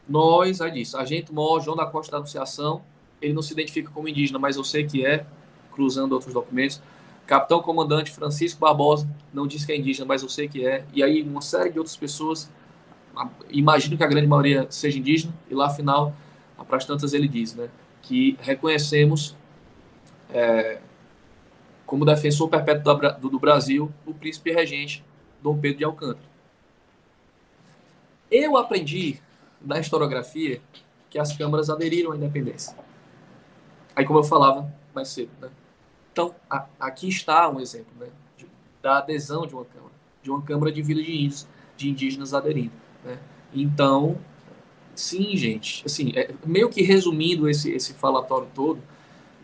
[0.09, 2.81] Nós, aí diz, agente maior João da Costa da Anunciação,
[3.22, 5.26] ele não se identifica como indígena, mas eu sei que é,
[5.72, 6.81] cruzando outros documentos.
[7.26, 10.85] Capitão Comandante Francisco Barbosa, não diz que é indígena, mas eu sei que é.
[10.93, 12.51] E aí uma série de outras pessoas,
[13.49, 16.13] imagino que a grande maioria seja indígena, e lá afinal,
[16.67, 17.69] para as tantas ele diz, né?
[18.01, 19.34] Que reconhecemos
[20.30, 20.80] é,
[21.85, 25.01] como defensor perpétuo do Brasil o príncipe regente
[25.45, 26.26] Dom Pedro de Alcântara.
[28.31, 29.22] Eu aprendi
[29.61, 30.59] na historiografia
[31.07, 32.76] que as câmaras aderiram à independência.
[33.95, 35.49] Aí, como eu falava mais cedo, né?
[36.11, 38.47] Então, a, aqui está um exemplo né, de,
[38.81, 39.93] da adesão de uma Câmara,
[40.23, 41.47] de uma Câmara de Vila de Índios,
[41.77, 42.73] de indígenas aderindo.
[43.03, 43.19] Né?
[43.53, 44.17] Então,
[44.95, 48.81] sim, gente, assim, é, meio que resumindo esse, esse falatório todo,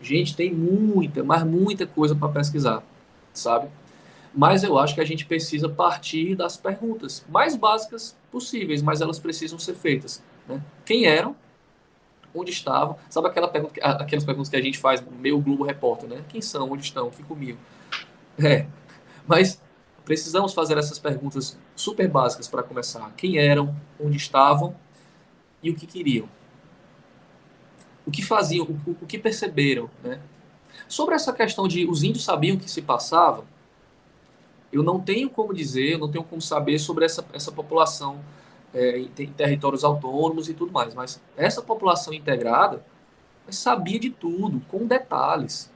[0.00, 2.82] gente, tem muita, mas muita coisa para pesquisar,
[3.32, 3.68] sabe?
[4.34, 9.18] Mas eu acho que a gente precisa partir das perguntas mais básicas possíveis, mas elas
[9.18, 10.22] precisam ser feitas.
[10.48, 10.62] Né?
[10.84, 11.36] Quem eram?
[12.34, 12.96] onde estavam.
[13.08, 16.24] Sabe aquela pergunta, aquelas perguntas que a gente faz no meio Globo Repórter, né?
[16.28, 17.58] Quem são, onde estão, que comigo.
[18.42, 18.66] É,
[19.26, 19.60] mas
[20.04, 23.12] precisamos fazer essas perguntas super básicas para começar.
[23.16, 24.74] Quem eram, onde estavam
[25.62, 26.28] e o que queriam.
[28.04, 30.20] O que faziam, o, o que perceberam, né?
[30.88, 33.44] Sobre essa questão de os índios sabiam o que se passava,
[34.72, 38.20] eu não tenho como dizer, eu não tenho como saber sobre essa, essa população
[38.72, 40.94] é, em territórios autônomos e tudo mais.
[40.94, 42.84] Mas essa população integrada
[43.50, 45.70] sabia de tudo, com detalhes.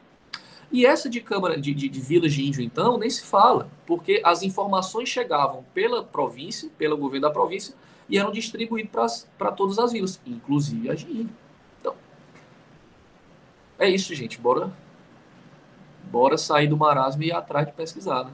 [0.73, 4.21] E essa de Câmara de, de, de Vilas de Índio, então, nem se fala, porque
[4.25, 7.75] as informações chegavam pela província, pelo governo da província,
[8.09, 11.37] e eram distribuídas para todas as vilas, inclusive a de Índio.
[11.81, 11.95] Então,
[13.79, 14.41] é isso, gente.
[14.41, 14.73] Bora,
[16.05, 18.33] bora sair do marasmo e ir atrás de pesquisar, né?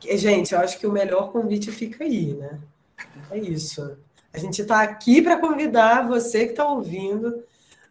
[0.00, 2.60] Gente, eu acho que o melhor convite fica aí, né?
[3.30, 3.96] É isso.
[4.32, 7.42] A gente está aqui para convidar você que está ouvindo,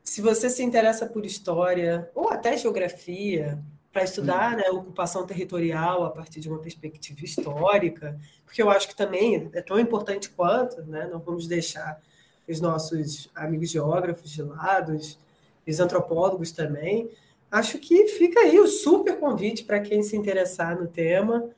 [0.04, 3.60] se você se interessa por história ou até geografia,
[3.96, 8.96] para estudar né, ocupação territorial a partir de uma perspectiva histórica, porque eu acho que
[8.96, 11.08] também é tão importante quanto, né?
[11.10, 12.02] Não vamos deixar
[12.46, 15.18] os nossos amigos geógrafos de lado, os,
[15.66, 17.10] os antropólogos também.
[17.50, 21.50] Acho que fica aí o super convite para quem se interessar no tema.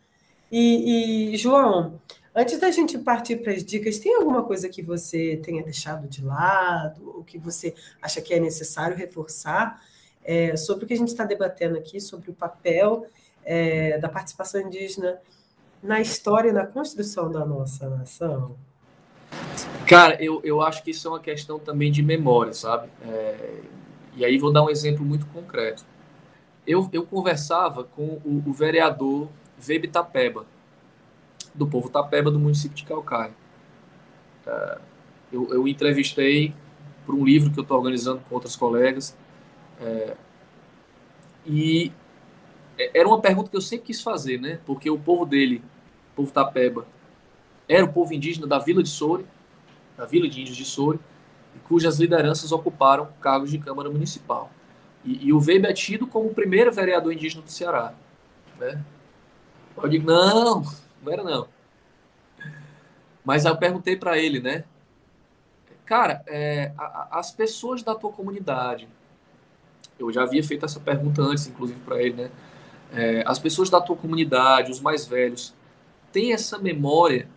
[0.52, 1.99] E, e, João,
[2.34, 6.24] antes da gente partir para as dicas, tem alguma coisa que você tenha deixado de
[6.24, 9.82] lado, ou que você acha que é necessário reforçar
[10.24, 13.06] é, sobre o que a gente está debatendo aqui, sobre o papel
[13.44, 15.19] é, da participação indígena
[15.82, 18.57] na história e na construção da nossa nação?
[19.86, 22.90] Cara, eu, eu acho que isso é uma questão também de memória, sabe?
[23.06, 23.61] É,
[24.15, 25.86] e aí vou dar um exemplo muito concreto.
[26.65, 30.46] Eu, eu conversava com o, o vereador Vebe Tapeba,
[31.54, 33.34] do povo Tapeba do município de Calcaia.
[34.46, 34.80] É,
[35.32, 36.54] eu, eu entrevistei
[37.06, 39.18] por um livro que eu estou organizando com outros colegas.
[39.82, 40.16] É,
[41.46, 41.92] e
[42.94, 44.60] era uma pergunta que eu sempre quis fazer, né?
[44.66, 45.64] Porque o povo dele,
[46.14, 46.86] o povo Tapeba,
[47.68, 49.26] era o povo indígena da Vila de Soure,
[49.98, 51.00] da Vila de Índios de Soure,
[51.68, 54.50] cujas lideranças ocuparam cargos de Câmara Municipal.
[55.04, 57.94] E, e o Weber é tido como o primeiro vereador indígena do Ceará.
[58.60, 58.82] Né?
[59.82, 60.64] Eu digo, não,
[61.02, 61.48] não era não.
[63.24, 64.64] Mas eu perguntei para ele, né?
[65.86, 68.88] Cara, é, a, as pessoas da tua comunidade,
[69.99, 72.32] eu já havia feito essa pergunta antes, inclusive para ele, né?
[72.94, 75.54] É, as pessoas da tua comunidade, os mais velhos,
[76.12, 77.28] têm essa memória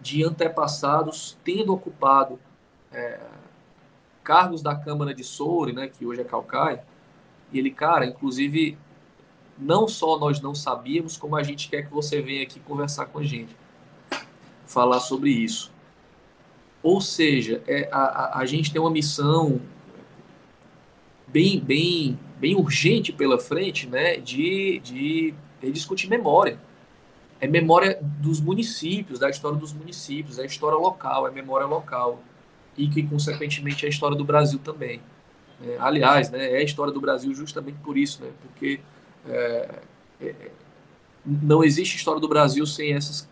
[0.00, 2.38] de antepassados tendo ocupado
[2.92, 3.18] é,
[4.22, 6.84] cargos da Câmara de Soure, né, que hoje é Calcaia,
[7.52, 8.78] e ele, cara, inclusive
[9.58, 13.18] não só nós não sabíamos, como a gente quer que você venha aqui conversar com
[13.18, 13.54] a gente,
[14.66, 15.72] falar sobre isso.
[16.82, 19.60] Ou seja, é, a, a, a gente tem uma missão
[21.26, 25.34] bem, bem, bem urgente pela frente, né, de, de,
[25.72, 26.58] discutir memória.
[27.40, 32.22] É memória dos municípios, da história dos municípios, é história local, é memória local.
[32.76, 35.00] E que, consequentemente, é a história do Brasil também.
[35.62, 38.80] É, aliás, né, é a história do Brasil justamente por isso, né, porque
[39.28, 39.82] é,
[40.20, 40.34] é,
[41.24, 43.28] não existe história do Brasil sem essas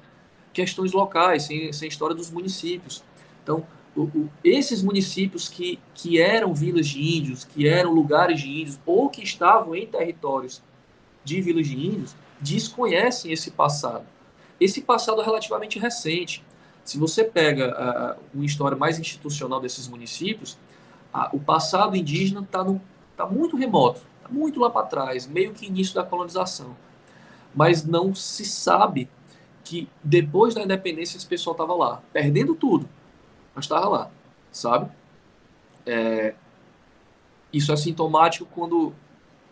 [0.52, 3.02] questões locais, sem, sem história dos municípios.
[3.43, 8.48] Então, o, o, esses municípios que, que eram vilas de índios, que eram lugares de
[8.48, 10.62] índios, ou que estavam em territórios
[11.24, 14.05] de vilas de índios, desconhecem esse passado.
[14.60, 16.44] Esse passado é relativamente recente.
[16.85, 20.52] Se você pega uh, uma história mais institucional desses municípios,
[21.14, 22.64] uh, o passado indígena está
[23.16, 24.01] tá muito remoto,
[24.33, 26.77] muito lá para trás, meio que início da colonização.
[27.55, 29.09] Mas não se sabe
[29.63, 32.89] que depois da independência esse pessoal estava lá, perdendo tudo,
[33.55, 34.11] mas estava lá,
[34.51, 34.91] sabe?
[35.85, 36.35] É,
[37.53, 38.93] isso é sintomático quando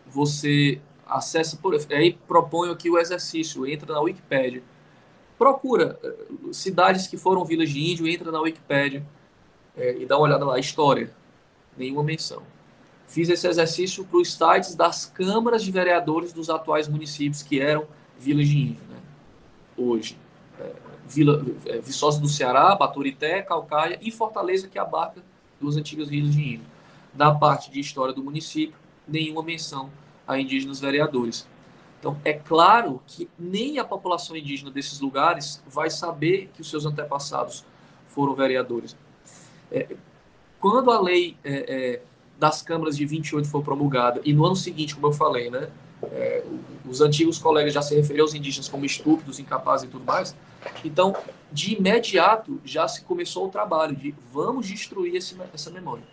[0.07, 4.63] você acessa por aí proponho aqui o exercício, entra na Wikipédia,
[5.37, 9.05] procura eh, cidades que foram vilas de índio, entra na Wikipédia
[9.75, 11.11] é, e dá uma olhada lá, história,
[11.77, 12.43] nenhuma menção.
[13.11, 17.85] Fiz esse exercício para os sites das câmaras de vereadores dos atuais municípios que eram
[18.17, 18.95] vilas de índio, né?
[19.75, 20.17] Hoje,
[20.57, 20.71] é,
[21.09, 25.21] Vila, é, Viçosa do Ceará, Baturité, Calcaia e Fortaleza, que abarca
[25.59, 26.65] duas antigas vilas de índio.
[27.13, 29.89] Na parte de história do município, nenhuma menção
[30.25, 31.45] a indígenas vereadores.
[31.99, 36.85] Então, é claro que nem a população indígena desses lugares vai saber que os seus
[36.85, 37.65] antepassados
[38.07, 38.95] foram vereadores.
[39.69, 39.97] É,
[40.61, 41.55] quando a lei é,
[41.97, 42.01] é,
[42.41, 45.69] das câmaras de 28 for promulgada, e no ano seguinte, como eu falei, né,
[46.05, 46.43] é,
[46.89, 50.35] os antigos colegas já se referiam aos indígenas como estúpidos, incapazes e tudo mais,
[50.83, 51.15] então,
[51.51, 56.03] de imediato, já se começou o trabalho de vamos destruir esse, essa memória.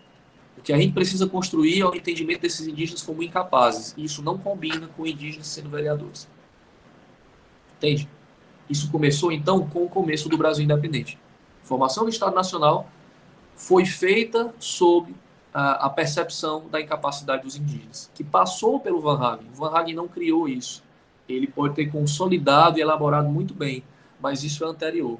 [0.59, 3.94] O que a gente precisa construir é o entendimento desses indígenas como incapazes.
[3.96, 6.28] E isso não combina com indígenas sendo vereadores.
[7.78, 8.06] Entende?
[8.68, 11.18] Isso começou, então, com o começo do Brasil independente.
[11.62, 12.86] Formação do Estado Nacional
[13.55, 15.14] foi feita sob
[15.53, 19.49] a, percepção da incapacidade dos indígenas, que passou pelo Van Hagen.
[19.53, 20.83] O Van Hagen não criou isso.
[21.29, 23.83] Ele pode ter consolidado e elaborado muito bem,
[24.20, 25.19] mas isso é anterior.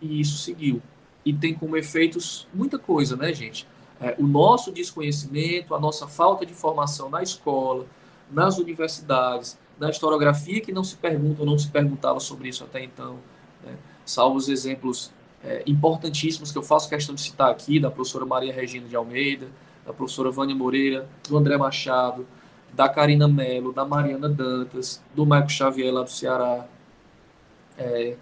[0.00, 0.82] E isso seguiu.
[1.24, 3.66] E tem como efeitos muita coisa, né, gente?
[4.00, 7.86] é, o nosso desconhecimento, a nossa falta de formação na escola,
[8.30, 12.82] nas universidades, na historiografia que não se pergunta ou não se perguntava sobre isso até
[12.82, 13.18] então,
[13.64, 13.76] né?
[14.04, 15.12] salvo os exemplos
[15.44, 19.48] é, importantíssimos que eu faço questão de citar aqui, da professora Maria Regina de Almeida,
[19.86, 22.26] da professora Vânia Moreira, do André Machado,
[22.72, 26.66] da Karina Mello, da Mariana Dantas, do Marco Xavier lá do Ceará,
[27.78, 28.16] é,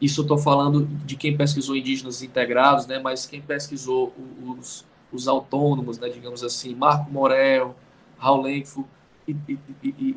[0.00, 4.12] isso eu estou falando de quem pesquisou indígenas integrados, né, mas quem pesquisou
[4.58, 7.76] os, os autônomos, né, digamos assim, Marco Morel,
[8.18, 8.86] Raul Lenkfo
[9.28, 10.16] e, e, e,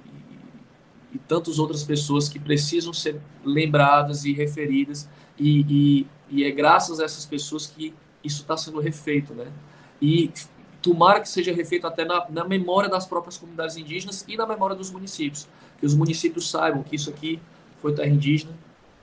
[1.13, 5.07] e, tantas outras pessoas que precisam ser lembradas e referidas,
[5.39, 6.07] e,
[6.43, 7.93] é graças a essas pessoas que
[8.23, 9.33] isso está sendo refeito.
[9.33, 9.47] Né?
[10.01, 10.31] E
[10.81, 14.75] tomara que seja refeito até na, na memória das próprias comunidades indígenas e na memória
[14.75, 15.47] dos municípios,
[15.79, 17.39] que os municípios saibam que isso aqui
[17.81, 18.53] foi terra indígena,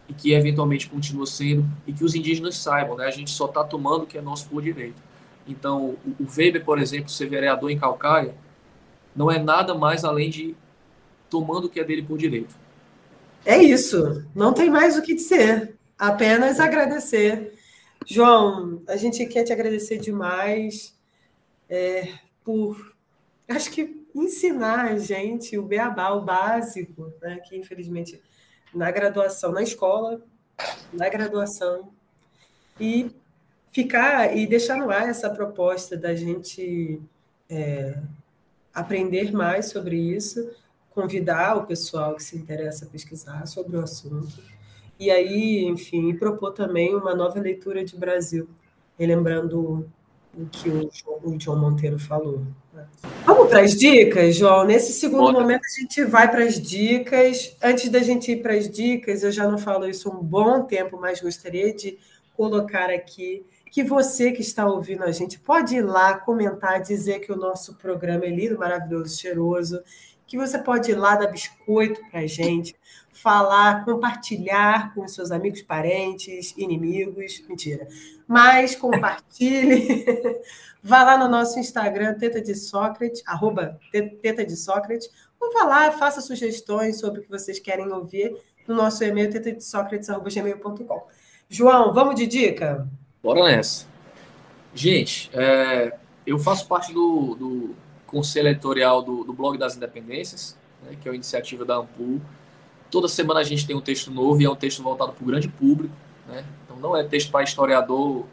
[0.08, 3.06] e que eventualmente continua sendo, e que os indígenas saibam, né?
[3.06, 5.00] A gente só está tomando o que é nosso por direito.
[5.46, 8.34] Então, o, o Weber, por exemplo, ser vereador em Calcaia,
[9.14, 10.54] não é nada mais além de
[11.30, 12.54] tomando o que é dele por direito.
[13.44, 14.24] É isso.
[14.34, 15.74] Não tem mais o que dizer.
[15.98, 17.54] Apenas agradecer.
[18.06, 20.94] João, a gente quer te agradecer demais
[21.68, 22.12] é,
[22.44, 22.94] por,
[23.48, 28.22] acho que, ensinar a gente o beabá, o básico, né, que infelizmente
[28.72, 30.22] na graduação, na escola,
[30.92, 31.92] na graduação,
[32.78, 33.10] e
[33.72, 37.02] ficar e deixar no ar essa proposta da gente
[37.48, 37.98] é,
[38.72, 40.50] aprender mais sobre isso,
[40.90, 44.40] convidar o pessoal que se interessa a pesquisar sobre o assunto,
[44.98, 48.48] e aí, enfim, propor também uma nova leitura de Brasil,
[48.98, 49.88] relembrando
[50.36, 52.42] o que o João, o João Monteiro falou.
[53.24, 54.64] Vamos para as dicas, João?
[54.64, 55.40] Nesse segundo Bora.
[55.40, 57.56] momento, a gente vai para as dicas.
[57.62, 60.62] Antes da gente ir para as dicas, eu já não falo isso há um bom
[60.62, 61.98] tempo, mas gostaria de
[62.36, 67.32] colocar aqui que você que está ouvindo a gente pode ir lá comentar, dizer que
[67.32, 69.82] o nosso programa é lindo, maravilhoso, cheiroso,
[70.26, 72.76] que você pode ir lá dar biscoito para a gente,
[73.24, 77.88] falar, compartilhar com seus amigos, parentes, inimigos, mentira.
[78.28, 80.04] Mas compartilhe,
[80.84, 83.80] vá lá no nosso Instagram, Teta de Sócrates, arroba
[84.20, 85.08] Teta de Sócrates,
[85.40, 88.36] ou vá lá, faça sugestões sobre o que vocês querem ouvir
[88.68, 91.06] no nosso e-mail, tetadesócrates.gmail.com.
[91.48, 92.86] João, vamos de dica?
[93.22, 93.86] Bora nessa.
[94.74, 95.96] Gente, é,
[96.26, 97.74] eu faço parte do, do
[98.06, 102.20] conselho editorial do, do Blog das Independências, né, que é uma iniciativa da Ampul,
[102.94, 105.26] Toda semana a gente tem um texto novo e é um texto voltado para o
[105.26, 105.92] grande público.
[106.28, 106.44] Né?
[106.64, 108.24] Então não é texto para historiador,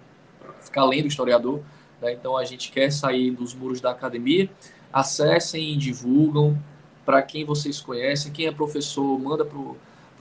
[0.62, 1.62] ficar lendo historiador,
[2.00, 2.14] Né?
[2.14, 4.48] Então a gente quer sair dos muros da academia.
[4.94, 6.56] Acessem divulgam
[7.04, 8.32] para quem vocês conhecem.
[8.32, 9.58] Quem é professor, manda para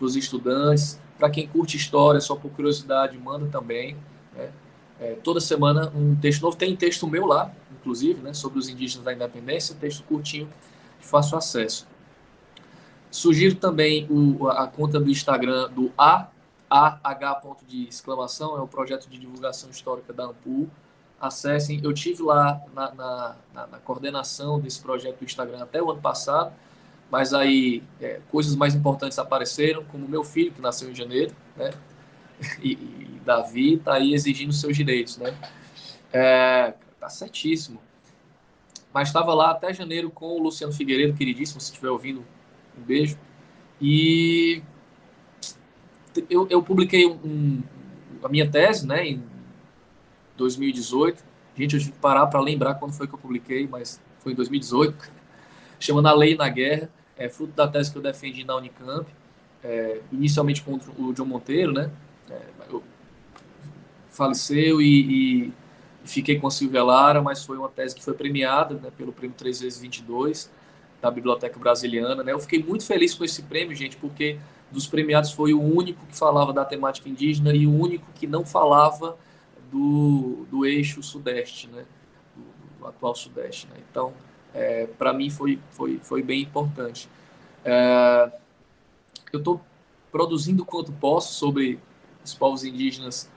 [0.00, 0.98] os estudantes.
[1.18, 3.94] Para quem curte história, só por curiosidade, manda também.
[4.34, 4.50] Né?
[4.98, 6.56] É, toda semana um texto novo.
[6.56, 10.48] Tem texto meu lá, inclusive, né, sobre os indígenas da independência, texto curtinho
[10.98, 11.86] de fácil acesso.
[13.10, 16.28] Sugiro também o, a conta do Instagram do A,
[16.70, 20.70] AH ponto de exclamação, é o projeto de divulgação histórica da Ampul.
[21.20, 25.90] Acessem, eu tive lá na, na, na, na coordenação desse projeto do Instagram até o
[25.90, 26.52] ano passado,
[27.10, 31.70] mas aí é, coisas mais importantes apareceram, como meu filho, que nasceu em janeiro, né?
[32.62, 35.36] E, e Davi está aí exigindo seus direitos, né?
[36.10, 37.78] É, tá certíssimo.
[38.94, 42.24] Mas estava lá até janeiro com o Luciano Figueiredo, queridíssimo, se estiver ouvindo,
[42.78, 43.18] um beijo.
[43.80, 44.62] E
[46.28, 47.62] eu, eu publiquei um,
[48.22, 49.22] a minha tese, né, em
[50.36, 51.24] 2018.
[51.56, 54.34] Gente, eu tive que parar para lembrar quando foi que eu publiquei, mas foi em
[54.34, 55.10] 2018.
[55.78, 56.90] Chamando A Lei na Guerra.
[57.16, 59.06] É fruto da tese que eu defendi na Unicamp.
[59.62, 61.90] É, inicialmente contra o John Monteiro, né?
[62.30, 62.40] É,
[62.70, 62.82] eu,
[64.08, 65.52] faleceu e, e,
[66.04, 69.36] fiquei com a Silvia Lara, mas foi uma tese que foi premiada né, pelo prêmio
[69.36, 70.50] 3 vezes 22
[71.00, 72.22] da Biblioteca Brasiliana.
[72.22, 72.32] Né?
[72.32, 74.38] Eu fiquei muito feliz com esse prêmio, gente, porque
[74.70, 78.44] dos premiados foi o único que falava da temática indígena e o único que não
[78.44, 79.16] falava
[79.70, 81.84] do, do eixo sudeste, né?
[82.36, 83.66] do, do atual sudeste.
[83.68, 83.76] Né?
[83.90, 84.12] Então,
[84.54, 87.08] é, para mim foi, foi, foi bem importante.
[87.64, 88.32] É,
[89.32, 89.60] eu estou
[90.10, 91.78] produzindo quanto posso sobre
[92.24, 93.30] os povos indígenas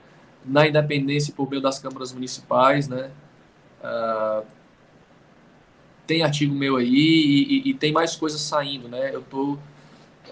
[0.44, 3.10] na independência por meio das câmaras municipais, né?
[3.80, 4.44] Uh,
[6.06, 9.14] tem artigo meu aí e, e, e, tem mais coisas saindo, né?
[9.14, 9.58] Eu estou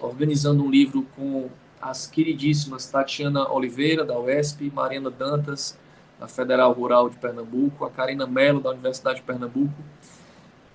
[0.01, 1.49] organizando um livro com
[1.81, 5.77] as queridíssimas Tatiana Oliveira, da UESP, Mariana Dantas,
[6.19, 9.73] da Federal Rural de Pernambuco, a Karina Mello, da Universidade de Pernambuco,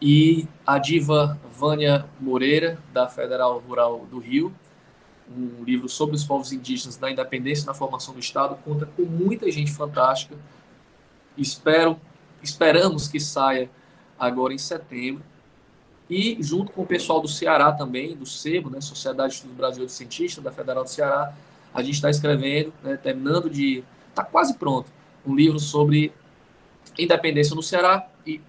[0.01, 4.55] e a diva Vânia Moreira, da Federal Rural do Rio,
[5.31, 9.03] um livro sobre os povos indígenas na independência e na formação do Estado, conta com
[9.03, 10.37] muita gente fantástica.
[11.37, 11.99] Espero,
[12.43, 13.71] esperamos que saia
[14.19, 15.23] agora em setembro.
[16.11, 19.85] E junto com o pessoal do Ceará também, do SEBO, né, Sociedade de Estudos Brasil
[19.85, 21.35] de Cientistas, da Federal do Ceará,
[21.73, 23.85] a gente está escrevendo, né, terminando de.
[24.09, 24.91] Está quase pronto,
[25.25, 26.13] um livro sobre
[26.99, 28.09] independência no Ceará.
[28.27, 28.41] E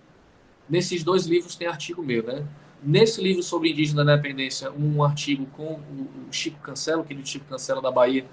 [0.69, 2.45] nesses dois livros tem artigo meu, né?
[2.81, 7.81] Nesse livro sobre indígena da independência, um artigo com o Chico Cancelo, querido Chico Cancelo
[7.81, 8.25] da Bahia,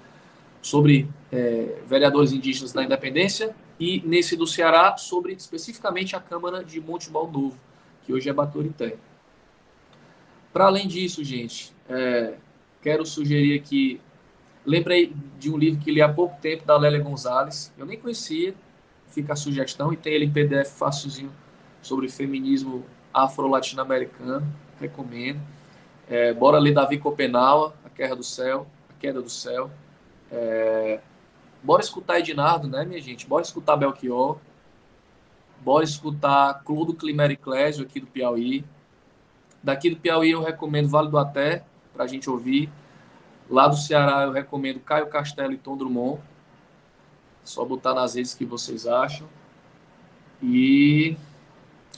[0.67, 6.81] sobre é, vereadores indígenas da independência, e nesse do Ceará, sobre especificamente a Câmara de
[6.81, 7.57] Monte Baldovo,
[8.03, 8.97] que hoje é Baturité.
[10.51, 12.33] Para além disso, gente, é,
[12.81, 14.01] quero sugerir aqui.
[14.65, 17.71] Lembrei de um livro que li há pouco tempo, da Lélia Gonzalez.
[17.77, 18.53] Eu nem conhecia,
[19.09, 21.31] fica a sugestão, e tem ele em PDF facilzinho
[21.81, 22.83] sobre feminismo
[23.13, 24.45] afro-latino-americano,
[24.79, 25.39] recomendo.
[26.09, 29.71] É, bora ler Davi Copenaua, A Queda do Céu, A Queda do Céu.
[30.31, 30.99] É,
[31.63, 33.27] bora escutar Ednardo, né, minha gente?
[33.27, 34.37] Bora escutar Belchior.
[35.61, 38.63] Bora escutar Clodo Climericlésio, aqui do Piauí.
[39.61, 41.63] Daqui do Piauí eu recomendo Vale do Até,
[41.93, 42.69] para a gente ouvir.
[43.49, 46.21] Lá do Ceará eu recomendo Caio Castelo e Tom Drummond.
[47.43, 49.27] Só botar nas redes que vocês acham.
[50.41, 51.17] E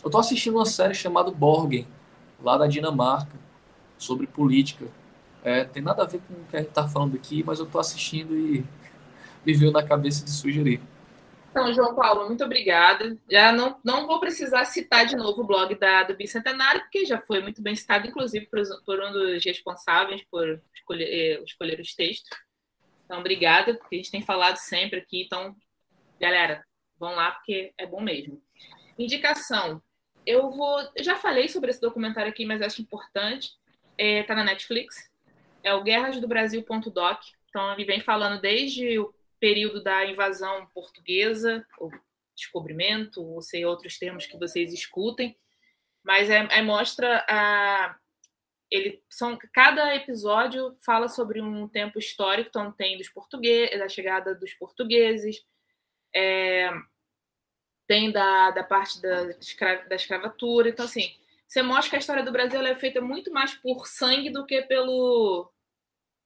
[0.03, 1.85] eu tô assistindo uma série chamada Borgen,
[2.41, 3.37] lá da Dinamarca,
[3.97, 4.87] sobre política.
[5.43, 7.65] É, tem nada a ver com o que a gente tá falando aqui, mas eu
[7.65, 8.63] tô assistindo e
[9.45, 10.81] me veio na cabeça de sugerir.
[11.49, 13.17] Então, João Paulo, muito obrigada.
[13.29, 17.19] Já não, não vou precisar citar de novo o blog da, do Bicentenário, porque já
[17.19, 21.95] foi muito bem citado, inclusive por, por um dos responsáveis por escolher, eh, escolher os
[21.95, 22.29] textos.
[23.05, 25.23] Então, obrigada, porque a gente tem falado sempre aqui.
[25.23, 25.55] Então,
[26.19, 26.63] galera,
[26.99, 28.39] vão lá, porque é bom mesmo.
[28.97, 29.81] Indicação
[30.29, 30.79] eu vou.
[30.95, 33.49] Eu já falei sobre esse documentário aqui, mas acho importante.
[33.97, 35.08] É, tá na Netflix.
[35.63, 36.19] É o Guerras
[36.61, 37.35] do.
[37.49, 41.91] Então, ele vem falando desde o período da invasão portuguesa, ou
[42.35, 45.37] descobrimento, ou sei outros termos que vocês escutem.
[46.03, 47.97] Mas é, é mostra a.
[48.71, 54.35] Ele, são, cada episódio fala sobre um tempo histórico, então tem dos portugueses, da chegada
[54.35, 55.43] dos portugueses,
[56.15, 56.69] é,
[57.87, 60.69] tem da, da parte da, escra, da escravatura.
[60.69, 61.15] Então, assim,
[61.49, 64.61] você mostra que a história do Brasil é feita muito mais por sangue do que
[64.61, 65.51] pelo,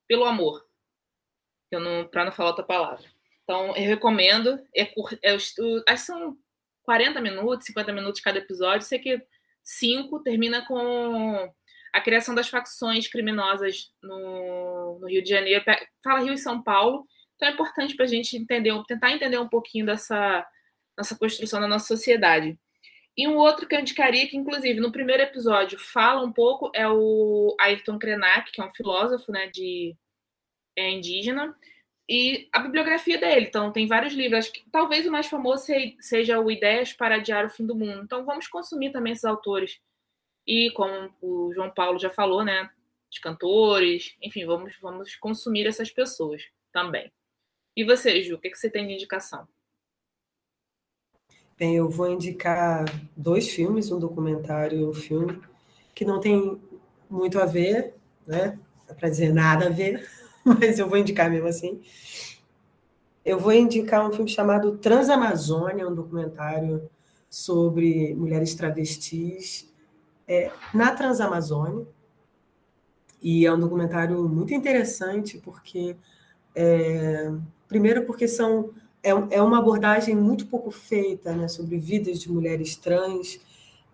[0.05, 0.67] pelo amor.
[2.11, 3.09] Para não falar outra palavra.
[3.43, 4.59] Então, eu recomendo.
[4.75, 4.81] É,
[5.23, 6.37] é, que são
[6.83, 8.85] 40 minutos, 50 minutos cada episódio.
[8.85, 9.25] Sei que
[9.63, 11.49] cinco termina com
[11.93, 15.63] a criação das facções criminosas no, no Rio de Janeiro.
[16.03, 17.07] Fala Rio e São Paulo.
[17.35, 20.45] Então, é importante para a gente entender, tentar entender um pouquinho dessa
[20.97, 22.59] nossa construção da nossa sociedade.
[23.15, 26.87] E um outro que eu indicaria, que inclusive no primeiro episódio fala um pouco, é
[26.87, 29.95] o Ayrton Krenak, que é um filósofo né, de,
[30.75, 31.55] é, indígena,
[32.09, 33.45] e a bibliografia dele.
[33.47, 34.49] Então, tem vários livros.
[34.49, 35.65] Que, talvez o mais famoso
[35.99, 38.01] seja o Ideias para Adiar o Fim do Mundo.
[38.03, 39.79] Então, vamos consumir também esses autores.
[40.45, 42.69] E, como o João Paulo já falou, né,
[43.09, 47.11] de cantores, enfim, vamos, vamos consumir essas pessoas também.
[47.75, 49.47] E você, Ju, o que você tem de indicação?
[51.57, 52.85] Bem, eu vou indicar
[53.15, 55.39] dois filmes, um documentário e um filme,
[55.93, 56.59] que não tem
[57.07, 57.93] muito a ver,
[58.25, 58.57] né?
[58.99, 60.07] Para dizer nada a ver,
[60.43, 61.79] mas eu vou indicar mesmo assim.
[63.23, 66.89] Eu vou indicar um filme chamado Transamazônia, um documentário
[67.29, 69.71] sobre mulheres travestis
[70.27, 71.85] é, na Transamazônia.
[73.21, 75.95] E é um documentário muito interessante, porque,
[76.55, 77.31] é,
[77.67, 78.71] primeiro, porque são
[79.03, 83.39] é, é uma abordagem muito pouco feita né, sobre vidas de mulheres trans,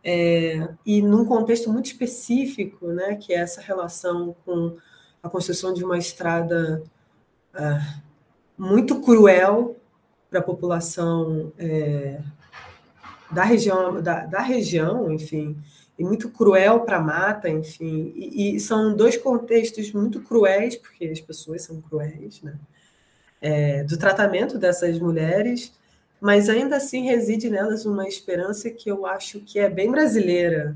[0.03, 4.77] é, e num contexto muito específico, né, que é essa relação com
[5.22, 6.81] a construção de uma estrada
[7.53, 8.02] ah,
[8.57, 9.76] muito cruel
[10.30, 12.22] para a população é,
[13.31, 15.57] da região, da, da, região, enfim,
[15.98, 21.06] e muito cruel para a mata, enfim, e, e, são dois contextos muito cruéis, porque
[21.06, 22.57] as pessoas são cruéis, né?
[23.41, 25.74] É, do tratamento dessas mulheres,
[26.20, 30.76] mas ainda assim reside nelas uma esperança que eu acho que é bem brasileira.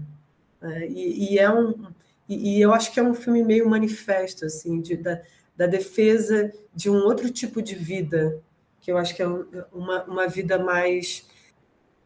[0.61, 0.87] Né?
[0.87, 1.73] E, e, é um,
[2.27, 5.21] e, e, eu acho que é um filme meio manifesto assim, de, da,
[5.55, 8.39] da defesa de um outro tipo de vida,
[8.79, 11.31] que eu acho que é uma, uma vida mais.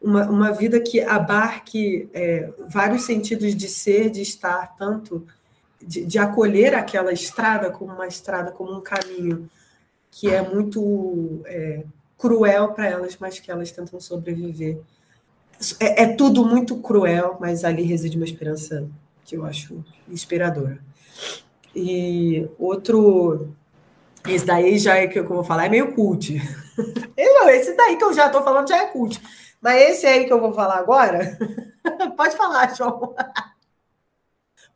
[0.00, 5.26] Uma, uma vida que abarque é, vários sentidos de ser, de estar, tanto
[5.84, 9.50] de, de acolher aquela estrada como uma estrada, como um caminho,
[10.18, 11.84] que é muito é,
[12.18, 14.80] cruel para elas, mas que elas tentam sobreviver.
[15.78, 18.88] É, é, tudo muito cruel, mas ali reside uma esperança
[19.24, 20.80] que eu acho inspiradora.
[21.74, 23.54] E outro,
[24.26, 26.34] esse daí já é que eu vou falar, é meio cult.
[27.50, 29.22] esse daí que eu já estou falando já é cult.
[29.60, 31.38] Mas esse aí que eu vou falar agora,
[32.16, 33.14] pode falar, João.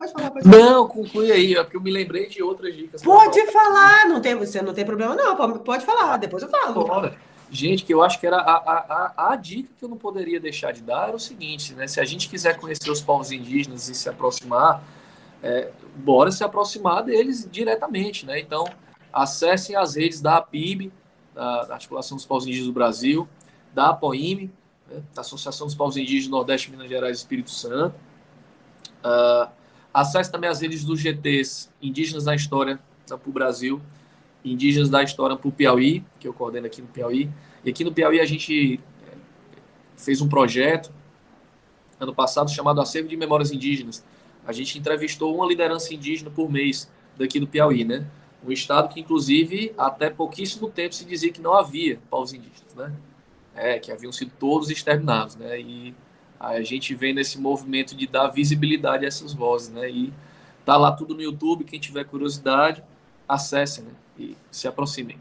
[0.03, 0.65] Pode falar, pode falar.
[0.65, 3.03] Não, conclui aí, é porque eu me lembrei de outras dicas.
[3.03, 5.37] Pode falar, não tem, você não tem problema, não.
[5.61, 6.85] Pode falar, depois eu falo.
[6.85, 7.17] Bora.
[7.51, 10.41] Gente, que eu acho que era a, a, a, a, dica que eu não poderia
[10.41, 11.87] deixar de dar era o seguinte, né?
[11.87, 14.83] Se a gente quiser conhecer os povos indígenas e se aproximar,
[15.43, 18.41] é, bora se aproximar deles diretamente, né?
[18.41, 18.65] Então,
[19.13, 20.91] acessem as redes da APIB,
[21.35, 23.29] da Articulação dos Povos Indígenas do Brasil,
[23.73, 24.51] da APOIME,
[24.91, 25.03] né?
[25.15, 27.95] da Associação dos Povos Indígenas do Nordeste, Minas Gerais e Espírito Santo.
[29.05, 29.62] Uh,
[29.93, 33.81] Acesse também as redes dos GTs Indígenas da História para o Brasil,
[34.45, 37.31] Indígenas da História para o Piauí, que eu coordeno aqui no Piauí.
[37.65, 39.15] E aqui no Piauí a gente é,
[39.97, 40.91] fez um projeto
[42.01, 44.05] ano passado chamado Acervo de Memórias Indígenas.
[44.47, 48.07] A gente entrevistou uma liderança indígena por mês daqui do Piauí, né?
[48.45, 52.93] Um estado que, inclusive, até pouquíssimo tempo se dizia que não havia povos indígenas, né?
[53.55, 55.61] É, que haviam sido todos exterminados, né?
[55.61, 55.95] E
[56.43, 59.89] a gente vem nesse movimento de dar visibilidade a essas vozes, né?
[59.89, 60.13] E
[60.65, 62.83] tá lá tudo no YouTube, quem tiver curiosidade,
[63.29, 63.93] acesse, né?
[64.19, 65.17] E se aproximem.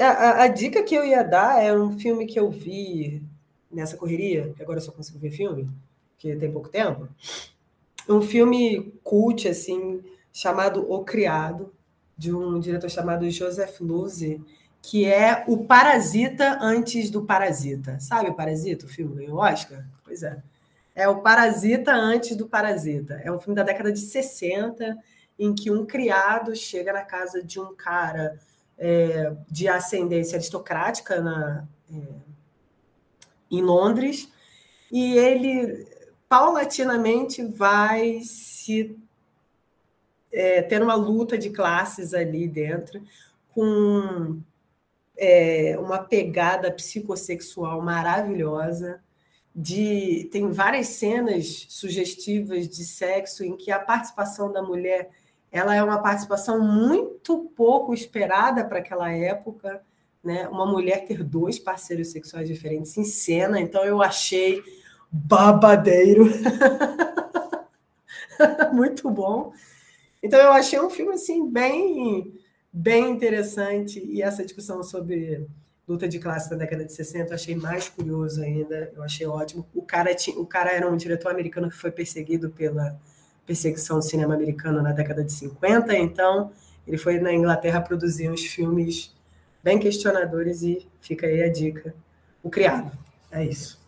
[0.00, 3.22] A, a, a, dica que eu ia dar é um filme que eu vi
[3.70, 5.68] nessa correria, que agora eu só consigo ver filme,
[6.18, 7.06] que tem pouco tempo.
[8.08, 11.72] Um filme cult, assim, chamado O Criado,
[12.16, 14.40] de um diretor chamado Joseph Luzzi,
[14.82, 17.98] que é o Parasita antes do Parasita.
[18.00, 19.84] Sabe o Parasita, o filme ganhou Oscar?
[20.04, 20.42] Pois é.
[20.94, 23.20] É o Parasita antes do Parasita.
[23.22, 24.98] É um filme da década de 60,
[25.38, 28.38] em que um criado chega na casa de um cara
[28.76, 32.02] é, de ascendência aristocrática na, é,
[33.50, 34.30] em Londres,
[34.90, 35.86] e ele
[36.28, 38.96] paulatinamente vai se
[40.32, 43.02] é, ter uma luta de classes ali dentro,
[43.52, 44.40] com
[45.20, 49.02] é, uma pegada psicossexual maravilhosa.
[49.54, 55.10] De, tem várias cenas sugestivas de sexo em que a participação da mulher
[55.52, 59.82] ela é uma participação muito pouco esperada para aquela época,
[60.22, 60.48] né?
[60.48, 64.62] Uma mulher ter dois parceiros sexuais diferentes em cena, então eu achei
[65.10, 66.26] babadeiro.
[68.72, 69.52] muito bom.
[70.22, 72.32] Então eu achei um filme assim bem
[72.72, 73.98] bem interessante.
[74.04, 75.46] E essa discussão sobre
[75.90, 79.66] luta de classe da década de 60 eu achei mais curioso ainda, eu achei ótimo.
[79.74, 82.96] O cara, tinha, o cara era um diretor americano que foi perseguido pela
[83.44, 86.52] perseguição do cinema americano na década de 50, então
[86.86, 89.12] ele foi na Inglaterra produzir uns filmes
[89.62, 91.92] bem questionadores e fica aí a dica
[92.42, 92.96] o criado.
[93.30, 93.78] É isso.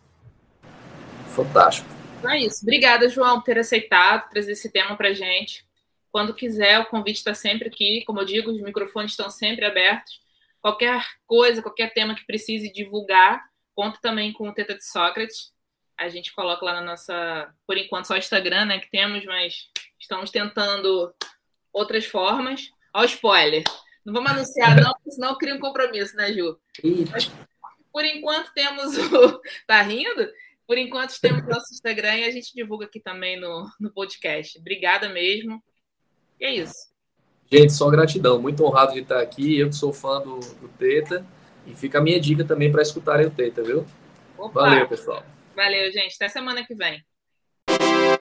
[1.28, 1.88] Fantástico.
[2.18, 2.60] Então é isso.
[2.62, 5.64] Obrigada, João, por ter aceitado trazer esse tema para gente.
[6.12, 8.04] Quando quiser, o convite está sempre aqui.
[8.04, 10.20] Como eu digo, os microfones estão sempre abertos.
[10.60, 13.42] Qualquer coisa, qualquer tema que precise divulgar,
[13.74, 15.52] conta também com o Teta de Sócrates.
[15.98, 19.70] A gente coloca lá na nossa, por enquanto, só o Instagram, né, que temos, mas
[19.98, 21.14] estamos tentando
[21.72, 22.70] outras formas.
[22.94, 23.64] Olha o spoiler.
[24.04, 26.58] Não vamos anunciar, não, porque senão cria um compromisso, né, Ju?
[27.10, 27.30] Mas,
[27.90, 29.40] por enquanto temos o.
[29.66, 30.30] Tá rindo?
[30.66, 34.58] Por enquanto temos o nosso Instagram e a gente divulga aqui também no, no podcast.
[34.58, 35.62] Obrigada mesmo.
[36.42, 36.90] E é isso.
[37.50, 38.42] Gente, só gratidão.
[38.42, 39.60] Muito honrado de estar aqui.
[39.60, 41.24] Eu que sou fã do, do Teta.
[41.64, 43.86] E fica a minha dica também para escutarem o Teta, viu?
[44.36, 44.62] Opa.
[44.62, 45.24] Valeu, pessoal.
[45.54, 46.16] Valeu, gente.
[46.16, 47.00] Até semana que vem.